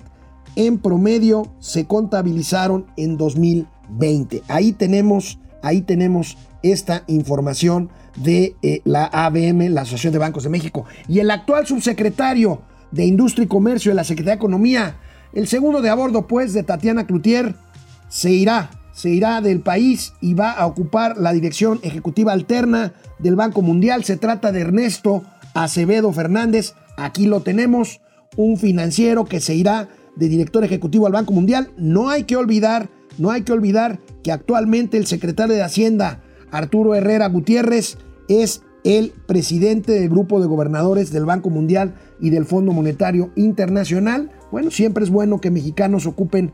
en 0.55 0.77
promedio 0.77 1.47
se 1.59 1.85
contabilizaron 1.85 2.85
en 2.97 3.17
2020. 3.17 4.43
Ahí 4.47 4.71
tenemos, 4.71 5.39
ahí 5.61 5.81
tenemos 5.81 6.37
esta 6.63 7.03
información 7.07 7.89
de 8.15 8.55
eh, 8.61 8.81
la 8.85 9.05
ABM, 9.05 9.69
la 9.69 9.81
Asociación 9.81 10.13
de 10.13 10.19
Bancos 10.19 10.43
de 10.43 10.49
México. 10.49 10.85
Y 11.07 11.19
el 11.19 11.29
actual 11.29 11.67
subsecretario 11.67 12.61
de 12.91 13.05
Industria 13.05 13.45
y 13.45 13.47
Comercio 13.47 13.91
de 13.91 13.95
la 13.95 14.03
Secretaría 14.03 14.35
de 14.35 14.39
Economía, 14.39 14.95
el 15.33 15.47
segundo 15.47 15.81
de 15.81 15.89
a 15.89 15.95
bordo, 15.95 16.27
pues, 16.27 16.53
de 16.53 16.63
Tatiana 16.63 17.05
Cloutier, 17.05 17.55
se 18.07 18.31
irá 18.31 18.69
se 18.95 19.09
irá 19.09 19.41
del 19.41 19.59
país 19.59 20.13
y 20.21 20.33
va 20.33 20.51
a 20.51 20.65
ocupar 20.65 21.17
la 21.17 21.33
dirección 21.33 21.79
ejecutiva 21.83 22.31
alterna 22.31 22.93
del 23.19 23.35
Banco 23.35 23.61
Mundial. 23.61 24.05
Se 24.05 24.15
trata 24.15 24.53
de 24.53 24.61
Ernesto 24.61 25.23
Acevedo 25.53 26.13
Fernández. 26.13 26.75
Aquí 26.95 27.25
lo 27.25 27.41
tenemos, 27.41 27.99
un 28.37 28.57
financiero 28.57 29.25
que 29.25 29.41
se 29.41 29.53
irá 29.53 29.89
de 30.15 30.29
director 30.29 30.63
ejecutivo 30.63 31.07
al 31.07 31.11
Banco 31.11 31.33
Mundial. 31.33 31.71
No 31.77 32.09
hay 32.09 32.23
que 32.23 32.37
olvidar, 32.37 32.87
no 33.17 33.31
hay 33.31 33.41
que 33.41 33.51
olvidar 33.51 33.99
que 34.23 34.31
actualmente 34.31 34.97
el 34.97 35.07
secretario 35.07 35.55
de 35.55 35.61
Hacienda, 35.61 36.23
Arturo 36.49 36.95
Herrera 36.95 37.27
Gutiérrez, 37.27 37.97
es 38.29 38.61
el 38.85 39.11
presidente 39.27 39.91
del 39.91 40.09
grupo 40.09 40.39
de 40.39 40.47
gobernadores 40.47 41.11
del 41.11 41.25
Banco 41.25 41.49
Mundial 41.49 41.95
y 42.21 42.29
del 42.29 42.45
Fondo 42.45 42.71
Monetario 42.71 43.31
Internacional. 43.35 44.31
Bueno, 44.53 44.71
siempre 44.71 45.03
es 45.03 45.09
bueno 45.09 45.41
que 45.41 45.51
mexicanos 45.51 46.05
ocupen 46.05 46.53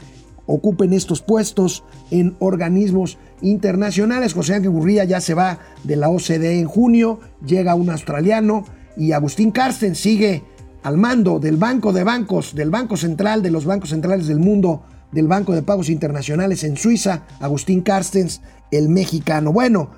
ocupen 0.52 0.94
estos 0.94 1.22
puestos 1.22 1.84
en 2.12 2.36
organismos 2.40 3.18
internacionales. 3.42 4.34
José 4.34 4.56
Ángel 4.56 4.72
Gurría 4.72 5.04
ya 5.06 5.22
se 5.22 5.34
va 5.34 5.60
de 5.84 5.96
la 5.96 6.10
OCDE 6.10 6.60
en 6.60 6.68
junio, 6.68 7.20
llega 7.46 7.76
un 7.76 7.90
australiano 7.90 8.66
y 8.98 9.14
Agustín 9.14 9.52
Carsten 9.52 9.96
sigue 9.96 10.44
al 10.84 10.98
mando 10.98 11.40
del 11.40 11.58
Banco 11.58 11.94
de 11.94 12.04
Bancos, 12.04 12.56
del 12.56 12.70
Banco 12.70 12.98
Central, 12.98 13.42
de 13.42 13.52
los 13.52 13.66
bancos 13.66 13.90
centrales 13.92 14.28
del 14.28 14.40
mundo, 14.40 14.84
del 15.12 15.28
Banco 15.28 15.54
de 15.54 15.62
Pagos 15.62 15.90
Internacionales 15.90 16.64
en 16.64 16.78
Suiza, 16.78 17.24
Agustín 17.40 17.82
Carstens, 17.82 18.42
el 18.72 18.90
mexicano. 18.90 19.54
Bueno, 19.54 19.90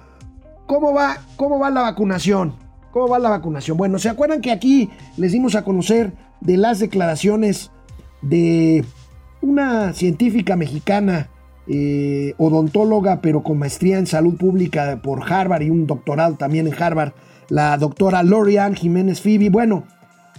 ¿cómo 0.65 0.93
va, 0.93 1.17
cómo 1.35 1.59
va 1.59 1.69
la 1.69 1.81
vacunación? 1.81 2.55
¿Cómo 2.91 3.07
va 3.07 3.19
la 3.19 3.29
vacunación? 3.29 3.77
Bueno, 3.77 3.97
¿se 3.97 4.09
acuerdan 4.09 4.41
que 4.41 4.51
aquí 4.51 4.89
les 5.17 5.31
dimos 5.31 5.55
a 5.55 5.63
conocer 5.63 6.13
de 6.41 6.57
las 6.57 6.79
declaraciones 6.79 7.71
de 8.21 8.85
una 9.43 9.93
científica 9.93 10.55
mexicana, 10.55 11.29
eh, 11.67 12.33
odontóloga, 12.37 13.21
pero 13.21 13.43
con 13.43 13.59
maestría 13.59 13.99
en 13.99 14.07
salud 14.07 14.35
pública 14.37 15.01
por 15.03 15.21
Harvard 15.31 15.63
y 15.63 15.69
un 15.69 15.85
doctorado 15.85 16.35
también 16.35 16.65
en 16.65 16.81
Harvard, 16.81 17.11
la 17.49 17.77
doctora 17.77 18.23
Lorian 18.23 18.73
Jiménez 18.73 19.21
Phoebe? 19.21 19.49
Bueno, 19.49 19.83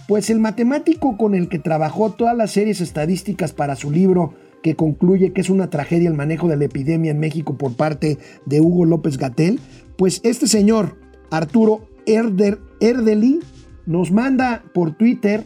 pues 0.07 0.29
el 0.29 0.39
matemático 0.39 1.17
con 1.17 1.35
el 1.35 1.49
que 1.49 1.59
trabajó 1.59 2.11
todas 2.11 2.35
las 2.35 2.51
series 2.51 2.81
estadísticas 2.81 3.53
para 3.53 3.75
su 3.75 3.91
libro, 3.91 4.33
que 4.63 4.75
concluye 4.75 5.33
que 5.33 5.41
es 5.41 5.51
una 5.51 5.69
tragedia 5.69 6.09
el 6.09 6.15
manejo 6.15 6.47
de 6.47 6.57
la 6.57 6.65
epidemia 6.65 7.11
en 7.11 7.19
México 7.19 7.55
por 7.57 7.75
parte 7.75 8.17
de 8.47 8.61
Hugo 8.61 8.85
López 8.85 9.19
Gatel, 9.19 9.59
pues 9.97 10.19
este 10.23 10.47
señor, 10.47 10.97
Arturo 11.29 11.87
Erder, 12.07 12.59
Erdeli, 12.79 13.39
nos 13.85 14.11
manda 14.11 14.63
por 14.73 14.97
Twitter 14.97 15.43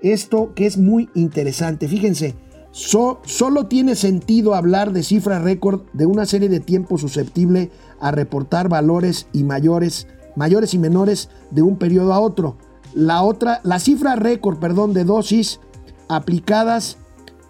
esto 0.00 0.54
que 0.54 0.64
es 0.64 0.78
muy 0.78 1.10
interesante. 1.14 1.88
Fíjense, 1.88 2.34
solo 2.72 3.66
tiene 3.66 3.94
sentido 3.94 4.54
hablar 4.54 4.92
de 4.92 5.02
cifra 5.02 5.38
récord 5.38 5.82
de 5.92 6.06
una 6.06 6.26
serie 6.26 6.48
de 6.48 6.60
tiempo 6.60 6.98
susceptible 6.98 7.70
a 8.00 8.10
reportar 8.10 8.68
valores 8.68 9.28
y 9.32 9.44
mayores, 9.44 10.08
mayores 10.36 10.74
y 10.74 10.78
menores 10.78 11.28
de 11.50 11.62
un 11.62 11.76
periodo 11.76 12.12
a 12.12 12.20
otro. 12.20 12.56
La 12.94 13.22
otra, 13.22 13.60
la 13.62 13.78
cifra 13.78 14.16
récord, 14.16 14.58
perdón, 14.58 14.94
de 14.94 15.04
dosis 15.04 15.60
aplicadas 16.08 16.98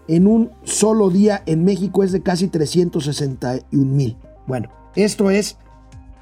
en 0.08 0.26
un 0.26 0.50
solo 0.64 1.10
día 1.10 1.42
en 1.46 1.64
México 1.64 2.02
es 2.02 2.12
de 2.12 2.22
casi 2.22 2.48
361 2.48 3.84
mil. 3.84 4.16
Bueno, 4.46 4.68
esto 4.94 5.30
es 5.30 5.56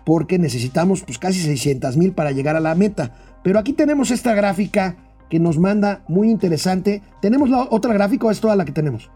porque 0.04 0.38
necesitamos 0.38 1.02
pues 1.02 1.18
casi 1.18 1.40
600 1.40 1.96
mil 1.96 2.12
para 2.12 2.32
llegar 2.32 2.56
a 2.56 2.60
la 2.60 2.74
meta. 2.74 3.14
Pero 3.42 3.58
aquí 3.58 3.72
tenemos 3.72 4.10
esta 4.10 4.34
gráfica 4.34 4.96
que 5.30 5.40
nos 5.40 5.58
manda 5.58 6.04
muy 6.08 6.28
interesante. 6.28 7.02
¿Tenemos 7.22 7.48
la 7.48 7.66
otra 7.70 7.94
gráfica 7.94 8.30
es 8.30 8.40
toda 8.40 8.56
la 8.56 8.66
que 8.66 8.72
tenemos? 8.72 9.10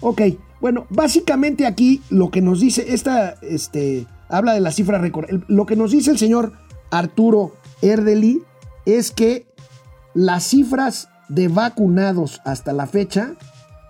Ok, 0.00 0.22
bueno, 0.60 0.86
básicamente 0.88 1.66
aquí 1.66 2.00
lo 2.08 2.30
que 2.30 2.40
nos 2.40 2.60
dice, 2.60 2.94
esta, 2.94 3.34
este, 3.42 4.06
habla 4.28 4.54
de 4.54 4.60
la 4.60 4.70
cifra 4.70 4.98
récord. 4.98 5.28
Lo 5.48 5.66
que 5.66 5.76
nos 5.76 5.90
dice 5.90 6.10
el 6.10 6.18
señor 6.18 6.52
Arturo 6.90 7.52
Erdeli 7.82 8.42
es 8.86 9.10
que 9.10 9.46
las 10.14 10.44
cifras 10.44 11.08
de 11.28 11.48
vacunados 11.48 12.40
hasta 12.44 12.72
la 12.72 12.86
fecha 12.86 13.34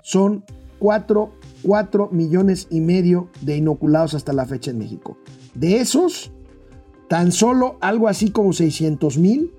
son 0.03 0.45
4, 0.79 1.33
4 1.63 2.09
millones 2.11 2.69
y 2.71 2.81
medio 2.81 3.29
de 3.41 3.57
inoculados 3.57 4.15
hasta 4.15 4.33
la 4.33 4.47
fecha 4.47 4.71
en 4.71 4.79
México. 4.79 5.19
De 5.55 5.81
esos, 5.81 6.31
tan 7.09 7.33
solo 7.33 7.77
algo 7.81 8.09
así 8.09 8.31
como 8.31 8.53
600 8.53 9.19
mil 9.19 9.53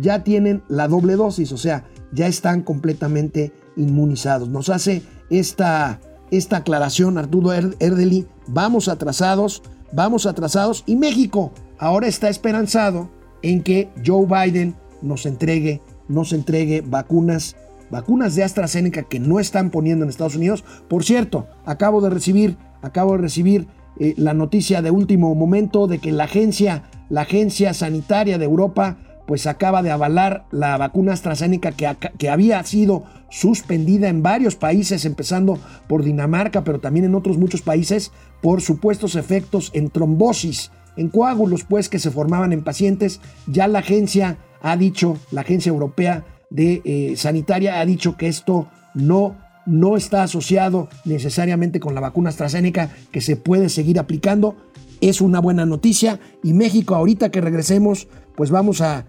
ya 0.00 0.24
tienen 0.24 0.62
la 0.68 0.88
doble 0.88 1.16
dosis, 1.16 1.52
o 1.52 1.56
sea, 1.56 1.84
ya 2.12 2.26
están 2.26 2.62
completamente 2.62 3.52
inmunizados. 3.76 4.48
Nos 4.48 4.68
hace 4.68 5.02
esta, 5.30 6.00
esta 6.30 6.58
aclaración 6.58 7.18
Arturo 7.18 7.52
Erdeli, 7.52 8.26
vamos 8.46 8.88
atrasados, 8.88 9.62
vamos 9.92 10.26
atrasados 10.26 10.84
y 10.86 10.96
México 10.96 11.52
ahora 11.78 12.06
está 12.06 12.28
esperanzado 12.28 13.10
en 13.42 13.62
que 13.62 13.88
Joe 14.04 14.26
Biden 14.26 14.74
nos 15.02 15.26
entregue, 15.26 15.80
nos 16.08 16.32
entregue 16.32 16.82
vacunas, 16.82 17.56
vacunas 17.90 18.34
de 18.34 18.44
AstraZeneca 18.44 19.04
que 19.04 19.20
no 19.20 19.38
están 19.40 19.70
poniendo 19.70 20.04
en 20.04 20.10
Estados 20.10 20.36
Unidos. 20.36 20.64
Por 20.88 21.04
cierto, 21.04 21.46
acabo 21.64 22.00
de 22.00 22.10
recibir, 22.10 22.56
acabo 22.82 23.12
de 23.12 23.18
recibir 23.18 23.68
eh, 23.98 24.14
la 24.16 24.34
noticia 24.34 24.82
de 24.82 24.90
último 24.90 25.34
momento 25.34 25.86
de 25.86 25.98
que 25.98 26.12
la 26.12 26.24
agencia, 26.24 26.84
la 27.08 27.22
agencia 27.22 27.74
sanitaria 27.74 28.38
de 28.38 28.44
Europa, 28.44 28.98
pues 29.28 29.46
acaba 29.46 29.82
de 29.82 29.90
avalar 29.90 30.46
la 30.50 30.78
vacuna 30.78 31.12
AstraZeneca 31.12 31.72
que, 31.72 31.86
que 32.16 32.30
había 32.30 32.64
sido 32.64 33.04
suspendida 33.28 34.08
en 34.08 34.22
varios 34.22 34.56
países, 34.56 35.04
empezando 35.04 35.58
por 35.86 36.02
Dinamarca, 36.02 36.64
pero 36.64 36.80
también 36.80 37.04
en 37.04 37.14
otros 37.14 37.36
muchos 37.36 37.60
países, 37.60 38.10
por 38.40 38.62
supuestos 38.62 39.16
efectos 39.16 39.70
en 39.74 39.90
trombosis, 39.90 40.72
en 40.96 41.10
coágulos, 41.10 41.64
pues 41.64 41.90
que 41.90 41.98
se 41.98 42.10
formaban 42.10 42.54
en 42.54 42.64
pacientes. 42.64 43.20
Ya 43.46 43.68
la 43.68 43.80
agencia 43.80 44.38
ha 44.62 44.78
dicho, 44.78 45.18
la 45.30 45.42
Agencia 45.42 45.68
Europea 45.68 46.24
de 46.48 46.80
eh, 46.86 47.14
Sanitaria 47.18 47.80
ha 47.80 47.84
dicho 47.84 48.16
que 48.16 48.28
esto 48.28 48.68
no, 48.94 49.36
no 49.66 49.98
está 49.98 50.22
asociado 50.22 50.88
necesariamente 51.04 51.80
con 51.80 51.94
la 51.94 52.00
vacuna 52.00 52.30
AstraZeneca, 52.30 52.92
que 53.12 53.20
se 53.20 53.36
puede 53.36 53.68
seguir 53.68 53.98
aplicando. 53.98 54.56
Es 55.02 55.20
una 55.20 55.38
buena 55.38 55.66
noticia 55.66 56.18
y 56.42 56.54
México 56.54 56.94
ahorita 56.94 57.30
que 57.30 57.42
regresemos, 57.42 58.08
pues 58.34 58.50
vamos 58.50 58.80
a, 58.80 59.04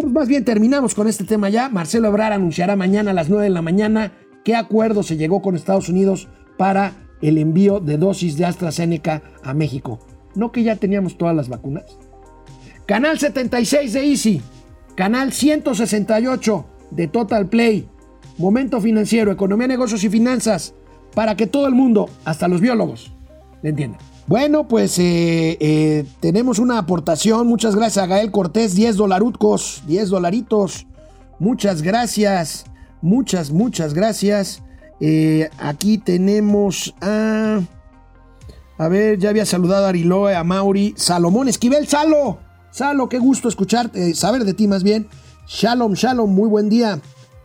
más 0.00 0.28
bien 0.28 0.44
terminamos 0.44 0.94
con 0.94 1.08
este 1.08 1.24
tema 1.24 1.48
ya. 1.48 1.68
Marcelo 1.68 2.08
Ebrard 2.08 2.32
anunciará 2.32 2.76
mañana 2.76 3.10
a 3.10 3.14
las 3.14 3.28
9 3.28 3.44
de 3.44 3.50
la 3.50 3.62
mañana 3.62 4.12
qué 4.44 4.56
acuerdo 4.56 5.02
se 5.02 5.16
llegó 5.16 5.42
con 5.42 5.54
Estados 5.54 5.88
Unidos 5.88 6.28
para 6.56 6.92
el 7.20 7.38
envío 7.38 7.80
de 7.80 7.98
dosis 7.98 8.36
de 8.36 8.44
AstraZeneca 8.44 9.22
a 9.42 9.54
México. 9.54 10.00
¿No 10.34 10.50
que 10.50 10.62
ya 10.62 10.76
teníamos 10.76 11.18
todas 11.18 11.36
las 11.36 11.48
vacunas? 11.48 11.84
Canal 12.86 13.18
76 13.18 13.92
de 13.92 14.06
Easy 14.06 14.42
Canal 14.94 15.32
168 15.32 16.66
de 16.90 17.08
Total 17.08 17.48
Play. 17.48 17.88
Momento 18.36 18.80
financiero, 18.80 19.32
economía, 19.32 19.66
negocios 19.66 20.04
y 20.04 20.10
finanzas. 20.10 20.74
Para 21.14 21.34
que 21.36 21.46
todo 21.46 21.66
el 21.66 21.74
mundo, 21.74 22.08
hasta 22.24 22.48
los 22.48 22.60
biólogos, 22.60 23.12
le 23.62 23.70
entiendan. 23.70 24.00
Bueno, 24.32 24.66
pues 24.66 24.98
eh, 24.98 25.58
eh, 25.60 26.06
tenemos 26.20 26.58
una 26.58 26.78
aportación. 26.78 27.46
Muchas 27.46 27.76
gracias 27.76 28.02
a 28.02 28.06
Gael 28.06 28.30
Cortés, 28.30 28.74
10 28.74 28.96
dolarucos, 28.96 29.82
10 29.86 30.08
dolaritos. 30.08 30.86
Muchas 31.38 31.82
gracias, 31.82 32.64
muchas, 33.02 33.50
muchas 33.50 33.92
gracias. 33.92 34.62
Eh, 35.00 35.50
aquí 35.58 35.98
tenemos 35.98 36.94
a... 37.02 37.60
A 38.78 38.88
ver, 38.88 39.18
ya 39.18 39.28
había 39.28 39.44
saludado 39.44 39.84
a 39.84 39.90
Ariloe, 39.90 40.34
a 40.34 40.42
Mauri. 40.44 40.94
Salomón 40.96 41.48
Esquivel, 41.48 41.86
Salo. 41.86 42.38
Salo, 42.70 43.10
qué 43.10 43.18
gusto 43.18 43.50
escucharte, 43.50 44.14
saber 44.14 44.46
de 44.46 44.54
ti 44.54 44.66
más 44.66 44.82
bien. 44.82 45.08
Shalom, 45.46 45.92
shalom, 45.92 46.34
muy 46.34 46.48
buen 46.48 46.70
día. 46.70 47.02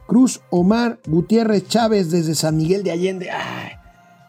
Cruz 0.08 0.40
Omar 0.52 1.02
Gutiérrez 1.06 1.68
Chávez 1.68 2.12
desde 2.12 2.34
San 2.34 2.56
Miguel 2.56 2.84
de 2.84 2.92
Allende. 2.92 3.30
Ay, 3.30 3.72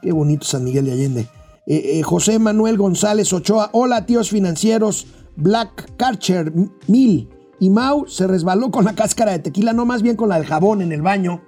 qué 0.02 0.10
bonito 0.10 0.44
San 0.44 0.64
Miguel 0.64 0.86
de 0.86 0.90
Allende. 0.90 1.37
Eh, 1.70 1.98
eh, 1.98 2.02
José 2.02 2.38
Manuel 2.38 2.76
González 2.76 3.32
Ochoa. 3.32 3.70
Hola, 3.72 4.06
tíos 4.06 4.30
financieros. 4.30 5.06
Black 5.36 5.96
Karcher 5.96 6.52
Mil. 6.88 7.28
Y 7.60 7.70
Mau 7.70 8.06
se 8.08 8.26
resbaló 8.26 8.70
con 8.70 8.84
la 8.84 8.94
cáscara 8.94 9.32
de 9.32 9.38
tequila, 9.40 9.72
no 9.72 9.84
más 9.84 10.02
bien 10.02 10.16
con 10.16 10.28
la 10.28 10.36
del 10.36 10.46
jabón 10.46 10.82
en 10.82 10.92
el 10.92 11.02
baño. 11.02 11.42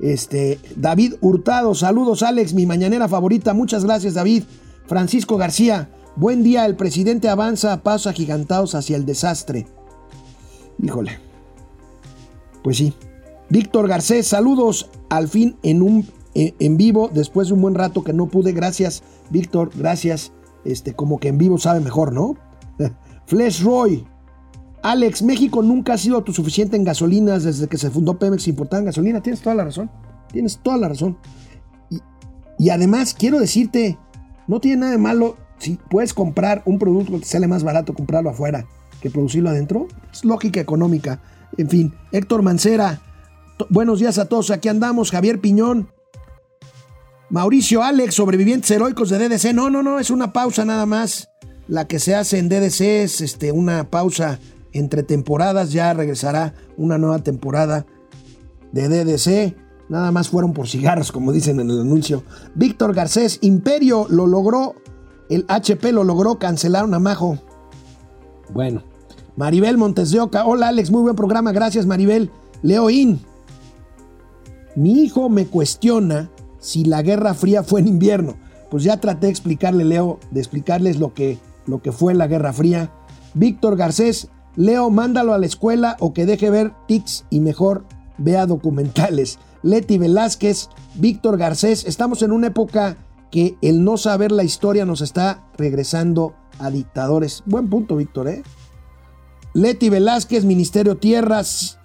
Este, 0.00 0.58
David 0.76 1.14
Hurtado, 1.20 1.74
saludos 1.74 2.22
Alex, 2.22 2.54
mi 2.54 2.66
mañanera 2.66 3.08
favorita. 3.08 3.54
Muchas 3.54 3.84
gracias, 3.84 4.14
David. 4.14 4.44
Francisco 4.86 5.36
García, 5.36 5.90
Buen 6.14 6.42
día, 6.42 6.66
el 6.66 6.76
presidente 6.76 7.30
avanza 7.30 7.72
a 7.72 7.82
pasos 7.82 8.08
agigantados 8.08 8.74
hacia 8.74 8.96
el 8.96 9.06
desastre. 9.06 9.66
Híjole. 10.82 11.18
Pues 12.62 12.76
sí. 12.76 12.92
Víctor 13.48 13.88
Garcés, 13.88 14.26
saludos 14.26 14.90
al 15.08 15.28
fin 15.28 15.56
en 15.62 15.80
un 15.80 16.06
en 16.34 16.76
vivo 16.76 17.10
después 17.12 17.48
de 17.48 17.54
un 17.54 17.62
buen 17.62 17.74
rato 17.74 18.04
que 18.04 18.12
no 18.12 18.26
pude. 18.26 18.52
Gracias, 18.52 19.02
Víctor, 19.30 19.70
gracias. 19.74 20.32
Este, 20.64 20.94
como 20.94 21.18
que 21.18 21.28
en 21.28 21.38
vivo 21.38 21.58
sabe 21.58 21.80
mejor, 21.80 22.12
¿no? 22.12 22.36
Flesh 23.26 23.62
Roy. 23.62 24.06
Alex, 24.82 25.22
México 25.22 25.62
nunca 25.62 25.94
ha 25.94 25.98
sido 25.98 26.16
autosuficiente 26.16 26.76
en 26.76 26.84
gasolinas 26.84 27.44
desde 27.44 27.68
que 27.68 27.78
se 27.78 27.90
fundó 27.90 28.18
Pemex 28.18 28.48
importar 28.48 28.82
gasolina. 28.82 29.20
Tienes 29.22 29.40
toda 29.40 29.54
la 29.54 29.64
razón. 29.64 29.90
Tienes 30.32 30.58
toda 30.58 30.76
la 30.76 30.88
razón. 30.88 31.18
Y, 32.58 32.70
además, 32.70 33.14
quiero 33.14 33.38
decirte, 33.38 33.98
no 34.46 34.60
tiene 34.60 34.78
nada 34.78 34.92
de 34.92 34.98
malo 34.98 35.36
si 35.58 35.78
puedes 35.90 36.14
comprar 36.14 36.62
un 36.64 36.78
producto 36.78 37.18
que 37.18 37.24
sale 37.24 37.46
más 37.46 37.62
barato 37.62 37.94
comprarlo 37.94 38.30
afuera 38.30 38.66
que 39.00 39.10
producirlo 39.10 39.50
adentro, 39.50 39.88
es 40.12 40.24
lógica 40.24 40.60
económica. 40.60 41.20
En 41.58 41.68
fin, 41.68 41.94
Héctor 42.12 42.42
Mancera, 42.42 43.00
buenos 43.68 43.98
días 43.98 44.18
a 44.18 44.26
todos, 44.26 44.50
aquí 44.52 44.68
andamos, 44.68 45.10
Javier 45.10 45.40
Piñón, 45.40 45.88
Mauricio 47.32 47.82
Alex, 47.82 48.16
sobrevivientes 48.16 48.70
heroicos 48.70 49.08
de 49.08 49.16
DDC. 49.16 49.54
No, 49.54 49.70
no, 49.70 49.82
no, 49.82 49.98
es 49.98 50.10
una 50.10 50.34
pausa 50.34 50.66
nada 50.66 50.84
más. 50.84 51.30
La 51.66 51.86
que 51.86 51.98
se 51.98 52.14
hace 52.14 52.38
en 52.38 52.50
DDC 52.50 52.80
es 52.82 53.22
este, 53.22 53.52
una 53.52 53.88
pausa 53.88 54.38
entre 54.74 55.02
temporadas, 55.02 55.72
ya 55.72 55.94
regresará 55.94 56.52
una 56.76 56.98
nueva 56.98 57.20
temporada 57.20 57.86
de 58.72 58.86
DDC. 58.86 59.56
Nada 59.88 60.12
más 60.12 60.28
fueron 60.28 60.52
por 60.52 60.68
cigarros, 60.68 61.10
como 61.10 61.32
dicen 61.32 61.58
en 61.58 61.70
el 61.70 61.80
anuncio. 61.80 62.22
Víctor 62.54 62.92
Garcés, 62.94 63.38
Imperio 63.40 64.06
lo 64.10 64.26
logró. 64.26 64.74
El 65.30 65.46
HP 65.48 65.90
lo 65.92 66.04
logró, 66.04 66.38
cancelaron 66.38 66.92
a 66.92 66.98
Majo. 66.98 67.38
Bueno. 68.52 68.82
Maribel 69.36 69.78
Montes 69.78 70.10
de 70.10 70.20
Oca. 70.20 70.44
Hola 70.44 70.68
Alex, 70.68 70.90
muy 70.90 71.00
buen 71.00 71.16
programa. 71.16 71.52
Gracias 71.52 71.86
Maribel. 71.86 72.30
Leo 72.60 72.90
In. 72.90 73.20
Mi 74.76 75.02
hijo 75.02 75.30
me 75.30 75.46
cuestiona 75.46 76.30
si 76.62 76.84
la 76.84 77.02
Guerra 77.02 77.34
Fría 77.34 77.62
fue 77.62 77.80
en 77.80 77.88
invierno. 77.88 78.36
Pues 78.70 78.84
ya 78.84 78.96
traté 78.96 79.26
de 79.26 79.32
explicarle, 79.32 79.84
Leo, 79.84 80.18
de 80.30 80.40
explicarles 80.40 80.98
lo 80.98 81.12
que, 81.12 81.38
lo 81.66 81.82
que 81.82 81.92
fue 81.92 82.14
la 82.14 82.28
Guerra 82.28 82.54
Fría. 82.54 82.90
Víctor 83.34 83.76
Garcés, 83.76 84.28
Leo, 84.56 84.88
mándalo 84.88 85.34
a 85.34 85.38
la 85.38 85.46
escuela 85.46 85.96
o 86.00 86.14
que 86.14 86.24
deje 86.24 86.48
ver 86.48 86.72
tics 86.88 87.26
y 87.28 87.40
mejor 87.40 87.84
vea 88.16 88.46
documentales. 88.46 89.38
Leti 89.62 89.98
Velázquez, 89.98 90.68
Víctor 90.94 91.36
Garcés, 91.36 91.84
estamos 91.84 92.22
en 92.22 92.32
una 92.32 92.48
época 92.48 92.96
que 93.30 93.56
el 93.60 93.84
no 93.84 93.96
saber 93.96 94.32
la 94.32 94.44
historia 94.44 94.84
nos 94.84 95.00
está 95.00 95.44
regresando 95.56 96.34
a 96.58 96.70
dictadores. 96.70 97.42
Buen 97.46 97.68
punto, 97.68 97.96
Víctor, 97.96 98.28
¿eh? 98.28 98.42
Leti 99.54 99.88
Velázquez, 99.88 100.44
Ministerio 100.44 100.96
Tierras, 100.96 101.78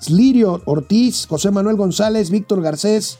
Slirio 0.00 0.62
Ortiz, 0.66 1.26
José 1.26 1.50
Manuel 1.50 1.76
González, 1.76 2.30
Víctor 2.30 2.62
Garcés, 2.62 3.18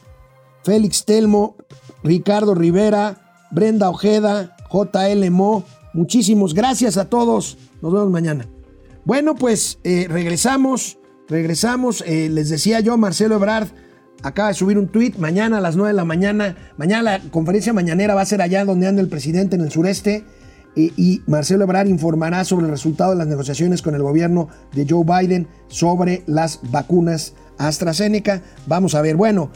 Félix 0.67 1.05
Telmo, 1.05 1.55
Ricardo 2.03 2.53
Rivera, 2.57 3.47
Brenda 3.53 3.89
Ojeda, 3.89 4.57
JL 4.69 5.31
Mo. 5.31 5.63
Muchísimos 5.95 6.55
gracias 6.55 6.97
a 6.97 7.09
todos. 7.09 7.57
Nos 7.81 7.93
vemos 7.93 8.11
mañana. 8.11 8.49
Bueno, 9.05 9.37
pues 9.37 9.79
eh, 9.85 10.07
regresamos, 10.09 10.99
regresamos. 11.29 12.03
Eh, 12.05 12.29
les 12.31 12.49
decía 12.49 12.81
yo, 12.81 12.97
Marcelo 12.97 13.37
Ebrard 13.37 13.69
acaba 14.25 14.49
de 14.49 14.55
subir 14.55 14.77
un 14.77 14.89
tweet. 14.89 15.13
Mañana 15.19 15.59
a 15.59 15.61
las 15.61 15.77
9 15.77 15.91
de 15.91 15.97
la 15.97 16.05
mañana, 16.05 16.57
mañana 16.77 17.03
la 17.03 17.21
conferencia 17.31 17.73
mañanera 17.73 18.17
va 18.17 18.23
a 18.23 18.27
ser 18.27 18.43
allá 18.43 18.65
donde 18.65 18.89
anda 18.89 19.01
el 19.01 19.09
presidente 19.09 19.55
en 19.55 19.63
el 19.63 19.71
sureste. 19.71 20.25
Y 20.75 21.23
Marcelo 21.29 21.63
Ebrard 21.63 21.87
informará 21.87 22.45
sobre 22.45 22.67
el 22.67 22.73
resultado 22.73 23.13
de 23.13 23.19
las 23.19 23.29
negociaciones 23.29 23.83
con 23.83 23.95
el 23.95 24.03
gobierno 24.03 24.49
de 24.75 24.85
Joe 24.87 25.05
Biden 25.05 25.47
sobre 25.69 26.25
las 26.27 26.59
vacunas 26.71 27.35
AstraZeneca. 27.57 28.43
Vamos 28.67 28.95
a 28.95 29.01
ver, 29.01 29.17
bueno, 29.17 29.51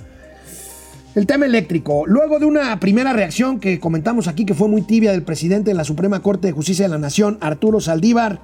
el 1.15 1.27
tema 1.27 1.47
eléctrico. 1.47 2.05
Luego 2.07 2.39
de 2.39 2.47
una 2.47 2.79
primera 2.79 3.13
reacción 3.13 3.59
que 3.59 3.81
comentamos 3.81 4.29
aquí 4.29 4.47
que 4.47 4.55
fue 4.55 4.69
muy 4.69 4.83
tibia 4.83 5.11
del 5.11 5.25
presidente 5.25 5.71
de 5.71 5.75
la 5.75 5.85
Suprema 5.85 6.21
Corte 6.21 6.49
de 6.49 6.53
Justicia 6.53 6.85
de 6.85 6.91
la 6.91 6.99
Nación, 6.99 7.39
Arturo 7.41 7.81
Saldívar, 7.81 8.41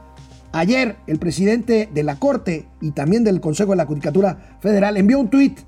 ayer 0.52 0.96
el 1.06 1.18
presidente 1.18 1.88
de 1.92 2.02
la 2.02 2.18
Corte 2.18 2.66
y 2.80 2.90
también 2.90 3.24
del 3.24 3.40
Consejo 3.40 3.70
de 3.70 3.76
la 3.76 3.86
Judicatura 3.86 4.58
Federal 4.60 4.96
envió 4.96 5.20
un 5.20 5.30
tuit, 5.30 5.60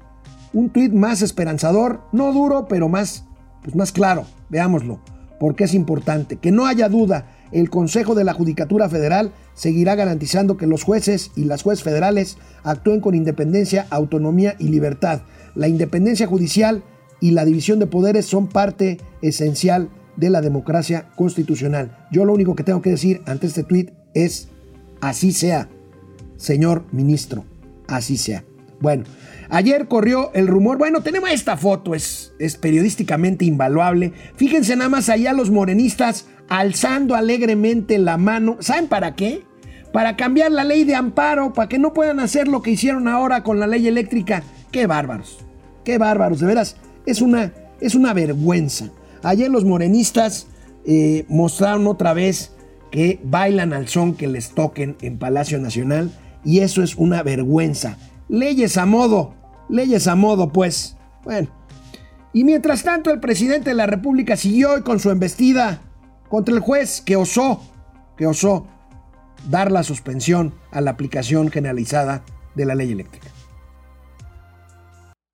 un 0.52 0.70
tuit 0.70 0.92
más 0.92 1.22
esperanzador, 1.22 2.02
no 2.12 2.32
duro, 2.32 2.66
pero 2.68 2.88
más, 2.88 3.24
pues 3.62 3.76
más 3.76 3.92
claro. 3.92 4.24
Veámoslo, 4.48 4.98
porque 5.38 5.64
es 5.64 5.74
importante. 5.74 6.36
Que 6.36 6.50
no 6.50 6.66
haya 6.66 6.88
duda, 6.88 7.26
el 7.52 7.70
Consejo 7.70 8.14
de 8.14 8.24
la 8.24 8.32
Judicatura 8.32 8.88
Federal 8.88 9.32
seguirá 9.54 9.94
garantizando 9.94 10.56
que 10.56 10.66
los 10.66 10.82
jueces 10.82 11.30
y 11.36 11.44
las 11.44 11.62
jueces 11.62 11.84
federales 11.84 12.38
actúen 12.64 13.00
con 13.00 13.14
independencia, 13.14 13.86
autonomía 13.90 14.56
y 14.58 14.68
libertad 14.68 15.20
la 15.54 15.68
independencia 15.68 16.26
judicial 16.26 16.82
y 17.20 17.32
la 17.32 17.44
división 17.44 17.78
de 17.78 17.86
poderes 17.86 18.26
son 18.26 18.48
parte 18.48 18.98
esencial 19.22 19.90
de 20.16 20.30
la 20.30 20.40
democracia 20.40 21.08
constitucional. 21.16 22.06
Yo 22.10 22.24
lo 22.24 22.34
único 22.34 22.54
que 22.54 22.64
tengo 22.64 22.82
que 22.82 22.90
decir 22.90 23.22
ante 23.26 23.46
este 23.46 23.62
tuit 23.62 23.90
es, 24.14 24.48
así 25.00 25.32
sea, 25.32 25.68
señor 26.36 26.84
ministro, 26.92 27.44
así 27.86 28.16
sea. 28.16 28.44
Bueno, 28.80 29.04
ayer 29.48 29.88
corrió 29.88 30.32
el 30.34 30.46
rumor, 30.46 30.78
bueno, 30.78 31.02
tenemos 31.02 31.30
esta 31.30 31.56
foto, 31.56 31.94
es, 31.94 32.32
es 32.38 32.56
periodísticamente 32.56 33.44
invaluable. 33.44 34.12
Fíjense 34.36 34.76
nada 34.76 34.90
más 34.90 35.08
allá 35.08 35.32
los 35.32 35.50
morenistas 35.50 36.26
alzando 36.48 37.14
alegremente 37.14 37.98
la 37.98 38.16
mano. 38.16 38.56
¿Saben 38.60 38.86
para 38.86 39.14
qué? 39.14 39.42
Para 39.92 40.16
cambiar 40.16 40.52
la 40.52 40.64
ley 40.64 40.84
de 40.84 40.94
amparo, 40.94 41.52
para 41.52 41.68
que 41.68 41.78
no 41.78 41.92
puedan 41.92 42.20
hacer 42.20 42.46
lo 42.46 42.62
que 42.62 42.72
hicieron 42.72 43.08
ahora 43.08 43.42
con 43.42 43.58
la 43.58 43.66
ley 43.66 43.86
eléctrica. 43.88 44.42
¡Qué 44.70 44.86
bárbaros! 44.86 45.38
Qué 45.84 45.98
bárbaros, 45.98 46.40
de 46.40 46.46
veras, 46.46 46.76
es 47.06 47.22
una, 47.22 47.52
es 47.80 47.94
una 47.94 48.12
vergüenza. 48.12 48.90
Ayer 49.22 49.50
los 49.50 49.64
morenistas 49.64 50.48
eh, 50.84 51.24
mostraron 51.28 51.86
otra 51.86 52.12
vez 52.12 52.52
que 52.90 53.20
bailan 53.24 53.72
al 53.72 53.88
son 53.88 54.14
que 54.14 54.26
les 54.26 54.50
toquen 54.50 54.96
en 55.00 55.18
Palacio 55.18 55.58
Nacional 55.58 56.10
y 56.44 56.60
eso 56.60 56.82
es 56.82 56.94
una 56.96 57.22
vergüenza. 57.22 57.96
Leyes 58.28 58.76
a 58.76 58.86
modo, 58.86 59.34
leyes 59.68 60.06
a 60.06 60.14
modo, 60.14 60.52
pues. 60.52 60.96
Bueno. 61.24 61.48
Y 62.32 62.44
mientras 62.44 62.82
tanto, 62.82 63.10
el 63.10 63.20
presidente 63.20 63.70
de 63.70 63.74
la 63.74 63.86
República 63.86 64.36
siguió 64.36 64.84
con 64.84 65.00
su 65.00 65.10
embestida 65.10 65.80
contra 66.28 66.54
el 66.54 66.60
juez 66.60 67.00
que 67.00 67.16
osó, 67.16 67.62
que 68.16 68.26
osó 68.26 68.66
dar 69.48 69.72
la 69.72 69.82
suspensión 69.82 70.54
a 70.70 70.80
la 70.80 70.90
aplicación 70.90 71.50
generalizada 71.50 72.22
de 72.54 72.66
la 72.66 72.74
ley 72.74 72.92
eléctrica. 72.92 73.28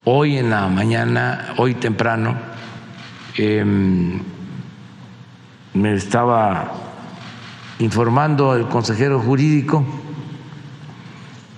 Hoy 0.07 0.37
en 0.37 0.51
la 0.51 0.69
mañana, 0.69 1.55
hoy 1.57 1.77
temprano, 1.77 2.37
em, 3.39 4.21
me 5.73 5.95
estaba 5.95 6.75
informando 7.79 8.55
el 8.55 8.69
consejero 8.69 9.19
jurídico 9.19 9.83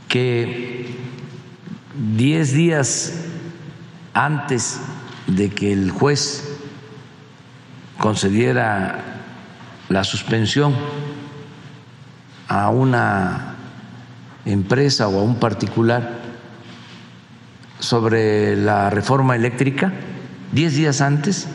que 0.07 0.97
diez 2.15 2.53
días 2.53 3.15
antes 4.15 4.81
de 5.27 5.51
que 5.51 5.73
el 5.73 5.91
juez 5.91 6.49
concediera 7.99 9.23
la 9.89 10.05
suspensión 10.05 10.73
a 12.47 12.71
una 12.71 13.57
empresa 14.45 15.09
o 15.09 15.19
a 15.19 15.23
un 15.25 15.41
particular 15.41 16.26
sobre 17.79 18.57
la 18.57 18.91
reforma 18.91 19.37
eléctrica, 19.37 19.93
diez 20.53 20.75
días 20.75 21.01
antes 21.01 21.49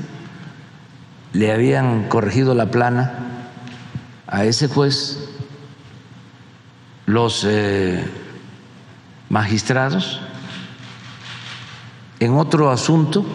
le 1.34 1.51
habían 1.51 2.07
corregido 2.09 2.53
la 2.53 2.72
plana 2.72 3.13
a 4.28 4.45
ese 4.45 4.67
juez 4.67 5.30
los 7.05 7.45
eh, 7.47 8.03
magistrados 9.30 10.22
en 12.19 12.34
otro 12.34 12.69
asunto 12.69 13.26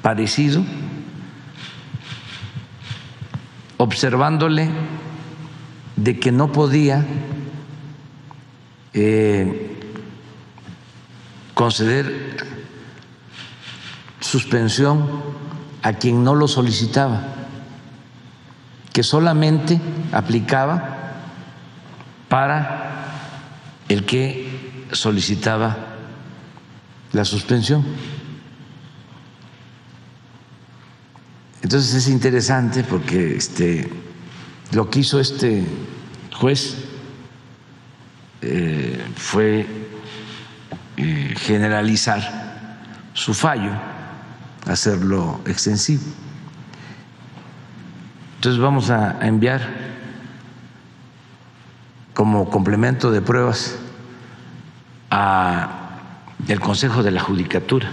parecido, 0.00 0.64
observándole 3.78 4.70
de 5.96 6.18
que 6.18 6.32
no 6.32 6.52
podía 6.52 7.04
eh, 8.94 9.71
conceder 11.62 12.38
suspensión 14.18 15.22
a 15.80 15.92
quien 15.92 16.24
no 16.24 16.34
lo 16.34 16.48
solicitaba, 16.48 17.22
que 18.92 19.04
solamente 19.04 19.80
aplicaba 20.10 21.12
para 22.28 23.04
el 23.88 24.04
que 24.04 24.88
solicitaba 24.90 25.76
la 27.12 27.24
suspensión. 27.24 27.84
Entonces 31.62 31.94
es 31.94 32.08
interesante 32.08 32.82
porque 32.82 33.36
este, 33.36 33.88
lo 34.72 34.90
que 34.90 34.98
hizo 34.98 35.20
este 35.20 35.64
juez 36.32 36.74
eh, 38.40 39.06
fue 39.14 39.81
eh, 40.96 41.34
generalizar 41.36 42.20
su 43.14 43.34
fallo, 43.34 43.70
hacerlo 44.66 45.40
extensivo. 45.46 46.02
Entonces 48.36 48.60
vamos 48.60 48.90
a, 48.90 49.24
enviar 49.26 49.60
como 52.12 52.50
complemento 52.50 53.10
de 53.10 53.22
pruebas 53.22 53.78
a 55.10 55.78
el 56.48 56.60
Consejo 56.60 57.02
de 57.02 57.10
la 57.12 57.20
Judicatura 57.20 57.90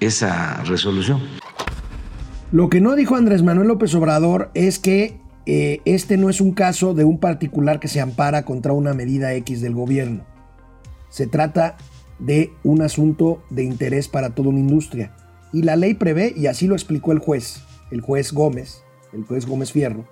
esa 0.00 0.62
resolución. 0.64 1.20
Lo 2.50 2.70
que 2.70 2.80
no 2.80 2.94
dijo 2.94 3.16
Andrés 3.16 3.42
Manuel 3.42 3.68
López 3.68 3.94
Obrador 3.94 4.50
es 4.54 4.78
que 4.78 5.20
eh, 5.44 5.82
este 5.84 6.16
no 6.16 6.30
es 6.30 6.40
un 6.40 6.52
caso 6.52 6.94
de 6.94 7.04
un 7.04 7.18
particular 7.18 7.80
que 7.80 7.88
se 7.88 8.00
ampara 8.00 8.44
contra 8.44 8.72
una 8.72 8.94
medida 8.94 9.34
X 9.34 9.60
del 9.60 9.74
gobierno. 9.74 10.24
Se 11.18 11.26
trata 11.26 11.76
de 12.20 12.52
un 12.62 12.80
asunto 12.80 13.42
de 13.50 13.64
interés 13.64 14.06
para 14.06 14.36
toda 14.36 14.50
una 14.50 14.60
industria. 14.60 15.16
Y 15.52 15.62
la 15.62 15.74
ley 15.74 15.94
prevé, 15.94 16.32
y 16.36 16.46
así 16.46 16.68
lo 16.68 16.76
explicó 16.76 17.10
el 17.10 17.18
juez, 17.18 17.60
el 17.90 18.02
juez 18.02 18.32
Gómez, 18.32 18.84
el 19.12 19.24
juez 19.24 19.44
Gómez 19.44 19.72
Fierro, 19.72 20.06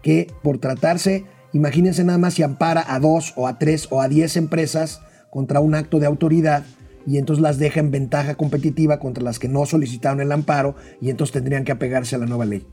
que 0.00 0.28
por 0.44 0.58
tratarse, 0.58 1.24
imagínense 1.52 2.04
nada 2.04 2.18
más 2.18 2.34
si 2.34 2.44
ampara 2.44 2.84
a 2.86 3.00
dos 3.00 3.32
o 3.34 3.48
a 3.48 3.58
tres 3.58 3.88
o 3.90 4.00
a 4.00 4.06
diez 4.06 4.36
empresas 4.36 5.00
contra 5.28 5.58
un 5.58 5.74
acto 5.74 5.98
de 5.98 6.06
autoridad 6.06 6.64
y 7.04 7.18
entonces 7.18 7.42
las 7.42 7.58
deja 7.58 7.80
en 7.80 7.90
ventaja 7.90 8.36
competitiva 8.36 9.00
contra 9.00 9.24
las 9.24 9.40
que 9.40 9.48
no 9.48 9.66
solicitaron 9.66 10.20
el 10.20 10.30
amparo 10.30 10.76
y 11.00 11.10
entonces 11.10 11.32
tendrían 11.32 11.64
que 11.64 11.72
apegarse 11.72 12.14
a 12.14 12.18
la 12.18 12.26
nueva 12.26 12.44
ley. 12.44 12.64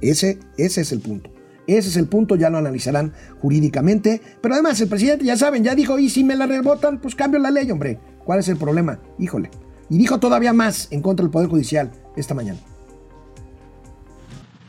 Ese, 0.00 0.40
ese 0.58 0.80
es 0.80 0.90
el 0.90 0.98
punto. 0.98 1.30
Ese 1.66 1.88
es 1.88 1.96
el 1.96 2.08
punto, 2.08 2.36
ya 2.36 2.50
lo 2.50 2.58
analizarán 2.58 3.12
jurídicamente. 3.40 4.20
Pero 4.40 4.54
además 4.54 4.80
el 4.80 4.88
presidente, 4.88 5.24
ya 5.24 5.36
saben, 5.36 5.64
ya 5.64 5.74
dijo, 5.74 5.98
y 5.98 6.08
si 6.08 6.24
me 6.24 6.36
la 6.36 6.46
rebotan, 6.46 6.98
pues 6.98 7.14
cambio 7.14 7.38
la 7.40 7.50
ley, 7.50 7.70
hombre. 7.70 7.98
¿Cuál 8.24 8.40
es 8.40 8.48
el 8.48 8.56
problema? 8.56 8.98
Híjole. 9.18 9.50
Y 9.88 9.98
dijo 9.98 10.18
todavía 10.18 10.52
más 10.52 10.88
en 10.90 11.02
contra 11.02 11.24
del 11.24 11.30
Poder 11.30 11.48
Judicial 11.48 11.90
esta 12.16 12.34
mañana. 12.34 12.58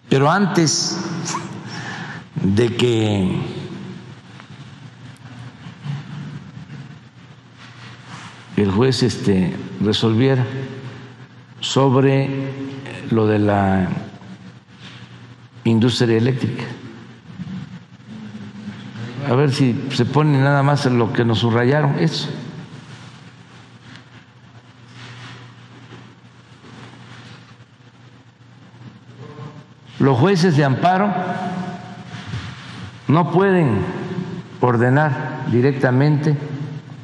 Pero 0.10 0.30
antes 0.30 0.98
de 2.56 2.76
que 2.76 3.42
el 8.58 8.72
juez 8.72 9.02
este, 9.04 9.54
resolviera 9.82 10.46
sobre 11.60 12.30
lo 13.10 13.26
de 13.26 13.40
la 13.40 13.90
industria 15.64 16.18
eléctrica. 16.18 16.64
A 19.30 19.36
ver 19.36 19.52
si 19.52 19.88
se 19.92 20.06
pone 20.06 20.38
nada 20.40 20.64
más 20.64 20.86
en 20.86 20.98
lo 20.98 21.14
que 21.14 21.24
nos 21.24 21.40
subrayaron, 21.40 22.00
eso. 22.00 22.30
Los 30.00 30.18
jueces 30.18 30.58
de 30.58 30.66
amparo 30.66 31.14
no 33.08 33.32
pueden 33.32 33.78
ordenar 34.60 35.46
directamente 35.52 36.36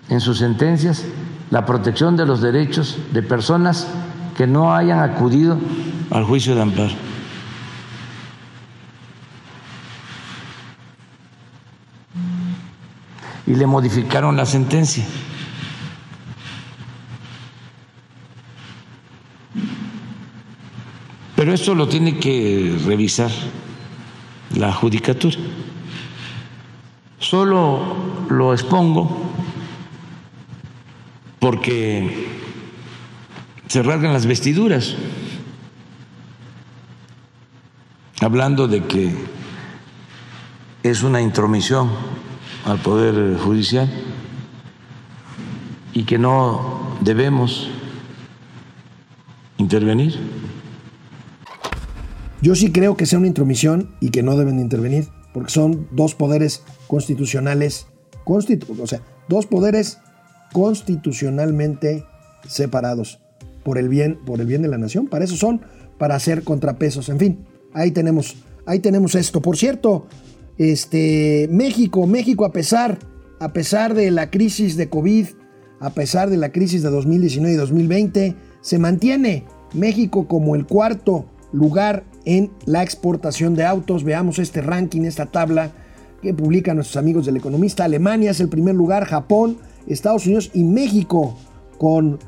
en 0.10 0.20
sus 0.20 0.40
sentencias 0.40 1.06
la 1.50 1.66
protección 1.66 2.18
de 2.18 2.26
los 2.26 2.42
derechos 2.42 2.98
de 3.12 3.22
personas 3.22 3.88
que 4.36 4.48
no 4.48 4.76
hayan 4.76 5.00
acudido 5.00 5.58
al 6.12 6.24
juicio 6.24 6.56
de 6.56 6.62
amparo. 6.62 6.92
Y 13.50 13.56
le 13.56 13.68
modificaron 13.68 14.38
la 14.38 14.46
sentencia. 14.46 15.04
Pero 21.36 21.54
esto 21.54 21.74
lo 21.74 21.88
tiene 21.88 22.20
que 22.20 22.78
revisar 22.86 23.32
la 24.56 24.72
judicatura. 24.72 25.38
Solo 27.18 28.26
lo 28.30 28.54
expongo 28.54 29.32
porque 31.40 32.28
se 33.68 33.82
rasgan 33.82 34.14
las 34.14 34.26
vestiduras, 34.26 34.96
hablando 38.20 38.68
de 38.68 38.84
que 38.84 39.16
es 40.84 41.04
una 41.04 41.22
intromisión 41.22 41.90
al 42.70 42.80
Poder 42.80 43.36
Judicial 43.40 43.90
y 45.92 46.04
que 46.04 46.20
no 46.20 46.98
debemos 47.02 47.68
intervenir. 49.58 50.14
Yo 52.42 52.56
sí 52.56 52.72
creo 52.72 52.96
que 52.96 53.08
sea 53.08 53.18
una 53.18 53.28
intromisión 53.28 53.96
y 54.00 54.12
que 54.12 54.22
no 54.22 54.38
deben 54.38 54.60
intervenir, 54.60 55.08
porque 55.34 55.50
son 55.50 55.88
dos 55.92 56.14
poderes 56.14 56.64
constitucionales, 56.88 57.88
constitu 58.24 58.78
o 58.82 58.88
sea, 58.88 59.02
dos 59.28 59.48
poderes 59.48 59.98
constitucionalmente 60.54 62.06
separados 62.48 63.20
por 63.64 63.80
el 63.80 63.90
bien, 63.90 64.20
por 64.26 64.42
el 64.42 64.46
bien 64.46 64.62
de 64.62 64.68
la 64.68 64.78
nación. 64.78 65.08
Para 65.08 65.26
eso 65.26 65.36
son, 65.36 65.62
para 65.98 66.16
hacer 66.16 66.44
contrapesos. 66.44 67.10
En 67.10 67.18
fin, 67.18 67.46
ahí 67.74 67.92
tenemos, 67.92 68.36
ahí 68.68 68.80
tenemos 68.80 69.16
esto. 69.16 69.42
Por 69.42 69.58
cierto, 69.58 70.06
este, 70.60 71.48
México, 71.52 72.06
México 72.06 72.46
a 72.46 72.52
pesar, 72.52 73.00
a 73.40 73.52
pesar 73.52 73.96
de 73.96 74.12
la 74.12 74.30
crisis 74.30 74.78
de 74.78 74.90
COVID, 74.90 75.26
a 75.80 75.90
pesar 75.90 76.30
de 76.30 76.38
la 76.38 76.52
crisis 76.52 76.84
de 76.84 76.92
2019 76.92 77.56
y 77.56 77.58
2020, 77.58 78.36
se 78.62 78.78
mantiene 78.78 79.46
México 79.74 80.28
como 80.28 80.54
el 80.56 80.68
cuarto 80.68 81.26
lugar 81.52 82.04
en 82.26 82.52
la 82.66 82.84
exportación 82.84 83.56
de 83.56 83.66
autos. 83.66 84.04
Veamos 84.04 84.38
este 84.38 84.62
ranking, 84.62 85.02
esta 85.02 85.26
tabla 85.26 85.72
que 86.22 86.34
publican 86.36 86.76
nuestros 86.76 86.98
amigos 86.98 87.26
del 87.26 87.38
economista. 87.38 87.86
Alemania 87.86 88.30
es 88.30 88.40
el 88.40 88.50
primer 88.50 88.76
lugar, 88.76 89.06
Japón 89.06 89.58
Estados 89.90 90.26
Unidos 90.26 90.52
y 90.54 90.64
México 90.64 91.38
con 91.78 92.20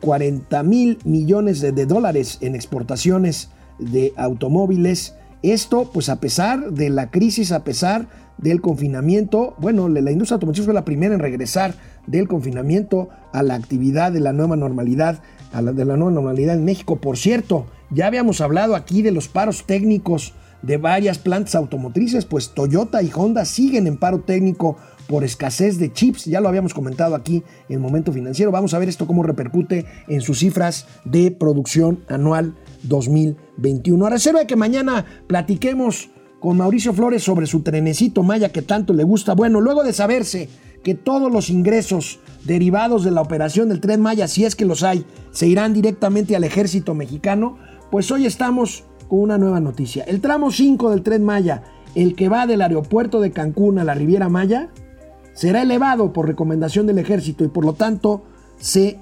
40 0.00 0.60
eh, 0.60 0.62
mil 0.62 0.98
millones 1.04 1.60
de, 1.60 1.86
dólares 1.86 2.38
en 2.40 2.54
exportaciones 2.54 3.50
de 3.78 4.12
automóviles. 4.16 5.14
Esto, 5.42 5.90
pues 5.92 6.08
a 6.08 6.20
pesar 6.20 6.72
de 6.72 6.90
la 6.90 7.10
crisis, 7.10 7.52
a 7.52 7.64
pesar 7.64 8.08
del 8.38 8.60
confinamiento, 8.60 9.54
bueno, 9.58 9.88
la 9.88 10.10
industria 10.10 10.34
automotriz 10.34 10.64
fue 10.64 10.74
la 10.74 10.84
primera 10.84 11.14
en 11.14 11.20
regresar 11.20 11.74
del 12.06 12.28
confinamiento 12.28 13.08
a 13.32 13.42
la 13.42 13.54
actividad 13.54 14.12
de 14.12 14.20
la 14.20 14.32
nueva 14.32 14.56
normalidad, 14.56 15.22
de 15.52 15.84
la 15.84 15.96
nueva 15.96 16.12
normalidad 16.12 16.56
en 16.56 16.64
México. 16.64 16.96
Por 16.96 17.16
cierto, 17.16 17.66
ya 17.90 18.06
habíamos 18.06 18.40
hablado 18.40 18.74
aquí 18.74 19.02
de 19.02 19.12
los 19.12 19.28
paros 19.28 19.64
técnicos 19.66 20.34
de 20.62 20.76
varias 20.78 21.18
plantas 21.18 21.54
automotrices, 21.54 22.24
pues 22.24 22.52
Toyota 22.54 23.02
y 23.02 23.10
Honda 23.14 23.44
siguen 23.44 23.86
en 23.86 23.96
paro 23.96 24.20
técnico 24.20 24.76
por 25.06 25.22
escasez 25.22 25.78
de 25.78 25.92
chips. 25.92 26.24
Ya 26.24 26.40
lo 26.40 26.48
habíamos 26.48 26.74
comentado 26.74 27.14
aquí 27.14 27.44
en 27.68 27.80
momento 27.80 28.12
financiero. 28.12 28.50
Vamos 28.50 28.74
a 28.74 28.78
ver 28.78 28.88
esto 28.88 29.06
cómo 29.06 29.22
repercute 29.22 29.86
en 30.08 30.20
sus 30.20 30.40
cifras 30.40 30.86
de 31.04 31.30
producción 31.30 32.00
anual 32.08 32.54
2021. 33.56 34.06
A 34.06 34.10
reserva 34.10 34.40
de 34.40 34.46
que 34.46 34.56
mañana 34.56 35.04
platiquemos 35.26 36.10
con 36.40 36.58
Mauricio 36.58 36.92
Flores 36.92 37.22
sobre 37.22 37.46
su 37.46 37.62
trenecito 37.62 38.22
Maya 38.22 38.50
que 38.50 38.62
tanto 38.62 38.92
le 38.92 39.04
gusta. 39.04 39.34
Bueno, 39.34 39.60
luego 39.60 39.82
de 39.84 39.92
saberse 39.92 40.48
que 40.82 40.94
todos 40.94 41.32
los 41.32 41.50
ingresos 41.50 42.20
derivados 42.44 43.02
de 43.02 43.10
la 43.10 43.20
operación 43.20 43.68
del 43.68 43.80
tren 43.80 44.00
Maya, 44.00 44.28
si 44.28 44.44
es 44.44 44.54
que 44.54 44.64
los 44.64 44.82
hay, 44.82 45.04
se 45.32 45.48
irán 45.48 45.72
directamente 45.72 46.36
al 46.36 46.44
ejército 46.44 46.94
mexicano, 46.94 47.58
pues 47.90 48.10
hoy 48.10 48.26
estamos 48.26 48.84
con 49.08 49.20
una 49.20 49.38
nueva 49.38 49.60
noticia. 49.60 50.04
El 50.04 50.20
tramo 50.20 50.52
5 50.52 50.90
del 50.90 51.02
tren 51.02 51.24
Maya, 51.24 51.64
el 51.94 52.14
que 52.14 52.28
va 52.28 52.46
del 52.46 52.62
aeropuerto 52.62 53.20
de 53.20 53.32
Cancún 53.32 53.78
a 53.78 53.84
la 53.84 53.94
Riviera 53.94 54.28
Maya, 54.28 54.70
será 55.32 55.62
elevado 55.62 56.12
por 56.12 56.26
recomendación 56.26 56.86
del 56.86 56.98
ejército 56.98 57.44
y 57.44 57.48
por 57.48 57.64
lo 57.64 57.72
tanto 57.72 58.24
se 58.58 58.98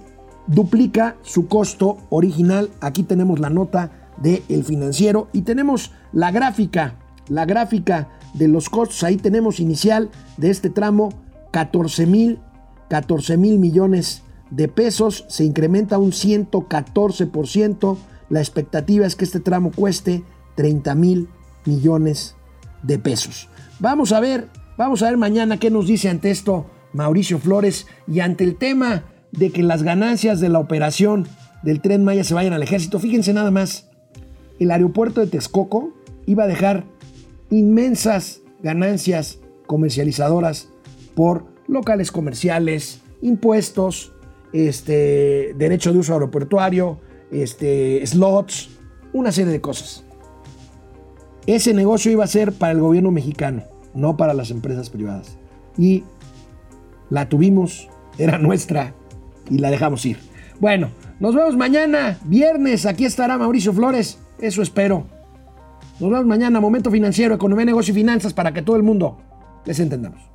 duplica 0.46 1.16
su 1.22 1.48
costo 1.48 1.98
original. 2.10 2.70
Aquí 2.80 3.02
tenemos 3.02 3.40
la 3.40 3.50
nota 3.50 4.03
del 4.18 4.42
el 4.48 4.64
financiero 4.64 5.28
y 5.32 5.42
tenemos 5.42 5.92
la 6.12 6.30
gráfica, 6.30 6.96
la 7.28 7.44
gráfica 7.44 8.08
de 8.34 8.48
los 8.48 8.68
costos. 8.68 9.02
Ahí 9.04 9.16
tenemos 9.16 9.60
inicial 9.60 10.10
de 10.36 10.50
este 10.50 10.70
tramo 10.70 11.10
14 11.52 12.06
mil, 12.06 12.40
14 12.88 13.36
mil 13.36 13.58
millones 13.58 14.22
de 14.50 14.68
pesos. 14.68 15.24
Se 15.28 15.44
incrementa 15.44 15.98
un 15.98 16.12
114%. 16.12 17.96
La 18.30 18.40
expectativa 18.40 19.06
es 19.06 19.16
que 19.16 19.24
este 19.24 19.40
tramo 19.40 19.70
cueste 19.70 20.24
30 20.56 20.94
mil 20.94 21.28
millones 21.64 22.36
de 22.82 22.98
pesos. 22.98 23.48
Vamos 23.80 24.12
a 24.12 24.20
ver 24.20 24.48
Vamos 24.76 25.02
a 25.02 25.06
ver 25.06 25.16
mañana 25.16 25.58
qué 25.58 25.70
nos 25.70 25.86
dice 25.86 26.08
ante 26.08 26.32
esto 26.32 26.66
Mauricio 26.92 27.38
Flores 27.38 27.86
y 28.08 28.20
ante 28.20 28.42
el 28.42 28.56
tema 28.56 29.04
de 29.30 29.50
que 29.50 29.62
las 29.62 29.84
ganancias 29.84 30.40
de 30.40 30.48
la 30.48 30.58
operación 30.58 31.28
del 31.62 31.80
tren 31.80 32.02
Maya 32.02 32.24
se 32.24 32.34
vayan 32.34 32.54
al 32.54 32.62
ejército. 32.62 32.98
Fíjense 32.98 33.32
nada 33.32 33.52
más, 33.52 33.88
el 34.58 34.70
aeropuerto 34.70 35.20
de 35.20 35.26
Texcoco 35.26 35.92
iba 36.26 36.44
a 36.44 36.46
dejar 36.46 36.84
inmensas 37.50 38.40
ganancias 38.62 39.38
comercializadoras 39.66 40.68
por 41.14 41.46
locales 41.66 42.12
comerciales, 42.12 43.00
impuestos, 43.22 44.12
este, 44.52 45.54
derecho 45.56 45.92
de 45.92 45.98
uso 45.98 46.12
aeroportuario, 46.14 46.98
este, 47.30 48.06
slots, 48.06 48.70
una 49.12 49.32
serie 49.32 49.52
de 49.52 49.60
cosas. 49.60 50.04
Ese 51.46 51.74
negocio 51.74 52.10
iba 52.10 52.24
a 52.24 52.28
ser 52.28 52.52
para 52.52 52.72
el 52.72 52.80
gobierno 52.80 53.10
mexicano 53.10 53.64
no 53.94 54.16
para 54.16 54.34
las 54.34 54.50
empresas 54.50 54.90
privadas. 54.90 55.38
Y 55.78 56.04
la 57.10 57.28
tuvimos, 57.28 57.88
era 58.18 58.38
nuestra 58.38 58.94
y 59.48 59.58
la 59.58 59.70
dejamos 59.70 60.04
ir. 60.04 60.18
Bueno, 60.60 60.90
nos 61.20 61.34
vemos 61.34 61.56
mañana, 61.56 62.18
viernes, 62.24 62.86
aquí 62.86 63.04
estará 63.04 63.38
Mauricio 63.38 63.72
Flores, 63.72 64.18
eso 64.38 64.62
espero. 64.62 65.06
Nos 66.00 66.10
vemos 66.10 66.26
mañana, 66.26 66.60
Momento 66.60 66.90
Financiero, 66.90 67.34
Economía, 67.34 67.64
Negocio 67.64 67.92
y 67.92 67.94
Finanzas 67.94 68.32
para 68.32 68.52
que 68.52 68.62
todo 68.62 68.76
el 68.76 68.82
mundo 68.82 69.18
les 69.64 69.78
entendamos. 69.78 70.33